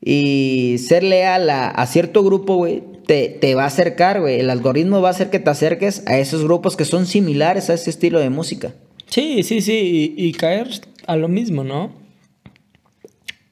Y 0.00 0.76
ser 0.86 1.02
leal 1.02 1.50
a, 1.50 1.86
cierto 1.86 2.22
grupo, 2.22 2.56
güey, 2.56 2.82
te, 3.06 3.28
te, 3.28 3.54
va 3.54 3.64
a 3.64 3.66
acercar, 3.66 4.20
güey. 4.20 4.38
El 4.38 4.48
algoritmo 4.48 5.02
va 5.02 5.08
a 5.08 5.10
hacer 5.10 5.28
que 5.28 5.40
te 5.40 5.50
acerques 5.50 6.02
a 6.06 6.18
esos 6.18 6.44
grupos 6.44 6.76
que 6.76 6.84
son 6.84 7.06
similares 7.06 7.68
a 7.68 7.74
ese 7.74 7.90
estilo 7.90 8.20
de 8.20 8.30
música. 8.30 8.74
Sí, 9.08 9.42
sí, 9.42 9.60
sí. 9.60 10.14
Y, 10.16 10.26
y 10.26 10.32
caer 10.32 10.68
a 11.06 11.16
lo 11.16 11.28
mismo, 11.28 11.64
¿no? 11.64 11.92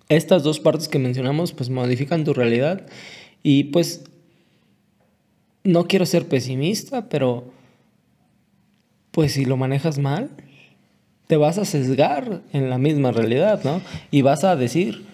Estas 0.09 0.43
dos 0.43 0.61
partes 0.61 0.89
que 0.89 0.99
mencionamos, 0.99 1.53
pues 1.53 1.71
modifican 1.71 2.25
tu 2.25 2.33
realidad. 2.33 2.87
Y 3.43 3.65
pues, 3.65 4.05
no 5.65 5.87
quiero 5.87 6.07
ser 6.07 6.27
pesimista, 6.27 7.09
pero 7.09 7.51
pues 9.11 9.33
si 9.33 9.45
lo 9.45 9.57
manejas 9.57 9.99
mal, 9.99 10.31
te 11.27 11.37
vas 11.37 11.59
a 11.59 11.65
sesgar 11.65 12.43
en 12.53 12.71
la 12.71 12.79
misma 12.79 13.13
realidad, 13.13 13.63
¿no? 13.65 13.81
Y 14.11 14.23
vas 14.23 14.45
a 14.45 14.57
decir, 14.57 15.07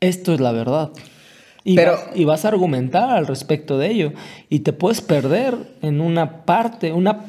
esto 0.00 0.32
es 0.32 0.40
la 0.40 0.52
verdad. 0.52 0.90
Y, 1.64 1.74
Pero, 1.74 1.92
vas, 1.92 2.10
y 2.14 2.24
vas 2.24 2.44
a 2.44 2.48
argumentar 2.48 3.10
al 3.10 3.26
respecto 3.26 3.76
de 3.76 3.90
ello. 3.90 4.12
Y 4.48 4.60
te 4.60 4.72
puedes 4.72 5.00
perder 5.00 5.54
en 5.82 6.00
una 6.00 6.44
parte, 6.44 6.92
una 6.92 7.24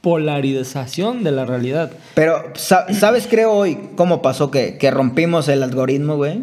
polarización 0.00 1.24
de 1.24 1.32
la 1.32 1.44
realidad. 1.44 1.90
Pero, 2.14 2.52
¿sabes 2.54 3.26
creo 3.28 3.52
hoy 3.52 3.78
cómo 3.96 4.22
pasó 4.22 4.50
que, 4.50 4.78
rompimos 4.90 5.48
el 5.48 5.62
algoritmo, 5.62 6.16
güey? 6.16 6.40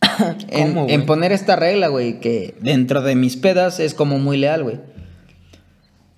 en, 0.48 0.76
en 0.90 1.06
poner 1.06 1.32
esta 1.32 1.56
regla, 1.56 1.88
güey, 1.88 2.20
que 2.20 2.54
dentro 2.60 3.02
de 3.02 3.14
mis 3.14 3.36
pedas 3.36 3.80
es 3.80 3.94
como 3.94 4.18
muy 4.18 4.36
leal, 4.36 4.62
güey. 4.62 4.80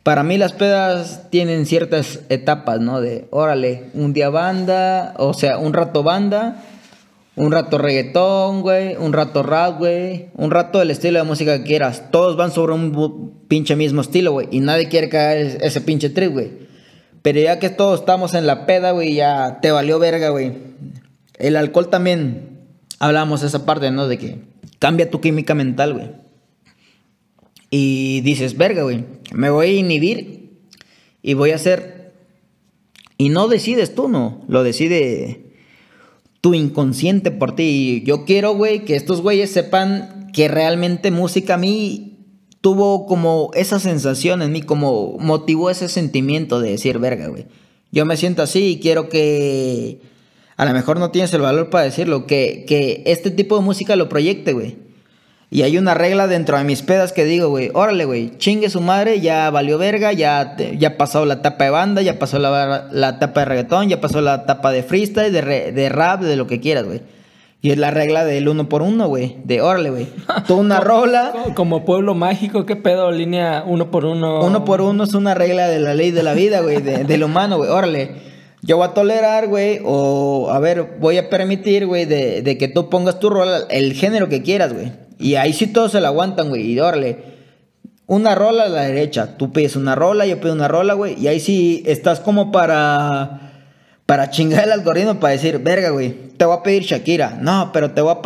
Para 0.03 0.25
mí 0.25 0.37
las 0.37 0.53
pedas 0.53 1.31
tienen 1.31 1.65
ciertas 1.65 2.21
etapas, 2.29 2.81
¿no? 2.81 3.01
De, 3.01 3.29
órale, 3.31 3.85
un 3.95 4.13
día 4.13 4.31
banda, 4.31 5.15
o 5.17 5.33
sea, 5.33 5.59
un 5.59 5.73
rato 5.73 6.03
banda, 6.03 6.65
un 7.37 7.53
rato 7.53 7.79
reggaetón, 7.79 8.63
güey, 8.63 8.97
un 8.97 9.13
rato 9.13 9.45
rap, 9.45 9.79
güey, 9.79 10.31
un 10.35 10.51
rato 10.51 10.81
del 10.81 10.91
estilo 10.91 11.21
de 11.21 11.25
música 11.25 11.59
que 11.59 11.65
quieras. 11.65 12.11
Todos 12.11 12.37
van 12.37 12.51
sobre 12.51 12.73
un 12.73 13.33
pinche 13.47 13.77
mismo 13.77 14.01
estilo, 14.01 14.33
güey, 14.33 14.49
y 14.51 14.59
nadie 14.59 14.89
quiere 14.89 15.09
caer 15.09 15.59
ese 15.63 15.81
pinche 15.81 16.11
trip, 16.11 16.33
güey. 16.33 16.62
Pero 17.23 17.41
ya 17.41 17.59
que 17.59 17.71
todos 17.71 18.01
estamos 18.01 18.35
en 18.35 18.47
la 18.47 18.67
peda, 18.67 18.91
güey, 18.91 19.15
ya 19.15 19.61
te 19.63 19.71
valió 19.71 19.99
verga, 19.99 20.31
güey. 20.31 20.53
El 21.39 21.57
alcohol 21.57 21.89
también, 21.89 22.59
hablamos 22.99 23.43
esa 23.43 23.65
parte, 23.65 23.91
¿no? 23.91 24.09
De 24.09 24.19
que 24.19 24.39
cambia 24.79 25.11
tu 25.11 25.21
química 25.21 25.55
mental, 25.55 25.95
güey. 25.95 26.11
Y 27.71 28.21
dices, 28.23 28.57
verga, 28.57 28.83
güey, 28.83 29.05
me 29.33 29.51
voy 29.51 29.67
a 29.67 29.73
inhibir 29.73 30.51
y 31.23 31.35
voy 31.35 31.53
a 31.53 31.57
hacer... 31.57 32.13
Y 33.17 33.29
no 33.29 33.47
decides 33.47 33.95
tú, 33.95 34.09
no, 34.09 34.45
lo 34.49 34.65
decide 34.65 35.53
tu 36.41 36.55
inconsciente 36.55 37.31
por 37.31 37.55
ti. 37.55 38.03
yo 38.05 38.25
quiero, 38.25 38.55
güey, 38.55 38.85
que 38.85 38.97
estos 38.97 39.23
güeyes 39.23 39.53
sepan 39.53 40.31
que 40.33 40.49
realmente 40.49 41.13
música 41.13 41.55
a 41.55 41.59
mí 41.59 42.12
tuvo 42.63 43.07
como 43.07 43.51
esa 43.55 43.79
sensación 43.79 44.41
en 44.41 44.53
mí, 44.53 44.63
como 44.63 45.19
motivó 45.19 45.69
ese 45.69 45.89
sentimiento 45.89 46.61
de 46.61 46.71
decir, 46.71 46.99
verga, 46.99 47.27
güey. 47.27 47.47
Yo 47.91 48.07
me 48.07 48.17
siento 48.17 48.43
así 48.43 48.71
y 48.71 48.81
quiero 48.81 49.11
que... 49.11 50.01
A 50.57 50.65
lo 50.65 50.73
mejor 50.73 50.99
no 50.99 51.11
tienes 51.11 51.35
el 51.35 51.41
valor 51.41 51.71
para 51.71 51.85
decirlo, 51.85 52.27
que, 52.27 52.65
que 52.69 53.03
este 53.05 53.31
tipo 53.31 53.57
de 53.57 53.65
música 53.65 53.97
lo 53.97 54.09
proyecte, 54.09 54.53
güey. 54.53 54.77
Y 55.51 55.63
hay 55.63 55.77
una 55.77 55.93
regla 55.93 56.29
dentro 56.29 56.57
de 56.57 56.65
mis 56.65 56.83
pedas 56.83 57.13
que 57.13 57.25
digo, 57.25 57.49
güey, 57.49 57.71
órale, 57.75 58.05
güey, 58.05 58.39
chingue 58.39 58.71
su 58.71 58.81
madre, 58.81 59.21
ya 59.21 59.51
valió 59.51 59.77
verga, 59.77 60.13
ya, 60.13 60.57
ya 60.57 60.97
pasó 60.97 61.27
la 61.27 61.35
etapa 61.35 61.65
de 61.65 61.71
banda, 61.71 62.01
ya 62.01 62.19
pasó 62.19 62.39
la, 62.39 62.89
la 62.93 63.09
etapa 63.11 63.41
de 63.41 63.47
reggaetón, 63.47 63.89
ya 63.89 64.01
pasó 64.01 64.21
la 64.21 64.37
etapa 64.37 64.71
de 64.71 64.83
freestyle, 64.83 65.33
de, 65.33 65.73
de 65.73 65.89
rap, 65.89 66.23
de 66.23 66.37
lo 66.37 66.47
que 66.47 66.61
quieras, 66.61 66.85
güey. 66.85 67.03
Y 67.65 67.71
es 67.71 67.79
la 67.79 67.93
regla 67.93 68.25
del 68.25 68.49
uno 68.49 68.69
por 68.69 68.83
uno, 68.83 69.07
güey. 69.07 69.37
De 69.45 69.61
órale, 69.63 69.91
güey. 69.91 70.09
Tú 70.49 70.57
una 70.57 70.81
rola. 70.81 71.33
Como 71.55 71.85
pueblo 71.85 72.15
mágico, 72.15 72.67
¿qué 72.67 72.75
pedo? 72.75 73.13
Línea 73.13 73.63
uno 73.65 73.93
por 73.93 74.05
uno. 74.05 74.45
Uno 74.45 74.65
por 74.65 74.81
uno 74.81 75.05
es 75.05 75.15
una 75.15 75.35
regla 75.35 75.69
de 75.69 75.79
la 75.79 75.95
ley 75.95 76.11
de 76.11 76.25
la 76.25 76.35
vida, 76.35 76.61
güey. 76.61 76.83
De, 76.83 77.05
del 77.05 77.23
humano, 77.23 77.59
güey. 77.59 77.71
Órale. 77.71 78.33
Yo 78.63 78.79
voy 78.79 78.87
a 78.87 78.95
tolerar, 78.95 79.47
güey. 79.47 79.81
O, 79.85 80.51
a 80.53 80.59
ver, 80.59 80.97
voy 80.99 81.19
a 81.19 81.31
permitir, 81.31 81.87
güey, 81.87 82.05
de, 82.05 82.43
de 82.43 82.59
que 82.59 82.67
tú 82.67 82.91
pongas 82.91 83.21
tu 83.21 83.31
rola, 83.31 83.61
el 83.71 83.93
género 83.93 84.29
que 84.29 84.43
quieras, 84.43 84.73
güey. 84.73 84.93
Y 85.21 85.37
ahí 85.37 85.53
sí 85.53 85.69
todos 85.69 85.93
se 85.93 86.01
la 86.01 86.09
aguantan, 86.09 86.49
güey. 86.49 86.63
Y 86.73 86.81
órale, 86.81 87.19
una 88.07 88.35
rola 88.35 88.65
a 88.65 88.69
la 88.69 88.83
derecha. 88.83 89.37
Tú 89.37 89.53
pides 89.53 89.77
una 89.77 89.95
rola, 89.95 90.27
yo 90.27 90.41
pido 90.41 90.53
una 90.53 90.67
rola, 90.67 90.95
güey. 90.95 91.15
Y 91.17 91.29
ahí 91.29 91.39
sí 91.39 91.85
estás 91.87 92.19
como 92.19 92.51
para. 92.51 93.52
Para 94.07 94.31
chingar 94.31 94.65
el 94.65 94.73
algoritmo, 94.73 95.21
para 95.21 95.33
decir, 95.33 95.59
verga, 95.59 95.91
güey, 95.91 96.13
te 96.37 96.45
voy 96.45 96.57
a 96.57 96.63
pedir 96.63 96.83
Shakira. 96.83 97.39
No, 97.41 97.71
pero 97.73 97.93
te 97.93 98.01
voy 98.01 98.15
a 98.15 98.23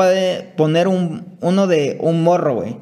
poner 0.56 0.88
un, 0.88 1.36
uno 1.40 1.66
de 1.66 1.98
un 2.00 2.22
morro, 2.22 2.54
güey. 2.54 2.76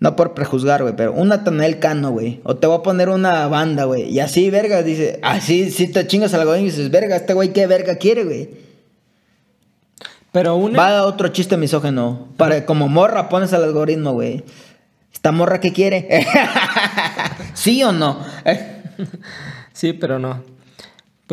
No 0.00 0.16
por 0.16 0.34
prejuzgar, 0.34 0.82
güey, 0.82 0.94
pero 0.96 1.12
una 1.12 1.44
Tanel 1.44 1.78
Cano, 1.78 2.10
güey. 2.10 2.40
O 2.44 2.56
te 2.56 2.66
voy 2.66 2.78
a 2.78 2.82
poner 2.82 3.08
una 3.08 3.46
banda, 3.48 3.84
güey. 3.84 4.10
Y 4.10 4.20
así, 4.20 4.50
verga, 4.50 4.82
dice, 4.82 5.18
así, 5.22 5.70
si 5.70 5.90
te 5.90 6.06
chingas 6.06 6.34
al 6.34 6.40
algoritmo 6.40 6.66
y 6.66 6.70
dices, 6.70 6.90
verga, 6.90 7.16
este 7.16 7.32
güey, 7.32 7.52
¿qué 7.52 7.66
verga 7.66 7.96
quiere, 7.96 8.24
güey? 8.24 8.50
Pero 10.32 10.56
una... 10.56 10.76
Va 10.76 10.98
a 10.98 11.06
otro 11.06 11.28
chiste 11.28 11.56
misógeno. 11.56 12.28
Para, 12.36 12.66
como 12.66 12.88
morra 12.88 13.28
pones 13.28 13.52
al 13.52 13.62
algoritmo, 13.62 14.12
güey. 14.12 14.44
¿Esta 15.12 15.30
morra 15.30 15.60
qué 15.60 15.72
quiere? 15.72 16.26
¿Sí 17.54 17.82
o 17.84 17.92
no? 17.92 18.18
sí, 19.72 19.92
pero 19.92 20.18
no. 20.18 20.42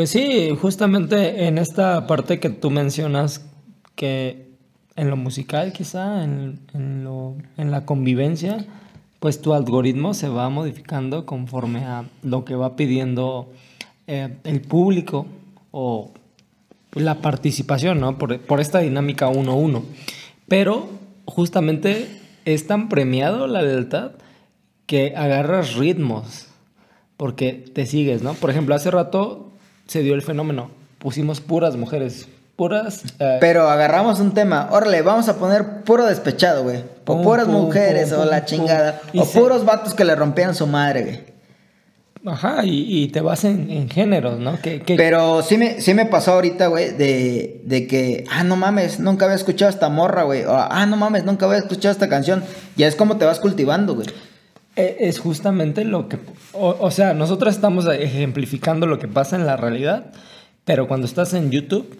Pues 0.01 0.09
sí, 0.09 0.49
justamente 0.59 1.45
en 1.45 1.59
esta 1.59 2.07
parte 2.07 2.39
que 2.39 2.49
tú 2.49 2.71
mencionas, 2.71 3.45
que 3.93 4.47
en 4.95 5.11
lo 5.11 5.15
musical 5.15 5.73
quizá, 5.73 6.23
en, 6.23 6.57
lo, 7.03 7.35
en 7.55 7.69
la 7.69 7.85
convivencia, 7.85 8.65
pues 9.19 9.43
tu 9.43 9.53
algoritmo 9.53 10.15
se 10.15 10.27
va 10.27 10.49
modificando 10.49 11.27
conforme 11.27 11.85
a 11.85 12.05
lo 12.23 12.45
que 12.45 12.55
va 12.55 12.75
pidiendo 12.75 13.51
eh, 14.07 14.37
el 14.43 14.61
público 14.61 15.27
o 15.69 16.11
la 16.93 17.21
participación, 17.21 17.99
¿no? 17.99 18.17
Por, 18.17 18.59
esta 18.59 18.79
dinámica 18.79 19.29
1-1. 19.29 19.83
Pero 20.47 20.89
justamente 21.25 22.07
es 22.45 22.65
tan 22.65 22.89
premiado 22.89 23.45
la 23.45 23.61
lealtad 23.61 24.13
que 24.87 25.13
agarras 25.15 25.75
ritmos 25.75 26.47
porque 27.17 27.53
te 27.53 27.85
sigues, 27.85 28.23
¿no? 28.23 28.33
Por 28.33 28.49
ejemplo, 28.49 28.73
hace 28.73 28.89
rato 28.89 29.50
se 29.91 30.01
dio 30.03 30.15
el 30.15 30.21
fenómeno, 30.21 30.71
pusimos 30.99 31.41
puras 31.41 31.75
mujeres, 31.75 32.29
puras... 32.55 33.03
Eh, 33.19 33.39
Pero 33.41 33.69
agarramos 33.69 34.21
un 34.21 34.33
tema, 34.33 34.69
órale, 34.71 35.01
vamos 35.01 35.27
a 35.27 35.35
poner 35.35 35.83
puro 35.83 36.05
despechado, 36.05 36.63
güey. 36.63 36.81
O 37.05 37.21
puras 37.21 37.49
mujeres, 37.49 38.13
o 38.13 38.23
la 38.23 38.45
chingada. 38.45 39.01
O 39.13 39.25
puros 39.25 39.65
vatos 39.65 39.93
que 39.93 40.05
le 40.05 40.15
rompían 40.15 40.55
su 40.55 40.65
madre, 40.65 41.03
güey. 41.03 41.19
Ajá, 42.25 42.61
y, 42.63 43.09
te 43.09 43.19
vas 43.19 43.43
en, 43.43 43.89
géneros, 43.89 44.39
¿no? 44.39 44.57
Pero 44.95 45.41
sí 45.41 45.57
me, 45.57 45.81
sí 45.81 45.93
me 45.93 46.05
pasó 46.05 46.33
ahorita, 46.33 46.67
güey, 46.67 46.91
de, 46.93 47.61
de, 47.65 47.85
que, 47.87 48.23
ah, 48.31 48.45
no 48.45 48.55
mames, 48.55 48.97
nunca 49.01 49.25
había 49.25 49.35
escuchado 49.35 49.69
esta 49.69 49.89
morra, 49.89 50.23
güey. 50.23 50.45
O, 50.45 50.55
ah, 50.55 50.85
no 50.85 50.95
mames, 50.95 51.25
nunca 51.25 51.47
había 51.47 51.57
escuchado 51.57 51.91
esta 51.91 52.07
canción. 52.07 52.45
Ya 52.77 52.87
es 52.87 52.95
como 52.95 53.17
te 53.17 53.25
vas 53.25 53.39
cultivando, 53.39 53.95
güey. 53.95 54.07
E, 54.75 54.97
es 54.99 55.19
justamente 55.19 55.83
lo 55.85 56.07
que, 56.07 56.17
o, 56.53 56.75
o, 56.79 56.91
sea, 56.91 57.13
nosotros 57.13 57.53
estamos 57.53 57.85
ejemplificando 57.87 58.87
lo 58.87 58.99
que 58.99 59.07
pasa 59.07 59.35
en 59.35 59.45
la 59.45 59.57
realidad, 59.57 60.13
pero 60.65 60.87
cuando 60.87 61.05
estás 61.05 61.33
en 61.33 61.51
YouTube, 61.51 61.97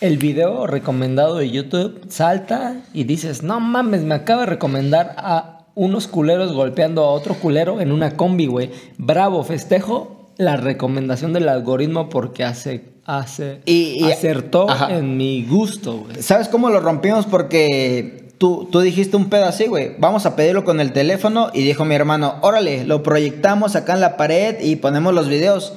el 0.00 0.16
video 0.16 0.66
recomendado 0.66 1.36
de 1.36 1.50
YouTube 1.50 2.06
salta 2.08 2.82
y 2.94 3.04
dices, 3.04 3.42
no 3.42 3.60
mames, 3.60 4.02
me 4.02 4.14
acaba 4.14 4.42
de 4.42 4.46
recomendar 4.46 5.14
a 5.18 5.66
unos 5.74 6.08
culeros 6.08 6.52
golpeando 6.52 7.04
a 7.04 7.10
otro 7.10 7.34
culero 7.34 7.80
en 7.80 7.92
una 7.92 8.16
combi, 8.16 8.46
güey. 8.46 8.70
Bravo, 8.98 9.44
festejo 9.44 10.30
la 10.36 10.56
recomendación 10.56 11.32
del 11.34 11.48
algoritmo 11.48 12.08
porque 12.08 12.44
hace, 12.44 12.94
hace 13.04 13.60
y, 13.66 14.04
acertó 14.04 14.66
en 14.88 15.18
mi 15.18 15.44
gusto, 15.44 15.98
güey. 15.98 16.22
¿Sabes 16.22 16.48
cómo 16.48 16.70
lo 16.70 16.80
rompimos? 16.80 17.26
Porque 17.26 18.29
tú, 18.40 18.66
tú 18.72 18.80
dijiste 18.80 19.18
un 19.18 19.28
pedo 19.28 19.44
así, 19.44 19.66
güey. 19.66 19.94
Vamos 19.98 20.24
a 20.24 20.34
pedirlo 20.34 20.64
con 20.64 20.80
el 20.80 20.94
teléfono 20.94 21.50
y 21.52 21.62
dijo 21.62 21.84
mi 21.84 21.94
hermano, 21.94 22.36
órale, 22.40 22.86
lo 22.86 23.02
proyectamos 23.02 23.76
acá 23.76 23.92
en 23.92 24.00
la 24.00 24.16
pared 24.16 24.56
y 24.62 24.76
ponemos 24.76 25.12
los 25.12 25.28
videos. 25.28 25.74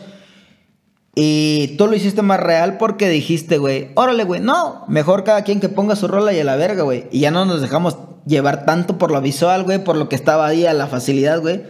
Y 1.14 1.76
tú 1.78 1.88
lo 1.88 1.95
hiciste 1.95 2.22
más 2.22 2.39
real 2.39 2.78
porque 2.78 3.09
dijiste, 3.09 3.57
güey, 3.57 3.89
órale, 3.95 4.24
güey, 4.24 4.39
no, 4.39 4.86
mejor 4.88 5.26
cada 5.26 5.43
quien 5.43 5.59
que 5.59 5.68
ponga 5.68 5.97
su 5.97 6.07
rola 6.07 6.32
y 6.32 6.39
a 6.39 6.45
la 6.45 6.55
verga, 6.55 6.84
güey. 6.84 7.03
Y 7.11 7.20
ya 7.20 7.32
no 7.32 7.43
nos 7.43 7.59
dejamos 7.59 7.97
llevar 8.26 8.64
tanto 8.66 8.97
por 8.97 9.11
lo 9.11 9.20
visual, 9.20 9.64
güey, 9.64 9.84
por 9.84 9.97
lo 9.97 10.07
que 10.07 10.16
estaba 10.16 10.47
ahí 10.47 10.66
a 10.66 10.72
la 10.72 10.88
facilidad, 10.88 11.41
güey. 11.41 11.64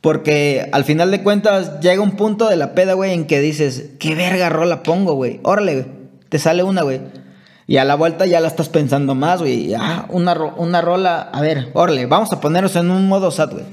Porque 0.00 0.70
al 0.72 0.84
final 0.84 1.10
de 1.10 1.22
cuentas 1.22 1.78
llega 1.80 2.00
un 2.00 2.12
punto 2.12 2.48
de 2.48 2.56
la 2.56 2.74
peda, 2.74 2.94
güey, 2.94 3.12
en 3.12 3.26
que 3.26 3.40
dices, 3.40 3.90
¿qué 4.00 4.14
verga 4.14 4.48
rola 4.48 4.82
pongo, 4.82 5.12
güey? 5.12 5.40
Órale, 5.42 5.74
güey. 5.74 5.86
Te 6.30 6.38
sale 6.38 6.62
una, 6.62 6.80
güey. 6.80 7.02
Y 7.66 7.76
a 7.76 7.84
la 7.84 7.94
vuelta 7.94 8.26
ya 8.26 8.40
la 8.40 8.48
estás 8.48 8.68
pensando 8.68 9.14
más, 9.14 9.40
güey. 9.40 9.74
Ah, 9.74 10.06
una, 10.08 10.34
una 10.56 10.80
rola. 10.80 11.30
A 11.32 11.40
ver, 11.40 11.70
órale, 11.74 12.06
vamos 12.06 12.32
a 12.32 12.40
ponernos 12.40 12.74
en 12.76 12.90
un 12.90 13.08
modo 13.08 13.30
sad, 13.30 13.52
güey. 13.52 13.64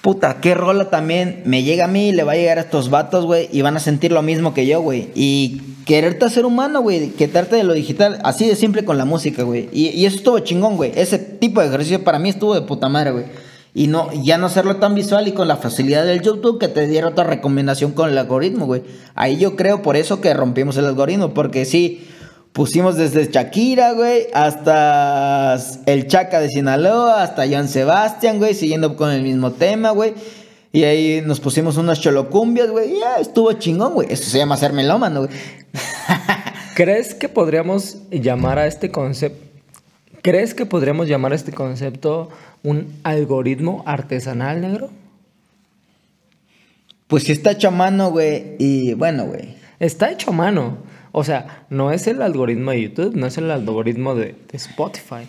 Puta, 0.00 0.40
qué 0.40 0.54
rola 0.54 0.88
también 0.88 1.42
me 1.46 1.64
llega 1.64 1.86
a 1.86 1.88
mí 1.88 2.10
y 2.10 2.12
le 2.12 2.22
va 2.22 2.32
a 2.32 2.36
llegar 2.36 2.58
a 2.58 2.60
estos 2.60 2.90
vatos, 2.90 3.26
güey, 3.26 3.48
y 3.50 3.62
van 3.62 3.76
a 3.76 3.80
sentir 3.80 4.12
lo 4.12 4.22
mismo 4.22 4.54
que 4.54 4.64
yo, 4.64 4.80
güey. 4.80 5.10
Y 5.16 5.60
quererte 5.84 6.30
ser 6.30 6.46
humano, 6.46 6.80
güey, 6.80 7.10
quitarte 7.10 7.56
de 7.56 7.64
lo 7.64 7.74
digital, 7.74 8.20
así 8.22 8.46
de 8.46 8.54
simple 8.54 8.84
con 8.84 8.98
la 8.98 9.04
música, 9.04 9.42
güey. 9.42 9.68
Y, 9.72 9.88
y 9.88 10.06
eso 10.06 10.18
estuvo 10.18 10.38
chingón, 10.38 10.76
güey. 10.76 10.92
Ese 10.94 11.18
tipo 11.18 11.60
de 11.60 11.66
ejercicio 11.66 12.04
para 12.04 12.20
mí 12.20 12.28
estuvo 12.28 12.54
de 12.54 12.62
puta 12.62 12.88
madre, 12.88 13.10
güey. 13.10 13.24
Y 13.74 13.88
no, 13.88 14.08
ya 14.22 14.38
no 14.38 14.46
hacerlo 14.46 14.76
tan 14.76 14.94
visual 14.94 15.28
y 15.28 15.32
con 15.32 15.48
la 15.48 15.56
facilidad 15.56 16.06
del 16.06 16.22
YouTube 16.22 16.58
que 16.58 16.68
te 16.68 16.86
diera 16.86 17.08
otra 17.08 17.24
recomendación 17.24 17.92
con 17.92 18.08
el 18.08 18.16
algoritmo, 18.16 18.64
güey. 18.64 18.84
Ahí 19.14 19.36
yo 19.36 19.56
creo 19.56 19.82
por 19.82 19.96
eso 19.96 20.20
que 20.20 20.32
rompimos 20.32 20.76
el 20.76 20.86
algoritmo, 20.86 21.34
porque 21.34 21.64
sí, 21.64 22.06
pusimos 22.56 22.96
desde 22.96 23.30
Shakira, 23.30 23.92
güey, 23.92 24.28
hasta 24.32 25.58
el 25.84 26.06
Chaca 26.06 26.40
de 26.40 26.48
Sinaloa, 26.48 27.22
hasta 27.22 27.46
Joan 27.46 27.68
Sebastián, 27.68 28.38
güey, 28.38 28.54
siguiendo 28.54 28.96
con 28.96 29.10
el 29.12 29.20
mismo 29.20 29.52
tema, 29.52 29.90
güey. 29.90 30.14
Y 30.72 30.84
ahí 30.84 31.22
nos 31.22 31.38
pusimos 31.38 31.76
unas 31.76 32.00
cholocumbias, 32.00 32.70
güey. 32.70 32.98
Ya 32.98 33.16
estuvo 33.16 33.52
chingón, 33.52 33.92
güey. 33.92 34.10
Eso 34.10 34.30
se 34.30 34.38
llama 34.38 34.56
ser 34.56 34.72
melómano, 34.72 35.26
güey. 35.26 35.30
¿Crees 36.74 37.14
que 37.14 37.28
podríamos 37.28 37.98
llamar 38.10 38.58
a 38.58 38.66
este 38.66 38.90
concepto? 38.90 39.44
¿Crees 40.22 40.54
que 40.54 40.64
podríamos 40.64 41.08
llamar 41.08 41.32
a 41.32 41.36
este 41.36 41.52
concepto 41.52 42.30
un 42.62 42.90
algoritmo 43.02 43.82
artesanal 43.84 44.62
negro? 44.62 44.88
Pues 47.06 47.24
si 47.24 47.32
está 47.32 47.50
hecho 47.50 47.68
a 47.68 47.72
mano, 47.72 48.12
güey. 48.12 48.56
Y 48.58 48.94
bueno, 48.94 49.26
güey. 49.26 49.56
Está 49.78 50.10
hecho 50.10 50.30
a 50.30 50.32
mano. 50.32 50.95
O 51.18 51.24
sea, 51.24 51.64
no 51.70 51.92
es 51.92 52.06
el 52.08 52.20
algoritmo 52.20 52.72
de 52.72 52.82
YouTube, 52.82 53.16
no 53.16 53.26
es 53.26 53.38
el 53.38 53.50
algoritmo 53.50 54.14
de, 54.14 54.34
de 54.50 54.56
Spotify. 54.58 55.26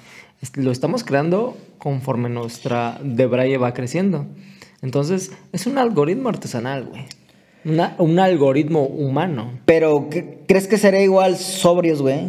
Lo 0.55 0.71
estamos 0.71 1.05
creando 1.05 1.55
conforme 1.77 2.27
nuestra 2.27 2.99
Debraye 3.01 3.57
va 3.57 3.73
creciendo. 3.73 4.25
Entonces, 4.81 5.31
es 5.53 5.65
un 5.65 5.77
algoritmo 5.77 6.27
artesanal, 6.27 6.87
güey. 6.87 7.05
Una- 7.63 7.95
un 7.99 8.19
algoritmo 8.19 8.83
humano. 8.83 9.51
Pero, 9.65 10.09
¿qué- 10.09 10.39
¿crees 10.45 10.67
que 10.67 10.77
será 10.77 10.99
igual 11.01 11.37
sobrios, 11.37 12.01
güey? 12.01 12.27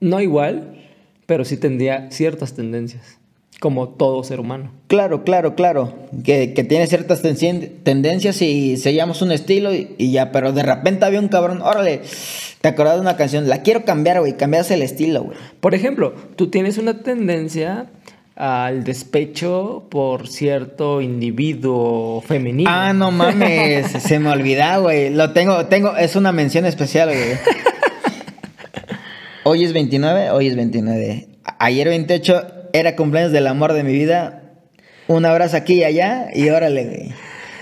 No 0.00 0.18
igual, 0.22 0.82
pero 1.26 1.44
sí 1.44 1.58
tendría 1.58 2.10
ciertas 2.10 2.54
tendencias. 2.54 3.18
Como 3.60 3.88
todo 3.88 4.22
ser 4.24 4.40
humano. 4.40 4.72
Claro, 4.88 5.24
claro, 5.24 5.54
claro. 5.54 5.94
Que, 6.24 6.52
que 6.52 6.64
tiene 6.64 6.86
ciertas 6.86 7.22
tendencias 7.22 8.42
y 8.42 8.76
seguíamos 8.76 9.22
un 9.22 9.32
estilo 9.32 9.72
y, 9.74 9.94
y 9.96 10.12
ya, 10.12 10.32
pero 10.32 10.52
de 10.52 10.62
repente 10.62 11.04
había 11.06 11.20
un 11.20 11.28
cabrón, 11.28 11.62
órale, 11.62 12.02
te 12.60 12.68
acordás 12.68 12.96
de 12.96 13.00
una 13.00 13.16
canción, 13.16 13.48
la 13.48 13.62
quiero 13.62 13.84
cambiar, 13.84 14.20
güey, 14.20 14.36
cambias 14.36 14.70
el 14.70 14.82
estilo, 14.82 15.24
güey. 15.24 15.38
Por 15.60 15.74
ejemplo, 15.74 16.14
tú 16.36 16.50
tienes 16.50 16.76
una 16.78 17.00
tendencia 17.02 17.86
al 18.36 18.82
despecho 18.84 19.84
por 19.88 20.28
cierto 20.28 21.00
individuo 21.00 22.20
femenino. 22.20 22.68
Ah, 22.70 22.92
no 22.92 23.10
mames, 23.12 23.86
se 24.02 24.18
me 24.18 24.28
olvidaba, 24.30 24.78
güey. 24.78 25.10
Lo 25.10 25.30
tengo, 25.32 25.66
tengo, 25.66 25.96
es 25.96 26.16
una 26.16 26.32
mención 26.32 26.66
especial, 26.66 27.08
güey. 27.10 27.38
Hoy 29.44 29.62
es 29.64 29.72
29, 29.74 30.30
hoy 30.30 30.48
es 30.48 30.56
29. 30.56 31.28
A- 31.44 31.64
Ayer 31.66 31.88
28 31.88 32.53
era 32.74 32.96
cumpleaños 32.96 33.30
del 33.30 33.46
amor 33.46 33.72
de 33.72 33.84
mi 33.84 33.92
vida. 33.92 34.42
Un 35.06 35.24
abrazo 35.24 35.56
aquí 35.56 35.74
y 35.74 35.84
allá 35.84 36.28
y 36.34 36.50
órale, 36.50 36.84
güey. 36.84 37.12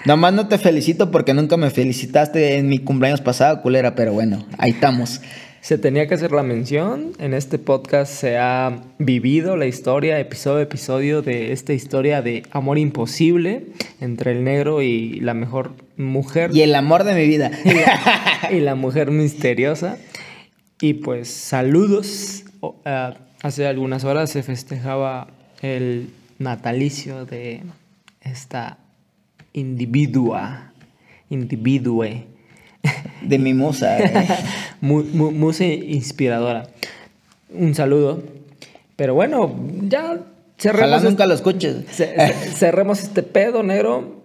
Nomás 0.06 0.32
no 0.32 0.48
te 0.48 0.56
felicito 0.56 1.10
porque 1.10 1.34
nunca 1.34 1.56
me 1.58 1.70
felicitaste 1.70 2.56
en 2.56 2.68
mi 2.68 2.78
cumpleaños 2.78 3.20
pasado, 3.20 3.60
culera, 3.60 3.94
pero 3.94 4.14
bueno, 4.14 4.46
ahí 4.56 4.70
estamos. 4.70 5.20
Se 5.60 5.76
tenía 5.76 6.08
que 6.08 6.14
hacer 6.14 6.32
la 6.32 6.42
mención. 6.42 7.12
En 7.18 7.34
este 7.34 7.58
podcast 7.58 8.10
se 8.10 8.38
ha 8.38 8.84
vivido 8.98 9.56
la 9.56 9.66
historia, 9.66 10.18
episodio 10.18 10.60
a 10.60 10.62
episodio, 10.62 11.20
de 11.20 11.52
esta 11.52 11.74
historia 11.74 12.22
de 12.22 12.44
amor 12.50 12.78
imposible 12.78 13.66
entre 14.00 14.32
el 14.32 14.42
negro 14.42 14.80
y 14.80 15.20
la 15.20 15.34
mejor 15.34 15.74
mujer. 15.98 16.50
Y 16.54 16.62
el 16.62 16.74
amor 16.74 17.04
de 17.04 17.14
mi 17.14 17.26
vida. 17.26 17.50
y 17.64 17.74
la, 17.74 18.50
y 18.50 18.60
la 18.60 18.74
mujer 18.76 19.10
misteriosa. 19.10 19.98
Y 20.80 20.94
pues 20.94 21.28
saludos. 21.28 22.44
Ah, 22.84 23.14
hace 23.42 23.66
algunas 23.66 24.04
horas 24.04 24.30
se 24.30 24.42
festejaba 24.42 25.28
el 25.60 26.10
natalicio 26.38 27.24
de 27.26 27.62
esta 28.22 28.78
individua, 29.52 30.72
individue, 31.30 32.26
De 33.22 33.38
mi 33.38 33.54
musa, 33.54 33.96
musa 34.80 35.64
inspiradora. 35.64 36.68
Un 37.50 37.74
saludo. 37.76 38.22
Pero 38.96 39.14
bueno, 39.14 39.54
ya 39.82 40.18
cerremos, 40.58 40.88
Ojalá 40.90 41.00
nunca 41.08 41.26
lo 41.26 41.34
escuches. 41.34 41.84
ce- 41.86 42.14
ce- 42.16 42.50
cerremos 42.56 43.00
este 43.02 43.22
pedo, 43.22 43.62
negro. 43.62 44.22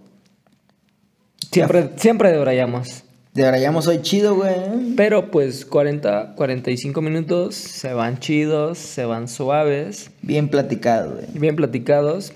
Siempre, 1.52 1.90
siempre 1.98 2.32
debrayamos. 2.32 3.04
De 3.34 3.44
verdad, 3.44 3.60
ya 3.60 3.82
soy 3.82 4.02
chido, 4.02 4.36
güey. 4.36 4.96
Pero 4.96 5.30
pues 5.30 5.66
40, 5.66 6.34
45 6.36 7.02
minutos 7.02 7.56
se 7.56 7.94
van 7.94 8.20
chidos, 8.20 8.78
se 8.78 9.06
van 9.06 9.28
suaves, 9.28 10.10
Bien 10.22 10.50
platicado, 10.50 11.14
güey. 11.16 11.26
bien 11.34 11.56
platicados. 11.56 12.34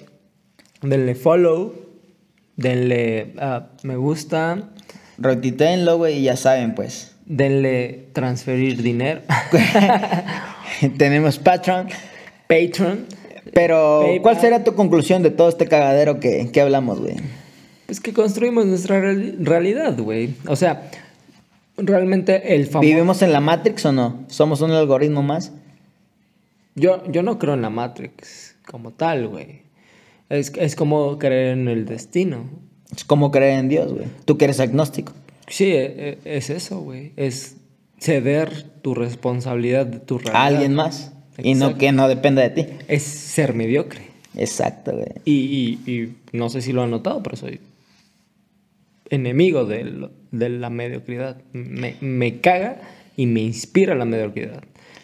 Denle 0.81 1.15
follow, 1.15 1.73
denle 2.55 3.33
ah, 3.39 3.69
me 3.83 3.95
gusta, 3.95 4.69
Rotitenlo, 5.17 5.97
güey, 5.97 6.19
y 6.19 6.23
ya 6.23 6.35
saben, 6.35 6.73
pues. 6.75 7.15
denle 7.25 8.07
transferir 8.13 8.81
dinero, 8.81 9.21
Tenemos 10.97 11.37
Patreon. 11.37 11.87
Patreon. 12.47 13.05
Pero, 13.53 14.01
PayPal. 14.01 14.21
¿cuál 14.21 14.39
será 14.39 14.63
tu 14.63 14.73
conclusión 14.75 15.21
de 15.23 15.29
todo 15.31 15.49
este 15.49 15.67
cagadero 15.67 16.19
que, 16.19 16.49
que 16.51 16.61
hablamos, 16.61 16.99
güey? 16.99 17.15
Pues 17.91 17.99
que 17.99 18.13
construimos 18.13 18.65
nuestra 18.67 19.01
reali- 19.01 19.35
realidad, 19.37 19.99
güey. 19.99 20.33
O 20.47 20.55
sea, 20.55 20.89
realmente 21.75 22.55
el 22.55 22.67
famoso... 22.67 22.87
¿Vivimos 22.87 23.21
en 23.21 23.33
la 23.33 23.41
Matrix 23.41 23.85
o 23.85 23.91
no? 23.91 24.23
¿Somos 24.29 24.61
un 24.61 24.71
algoritmo 24.71 25.21
más? 25.23 25.51
Yo, 26.75 27.03
yo 27.11 27.21
no 27.21 27.37
creo 27.37 27.53
en 27.55 27.61
la 27.61 27.69
Matrix 27.69 28.55
como 28.65 28.91
tal, 28.91 29.27
güey. 29.27 29.63
Es, 30.29 30.53
es 30.55 30.77
como 30.77 31.19
creer 31.19 31.57
en 31.57 31.67
el 31.67 31.85
destino. 31.85 32.45
Es 32.95 33.03
como 33.03 33.29
creer 33.29 33.59
en 33.59 33.67
Dios, 33.67 33.91
güey. 33.91 34.05
Tú 34.23 34.37
que 34.37 34.45
eres 34.45 34.61
agnóstico. 34.61 35.11
Sí, 35.49 35.65
e- 35.65 36.17
e- 36.23 36.37
es 36.37 36.49
eso, 36.49 36.79
güey. 36.79 37.11
Es 37.17 37.57
ceder 37.99 38.63
tu 38.81 38.95
responsabilidad 38.95 39.85
de 39.85 39.99
tu 39.99 40.17
realidad. 40.17 40.41
A 40.41 40.45
alguien 40.45 40.75
más. 40.75 41.11
Y 41.37 41.55
no 41.55 41.77
que 41.77 41.91
no 41.91 42.07
dependa 42.07 42.41
de 42.41 42.51
ti. 42.51 42.67
Es 42.87 43.03
ser 43.03 43.53
mediocre. 43.53 44.03
Exacto, 44.37 44.93
güey. 44.93 45.07
Y, 45.25 45.33
y- 45.85 45.91
y 45.91 46.15
no 46.37 46.47
sé 46.49 46.61
si 46.61 46.71
lo 46.71 46.83
han 46.83 46.91
notado, 46.91 47.21
pero 47.21 47.35
soy 47.35 47.59
enemigo 49.11 49.65
de, 49.65 49.83
lo- 49.83 50.11
de 50.31 50.49
la 50.49 50.69
mediocridad. 50.69 51.37
Me, 51.53 51.95
me 52.01 52.39
caga 52.41 52.77
y 53.15 53.27
me 53.27 53.41
inspira 53.41 53.93
la 53.95 54.05
mediocridad. 54.05 54.63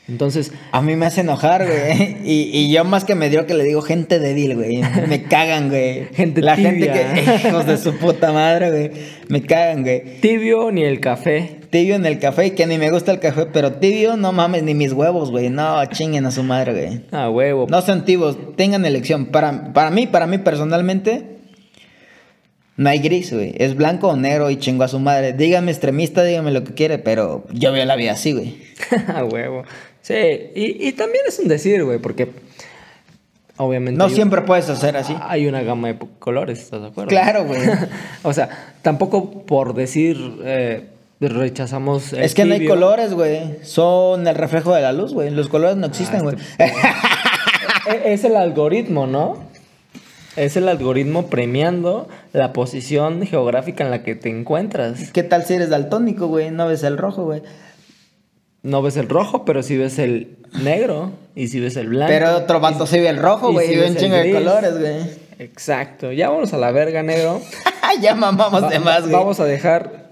Entonces, 0.10 0.54
A 0.72 0.82
mí 0.82 0.96
me 0.96 1.06
hace 1.06 1.20
enojar, 1.20 1.66
güey. 1.68 2.16
Y, 2.24 2.50
y 2.58 2.72
yo 2.72 2.86
más 2.86 3.04
que 3.04 3.14
me 3.14 3.30
dio 3.30 3.46
que 3.46 3.54
le 3.54 3.66
digo 3.66 3.82
gente 3.82 4.20
débil, 4.20 4.56
güey. 4.56 4.82
Me 5.10 5.24
cagan, 5.24 5.68
güey. 5.68 6.06
Gente 6.14 6.42
La 6.42 6.56
tibia. 6.56 6.94
gente 6.94 7.42
que... 7.42 7.48
Hijos 7.50 7.66
de 7.66 7.78
su 7.78 7.94
puta 7.98 8.32
madre, 8.32 8.70
güey. 8.72 8.92
Me 9.28 9.42
cagan, 9.42 9.82
güey. 9.84 10.22
tibio 10.22 10.72
ni 10.72 10.84
el 10.86 11.02
café. 11.02 11.60
Tibio 11.70 11.96
en 11.96 12.06
el 12.06 12.20
café, 12.20 12.54
que 12.56 12.66
ni 12.66 12.78
me 12.78 12.90
gusta 12.90 13.12
el 13.12 13.20
café, 13.20 13.48
pero 13.52 13.74
tibio, 13.74 14.16
no 14.16 14.32
mames, 14.32 14.64
ni 14.64 14.74
mis 14.74 14.94
huevos, 14.94 15.30
güey. 15.30 15.50
No, 15.50 15.84
chinguen 15.88 16.26
a 16.26 16.32
su 16.32 16.42
madre, 16.42 16.72
güey. 16.72 17.02
Ah, 17.12 17.30
huevo. 17.30 17.68
No 17.70 17.82
sean 17.82 18.06
tibios, 18.06 18.38
tengan 18.56 18.86
elección. 18.86 19.26
Para, 19.26 19.74
para 19.74 19.92
mí, 19.92 20.08
para 20.08 20.26
mí 20.28 20.38
personalmente, 20.38 21.37
no 22.78 22.90
hay 22.90 23.00
gris, 23.00 23.34
güey. 23.34 23.54
Es 23.58 23.76
blanco 23.76 24.08
o 24.10 24.16
negro 24.16 24.50
y 24.50 24.58
chingo 24.58 24.84
a 24.84 24.88
su 24.88 25.00
madre. 25.00 25.34
Dígame 25.34 25.72
extremista, 25.72 26.24
dígame 26.24 26.52
lo 26.52 26.64
que 26.64 26.74
quiere, 26.74 26.98
pero 27.00 27.46
yo 27.52 27.72
veo 27.72 27.86
la 27.86 27.96
vida 27.96 28.14
así, 28.14 28.32
güey. 28.34 28.58
Ah, 29.08 29.24
huevo. 29.24 29.64
Sí, 30.02 30.14
y, 30.56 30.88
y 30.88 30.92
también 30.94 31.24
es 31.28 31.38
un 31.40 31.48
decir, 31.50 31.84
güey, 31.84 31.98
porque 32.00 32.30
obviamente 33.58 33.98
No 33.98 34.06
un- 34.06 34.12
siempre 34.12 34.42
puedes 34.44 34.70
hacer 34.70 34.96
así. 34.96 35.16
hay 35.22 35.48
una 35.48 35.62
gama 35.64 35.90
de 35.90 35.98
colores, 36.20 36.60
¿estás 36.60 36.82
de 36.82 36.88
acuerdo? 36.88 37.10
Claro, 37.10 37.44
güey. 37.46 37.60
o 38.24 38.32
sea, 38.34 38.50
tampoco 38.84 39.44
por 39.46 39.74
decir 39.74 40.18
eh, 40.44 40.86
rechazamos 41.20 42.14
el 42.14 42.24
Es 42.24 42.36
que 42.36 42.46
no 42.46 42.54
hay 42.54 42.66
colores, 42.68 43.14
güey. 43.14 43.58
Son 43.64 44.28
el 44.28 44.36
reflejo 44.36 44.74
de 44.76 44.82
la 44.82 44.94
luz, 44.94 45.14
güey. 45.14 45.32
Los 45.32 45.50
colores 45.50 45.76
no 45.78 45.88
existen, 45.88 46.22
güey. 46.24 46.36
E- 47.90 48.14
Es 48.14 48.24
el 48.24 48.36
algoritmo, 48.36 49.08
¿no? 49.08 49.47
Es 50.38 50.56
el 50.56 50.70
algoritmo 50.70 51.28
premiando 51.28 52.08
la 52.32 52.54
posición 52.54 53.26
geográfica 53.26 53.84
en 53.84 53.92
la 53.92 54.04
que 54.04 54.16
te 54.16 54.30
encuentras. 54.30 55.12
¿Qué 55.12 55.24
tal 55.24 55.44
si 55.46 55.56
eres 55.56 55.70
daltónico, 55.70 56.28
güey? 56.28 56.52
No 56.52 56.68
ves 56.68 56.84
el 56.84 56.98
rojo, 56.98 57.26
güey. 57.26 57.42
No 58.62 58.82
ves 58.82 58.98
el 58.98 59.10
rojo, 59.10 59.46
pero 59.46 59.64
sí 59.64 59.78
ves 59.78 59.98
el 59.98 60.38
negro 60.62 61.12
y 61.36 61.48
sí 61.48 61.60
ves 61.60 61.76
el 61.76 61.90
blanco. 61.90 62.12
Pero 62.14 62.36
otro 62.38 62.60
vato 62.60 62.86
sí 62.86 63.00
ve 63.00 63.10
el 63.10 63.18
rojo, 63.18 63.52
güey. 63.52 63.72
y 63.72 63.76
ve 63.76 63.82
ves 63.82 63.92
un 63.92 63.98
chingo 63.98 64.16
de 64.16 64.32
colores, 64.32 64.80
güey. 64.80 64.96
Exacto. 65.40 66.12
Ya 66.12 66.30
vamos 66.30 66.54
a 66.54 66.58
la 66.58 66.72
verga, 66.72 67.02
negro. 67.04 67.42
ya 68.02 68.14
mamamos 68.16 68.64
Va- 68.64 68.70
de 68.70 68.80
más, 68.80 69.02
güey. 69.02 69.14
Vamos 69.14 69.40
a 69.40 69.46
dejar 69.46 70.08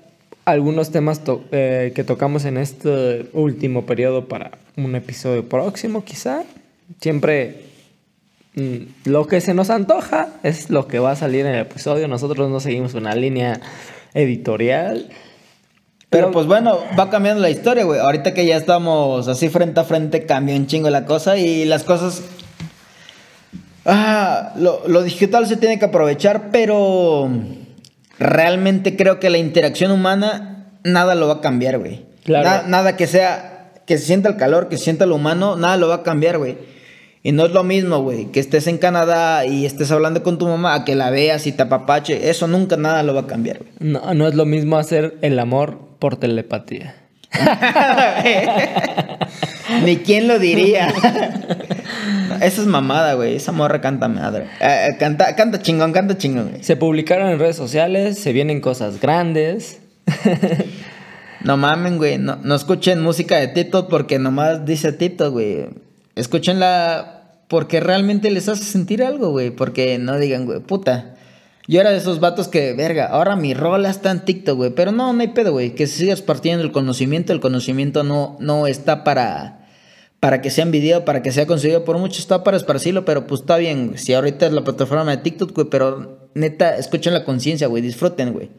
algunos 0.45 0.91
temas 0.91 1.23
to- 1.23 1.43
eh, 1.51 1.91
que 1.95 2.03
tocamos 2.03 2.45
en 2.45 2.57
este 2.57 3.29
último 3.33 3.85
periodo 3.85 4.25
para 4.27 4.51
un 4.77 4.95
episodio 4.95 5.47
próximo, 5.47 6.03
quizá. 6.03 6.43
Siempre 7.01 7.65
lo 9.03 9.27
que 9.27 9.41
se 9.41 9.53
nos 9.53 9.69
antoja 9.69 10.29
es 10.43 10.69
lo 10.69 10.87
que 10.87 10.99
va 10.99 11.11
a 11.11 11.15
salir 11.15 11.45
en 11.45 11.55
el 11.55 11.61
episodio. 11.61 12.07
Nosotros 12.07 12.49
no 12.49 12.59
seguimos 12.59 12.93
una 12.93 13.13
línea 13.15 13.59
editorial. 14.13 15.09
Pero 16.09 16.31
pues 16.31 16.45
bueno, 16.45 16.79
va 16.97 17.09
cambiando 17.09 17.41
la 17.41 17.49
historia, 17.49 17.83
güey. 17.83 17.99
Ahorita 17.99 18.33
que 18.33 18.45
ya 18.45 18.55
estamos 18.55 19.27
así 19.27 19.49
frente 19.49 19.81
a 19.81 19.83
frente, 19.83 20.25
cambió 20.25 20.55
un 20.55 20.67
chingo 20.67 20.89
la 20.89 21.05
cosa 21.05 21.37
y 21.37 21.65
las 21.65 21.83
cosas... 21.83 22.21
Ah, 23.85 24.53
lo, 24.57 24.87
lo 24.87 25.03
digital 25.03 25.45
se 25.47 25.57
tiene 25.57 25.77
que 25.77 25.85
aprovechar, 25.85 26.49
pero 26.51 27.29
realmente 28.17 28.95
creo 28.95 29.19
que 29.19 29.29
la 29.29 29.37
interacción 29.37 29.91
humana 29.91 30.69
nada 30.83 31.13
lo 31.13 31.27
va 31.27 31.35
a 31.35 31.41
cambiar, 31.41 31.77
güey. 31.77 32.05
Claro. 32.23 32.49
Na- 32.49 32.63
nada 32.67 32.95
que 32.97 33.05
sea, 33.05 33.73
que 33.85 33.97
se 33.99 34.05
sienta 34.05 34.29
el 34.29 34.37
calor, 34.37 34.69
que 34.69 34.77
se 34.77 34.85
sienta 34.85 35.05
lo 35.05 35.15
humano, 35.15 35.55
nada 35.55 35.77
lo 35.77 35.87
va 35.87 35.95
a 35.95 36.03
cambiar, 36.03 36.37
güey. 36.39 36.57
Y 37.25 37.31
no 37.31 37.47
es 37.47 37.53
lo 37.53 37.63
mismo, 37.63 38.03
güey, 38.03 38.25
que 38.25 38.39
estés 38.39 38.67
en 38.67 38.77
Canadá 38.77 39.47
y 39.47 39.65
estés 39.65 39.91
hablando 39.91 40.21
con 40.21 40.37
tu 40.37 40.45
mamá, 40.45 40.75
a 40.75 40.85
que 40.85 40.93
la 40.93 41.09
veas 41.09 41.47
y 41.47 41.51
te 41.51 41.63
apapache. 41.63 42.29
Eso 42.29 42.45
nunca 42.45 42.77
nada 42.77 43.01
lo 43.01 43.15
va 43.15 43.21
a 43.21 43.25
cambiar, 43.25 43.57
güey. 43.57 43.71
No, 43.79 44.13
no 44.13 44.27
es 44.27 44.35
lo 44.35 44.45
mismo 44.45 44.77
hacer 44.77 45.17
el 45.23 45.39
amor 45.39 45.79
por 45.97 46.17
telepatía. 46.17 46.95
Ni 49.83 49.97
quién 49.97 50.27
lo 50.27 50.37
diría. 50.37 50.93
Esa 52.41 52.61
es 52.61 52.67
mamada, 52.67 53.15
güey. 53.15 53.37
Esa 53.37 53.51
morra 53.51 53.81
canta 53.81 54.07
madre. 54.07 54.43
Eh, 54.61 54.89
eh, 54.91 54.97
canta, 54.99 55.35
canta 55.35 55.63
chingón, 55.63 55.93
canta 55.93 56.19
chingón, 56.19 56.51
güey. 56.51 56.63
Se 56.63 56.75
publicaron 56.75 57.31
en 57.31 57.39
redes 57.39 57.55
sociales, 57.55 58.19
se 58.19 58.33
vienen 58.33 58.61
cosas 58.61 59.01
grandes. 59.01 59.79
No 61.41 61.57
mamen, 61.57 61.97
güey. 61.97 62.19
No, 62.19 62.37
no 62.43 62.55
escuchen 62.55 63.01
música 63.01 63.37
de 63.37 63.47
TikTok 63.47 63.89
porque 63.89 64.19
nomás 64.19 64.63
dice 64.65 64.93
TikTok, 64.93 65.31
güey. 65.31 65.84
Escúchenla 66.15 67.23
porque 67.47 67.79
realmente 67.79 68.31
les 68.31 68.49
hace 68.49 68.63
sentir 68.63 69.03
algo, 69.03 69.31
güey. 69.31 69.51
Porque 69.51 69.97
no 69.97 70.17
digan, 70.17 70.45
güey, 70.45 70.59
puta. 70.59 71.15
Yo 71.67 71.81
era 71.81 71.91
de 71.91 71.97
esos 71.97 72.19
vatos 72.19 72.47
que, 72.47 72.73
verga, 72.73 73.07
ahora 73.07 73.35
mi 73.35 73.53
rola 73.53 73.89
está 73.89 74.11
en 74.11 74.23
TikTok, 74.23 74.55
güey. 74.55 74.69
Pero 74.71 74.91
no, 74.91 75.13
no 75.13 75.21
hay 75.21 75.29
pedo, 75.29 75.51
güey. 75.51 75.75
Que 75.75 75.87
sigas 75.87 76.21
partiendo 76.21 76.63
el 76.63 76.71
conocimiento. 76.71 77.33
El 77.33 77.39
conocimiento 77.41 78.03
no, 78.03 78.37
no 78.39 78.67
está 78.67 79.03
para, 79.03 79.67
para 80.19 80.41
que 80.41 80.51
sea 80.51 80.63
en 80.63 80.71
video, 80.71 81.05
para 81.05 81.21
que 81.21 81.31
sea 81.31 81.47
conseguido 81.47 81.83
por 81.83 81.97
mucho. 81.97 82.19
Está 82.19 82.43
para 82.43 82.57
esparcirlo, 82.57 83.03
pero 83.05 83.27
pues 83.27 83.41
está 83.41 83.57
bien. 83.57 83.97
Si 83.97 84.13
ahorita 84.13 84.45
es 84.45 84.53
la 84.53 84.63
plataforma 84.63 85.11
de 85.11 85.17
TikTok, 85.17 85.53
güey. 85.53 85.67
Pero 85.69 86.29
neta, 86.33 86.77
escuchen 86.77 87.13
la 87.13 87.25
conciencia, 87.25 87.67
güey. 87.67 87.81
Disfruten, 87.81 88.31
güey. 88.33 88.49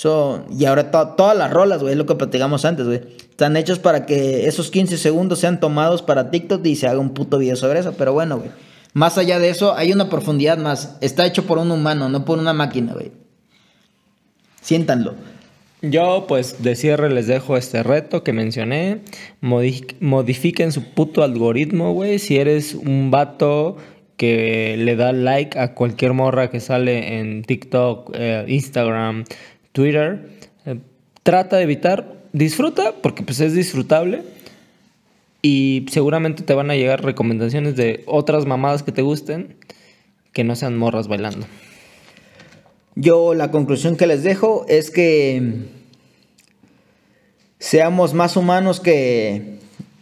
So, 0.00 0.44
y 0.56 0.64
ahora 0.64 0.92
to- 0.92 1.14
todas 1.16 1.36
las 1.36 1.50
rolas, 1.52 1.80
güey, 1.80 1.90
es 1.94 1.98
lo 1.98 2.06
que 2.06 2.14
platicamos 2.14 2.64
antes, 2.64 2.86
güey. 2.86 3.00
Están 3.30 3.56
hechos 3.56 3.80
para 3.80 4.06
que 4.06 4.46
esos 4.46 4.70
15 4.70 4.96
segundos 4.96 5.40
sean 5.40 5.58
tomados 5.58 6.02
para 6.02 6.30
TikTok 6.30 6.64
y 6.66 6.76
se 6.76 6.86
haga 6.86 7.00
un 7.00 7.14
puto 7.14 7.36
video 7.38 7.56
sobre 7.56 7.80
eso. 7.80 7.94
Pero 7.98 8.12
bueno, 8.12 8.38
güey. 8.38 8.50
Más 8.94 9.18
allá 9.18 9.40
de 9.40 9.48
eso, 9.48 9.74
hay 9.74 9.92
una 9.92 10.08
profundidad 10.08 10.56
más. 10.56 10.96
Está 11.00 11.26
hecho 11.26 11.46
por 11.46 11.58
un 11.58 11.72
humano, 11.72 12.08
no 12.08 12.24
por 12.24 12.38
una 12.38 12.52
máquina, 12.52 12.92
güey. 12.92 13.10
Siéntanlo. 14.60 15.14
Yo, 15.82 16.26
pues, 16.28 16.62
de 16.62 16.76
cierre 16.76 17.10
les 17.10 17.26
dejo 17.26 17.56
este 17.56 17.82
reto 17.82 18.22
que 18.22 18.32
mencioné. 18.32 19.00
Modi- 19.40 19.96
modifiquen 19.98 20.70
su 20.70 20.84
puto 20.84 21.24
algoritmo, 21.24 21.92
güey. 21.92 22.20
Si 22.20 22.36
eres 22.38 22.74
un 22.76 23.10
vato 23.10 23.76
que 24.16 24.76
le 24.78 24.94
da 24.94 25.12
like 25.12 25.58
a 25.58 25.74
cualquier 25.74 26.12
morra 26.12 26.50
que 26.50 26.60
sale 26.60 27.18
en 27.18 27.42
TikTok, 27.42 28.10
eh, 28.14 28.44
Instagram, 28.48 29.24
Twitter, 29.72 30.28
eh, 30.66 30.78
trata 31.22 31.56
de 31.56 31.62
evitar, 31.62 32.14
disfruta, 32.32 32.94
porque 33.02 33.22
pues 33.22 33.40
es 33.40 33.54
disfrutable. 33.54 34.22
Y 35.40 35.86
seguramente 35.90 36.42
te 36.42 36.54
van 36.54 36.70
a 36.70 36.74
llegar 36.74 37.04
recomendaciones 37.04 37.76
de 37.76 38.02
otras 38.06 38.44
mamadas 38.46 38.82
que 38.82 38.92
te 38.92 39.02
gusten, 39.02 39.56
que 40.32 40.44
no 40.44 40.56
sean 40.56 40.76
morras 40.76 41.06
bailando. 41.06 41.46
Yo 42.96 43.34
la 43.34 43.52
conclusión 43.52 43.96
que 43.96 44.08
les 44.08 44.24
dejo 44.24 44.66
es 44.68 44.90
que 44.90 45.40
seamos 47.60 48.14
más 48.14 48.36
humanos 48.36 48.80
que, 48.80 49.58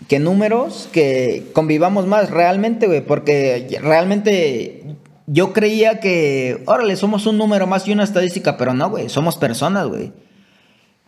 que 0.08 0.18
números, 0.18 0.88
que 0.92 1.44
convivamos 1.52 2.06
más 2.06 2.30
realmente, 2.30 2.86
güey, 2.86 3.02
porque 3.04 3.78
realmente 3.82 4.82
yo 5.26 5.52
creía 5.52 5.98
que, 5.98 6.62
órale, 6.66 6.96
somos 6.96 7.26
un 7.26 7.36
número 7.36 7.66
más 7.66 7.86
y 7.88 7.92
una 7.92 8.04
estadística, 8.04 8.56
pero 8.56 8.74
no, 8.74 8.90
güey, 8.90 9.08
somos 9.08 9.36
personas, 9.36 9.88
güey. 9.88 10.12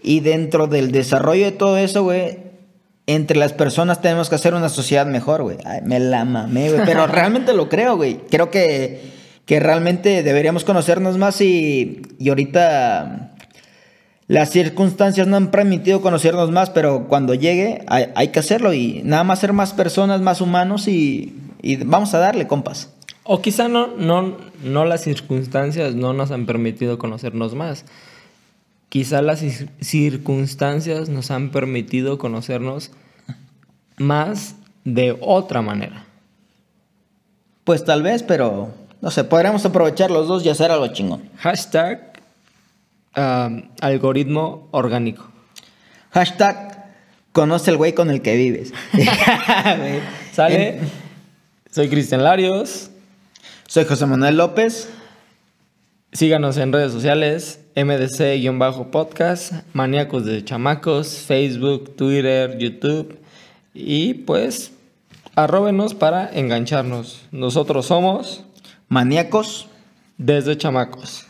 Y 0.02 0.20
dentro 0.20 0.66
del 0.66 0.92
desarrollo 0.92 1.44
de 1.44 1.52
todo 1.52 1.76
eso, 1.78 2.02
güey, 2.02 2.38
entre 3.06 3.36
las 3.36 3.52
personas 3.52 4.00
tenemos 4.00 4.28
que 4.28 4.34
hacer 4.34 4.54
una 4.54 4.68
sociedad 4.68 5.06
mejor, 5.06 5.42
güey. 5.42 5.58
Me 5.84 6.00
la 6.00 6.24
mamé, 6.24 6.70
güey. 6.70 6.82
Pero 6.84 7.06
realmente 7.08 7.52
lo 7.52 7.68
creo, 7.68 7.96
güey. 7.96 8.18
Creo 8.30 8.50
que, 8.50 9.00
que 9.46 9.60
realmente 9.60 10.22
deberíamos 10.22 10.64
conocernos 10.64 11.16
más 11.16 11.40
y, 11.40 12.02
y 12.18 12.28
ahorita 12.28 13.34
las 14.26 14.50
circunstancias 14.50 15.26
no 15.26 15.36
han 15.36 15.50
permitido 15.50 16.02
conocernos 16.02 16.50
más, 16.50 16.70
pero 16.70 17.08
cuando 17.08 17.34
llegue 17.34 17.82
hay, 17.86 18.08
hay 18.14 18.28
que 18.28 18.40
hacerlo 18.40 18.74
y 18.74 19.00
nada 19.04 19.24
más 19.24 19.38
ser 19.38 19.52
más 19.52 19.72
personas, 19.72 20.20
más 20.20 20.40
humanos 20.40 20.86
y, 20.86 21.34
y 21.62 21.76
vamos 21.76 22.12
a 22.14 22.18
darle, 22.18 22.46
compas. 22.46 22.90
O 23.30 23.42
quizá 23.42 23.68
no, 23.68 23.88
no, 23.88 24.38
no 24.62 24.84
las 24.86 25.02
circunstancias 25.02 25.94
no 25.94 26.14
nos 26.14 26.30
han 26.30 26.46
permitido 26.46 26.96
conocernos 26.98 27.54
más. 27.54 27.84
Quizá 28.88 29.20
las 29.20 29.42
cir- 29.42 29.68
circunstancias 29.82 31.10
nos 31.10 31.30
han 31.30 31.50
permitido 31.50 32.16
conocernos 32.16 32.90
más 33.98 34.54
de 34.84 35.14
otra 35.20 35.60
manera. 35.60 36.06
Pues 37.64 37.84
tal 37.84 38.02
vez, 38.02 38.22
pero 38.22 38.72
no 39.02 39.10
sé, 39.10 39.24
podríamos 39.24 39.62
aprovechar 39.66 40.10
los 40.10 40.26
dos 40.26 40.42
y 40.46 40.48
hacer 40.48 40.70
algo 40.70 40.86
chingón. 40.88 41.28
Hashtag 41.36 42.14
um, 43.14 43.68
algoritmo 43.82 44.68
orgánico. 44.70 45.28
Hashtag 46.12 46.94
conoce 47.32 47.72
el 47.72 47.76
güey 47.76 47.92
con 47.92 48.08
el 48.08 48.22
que 48.22 48.36
vives. 48.36 48.72
¿Sale? 50.32 50.80
Soy 51.70 51.90
Cristian 51.90 52.24
Larios. 52.24 52.90
Soy 53.68 53.84
José 53.84 54.06
Manuel 54.06 54.38
López. 54.38 54.88
Síganos 56.12 56.56
en 56.56 56.72
redes 56.72 56.90
sociales, 56.90 57.60
MDC-podcast, 57.76 59.62
Maníacos 59.74 60.24
de 60.24 60.42
Chamacos, 60.42 61.18
Facebook, 61.18 61.94
Twitter, 61.94 62.56
YouTube. 62.56 63.18
Y 63.74 64.14
pues, 64.14 64.72
arróbenos 65.34 65.92
para 65.92 66.30
engancharnos. 66.32 67.26
Nosotros 67.30 67.84
somos 67.84 68.42
Maníacos. 68.88 69.68
desde 70.16 70.56
Chamacos. 70.56 71.27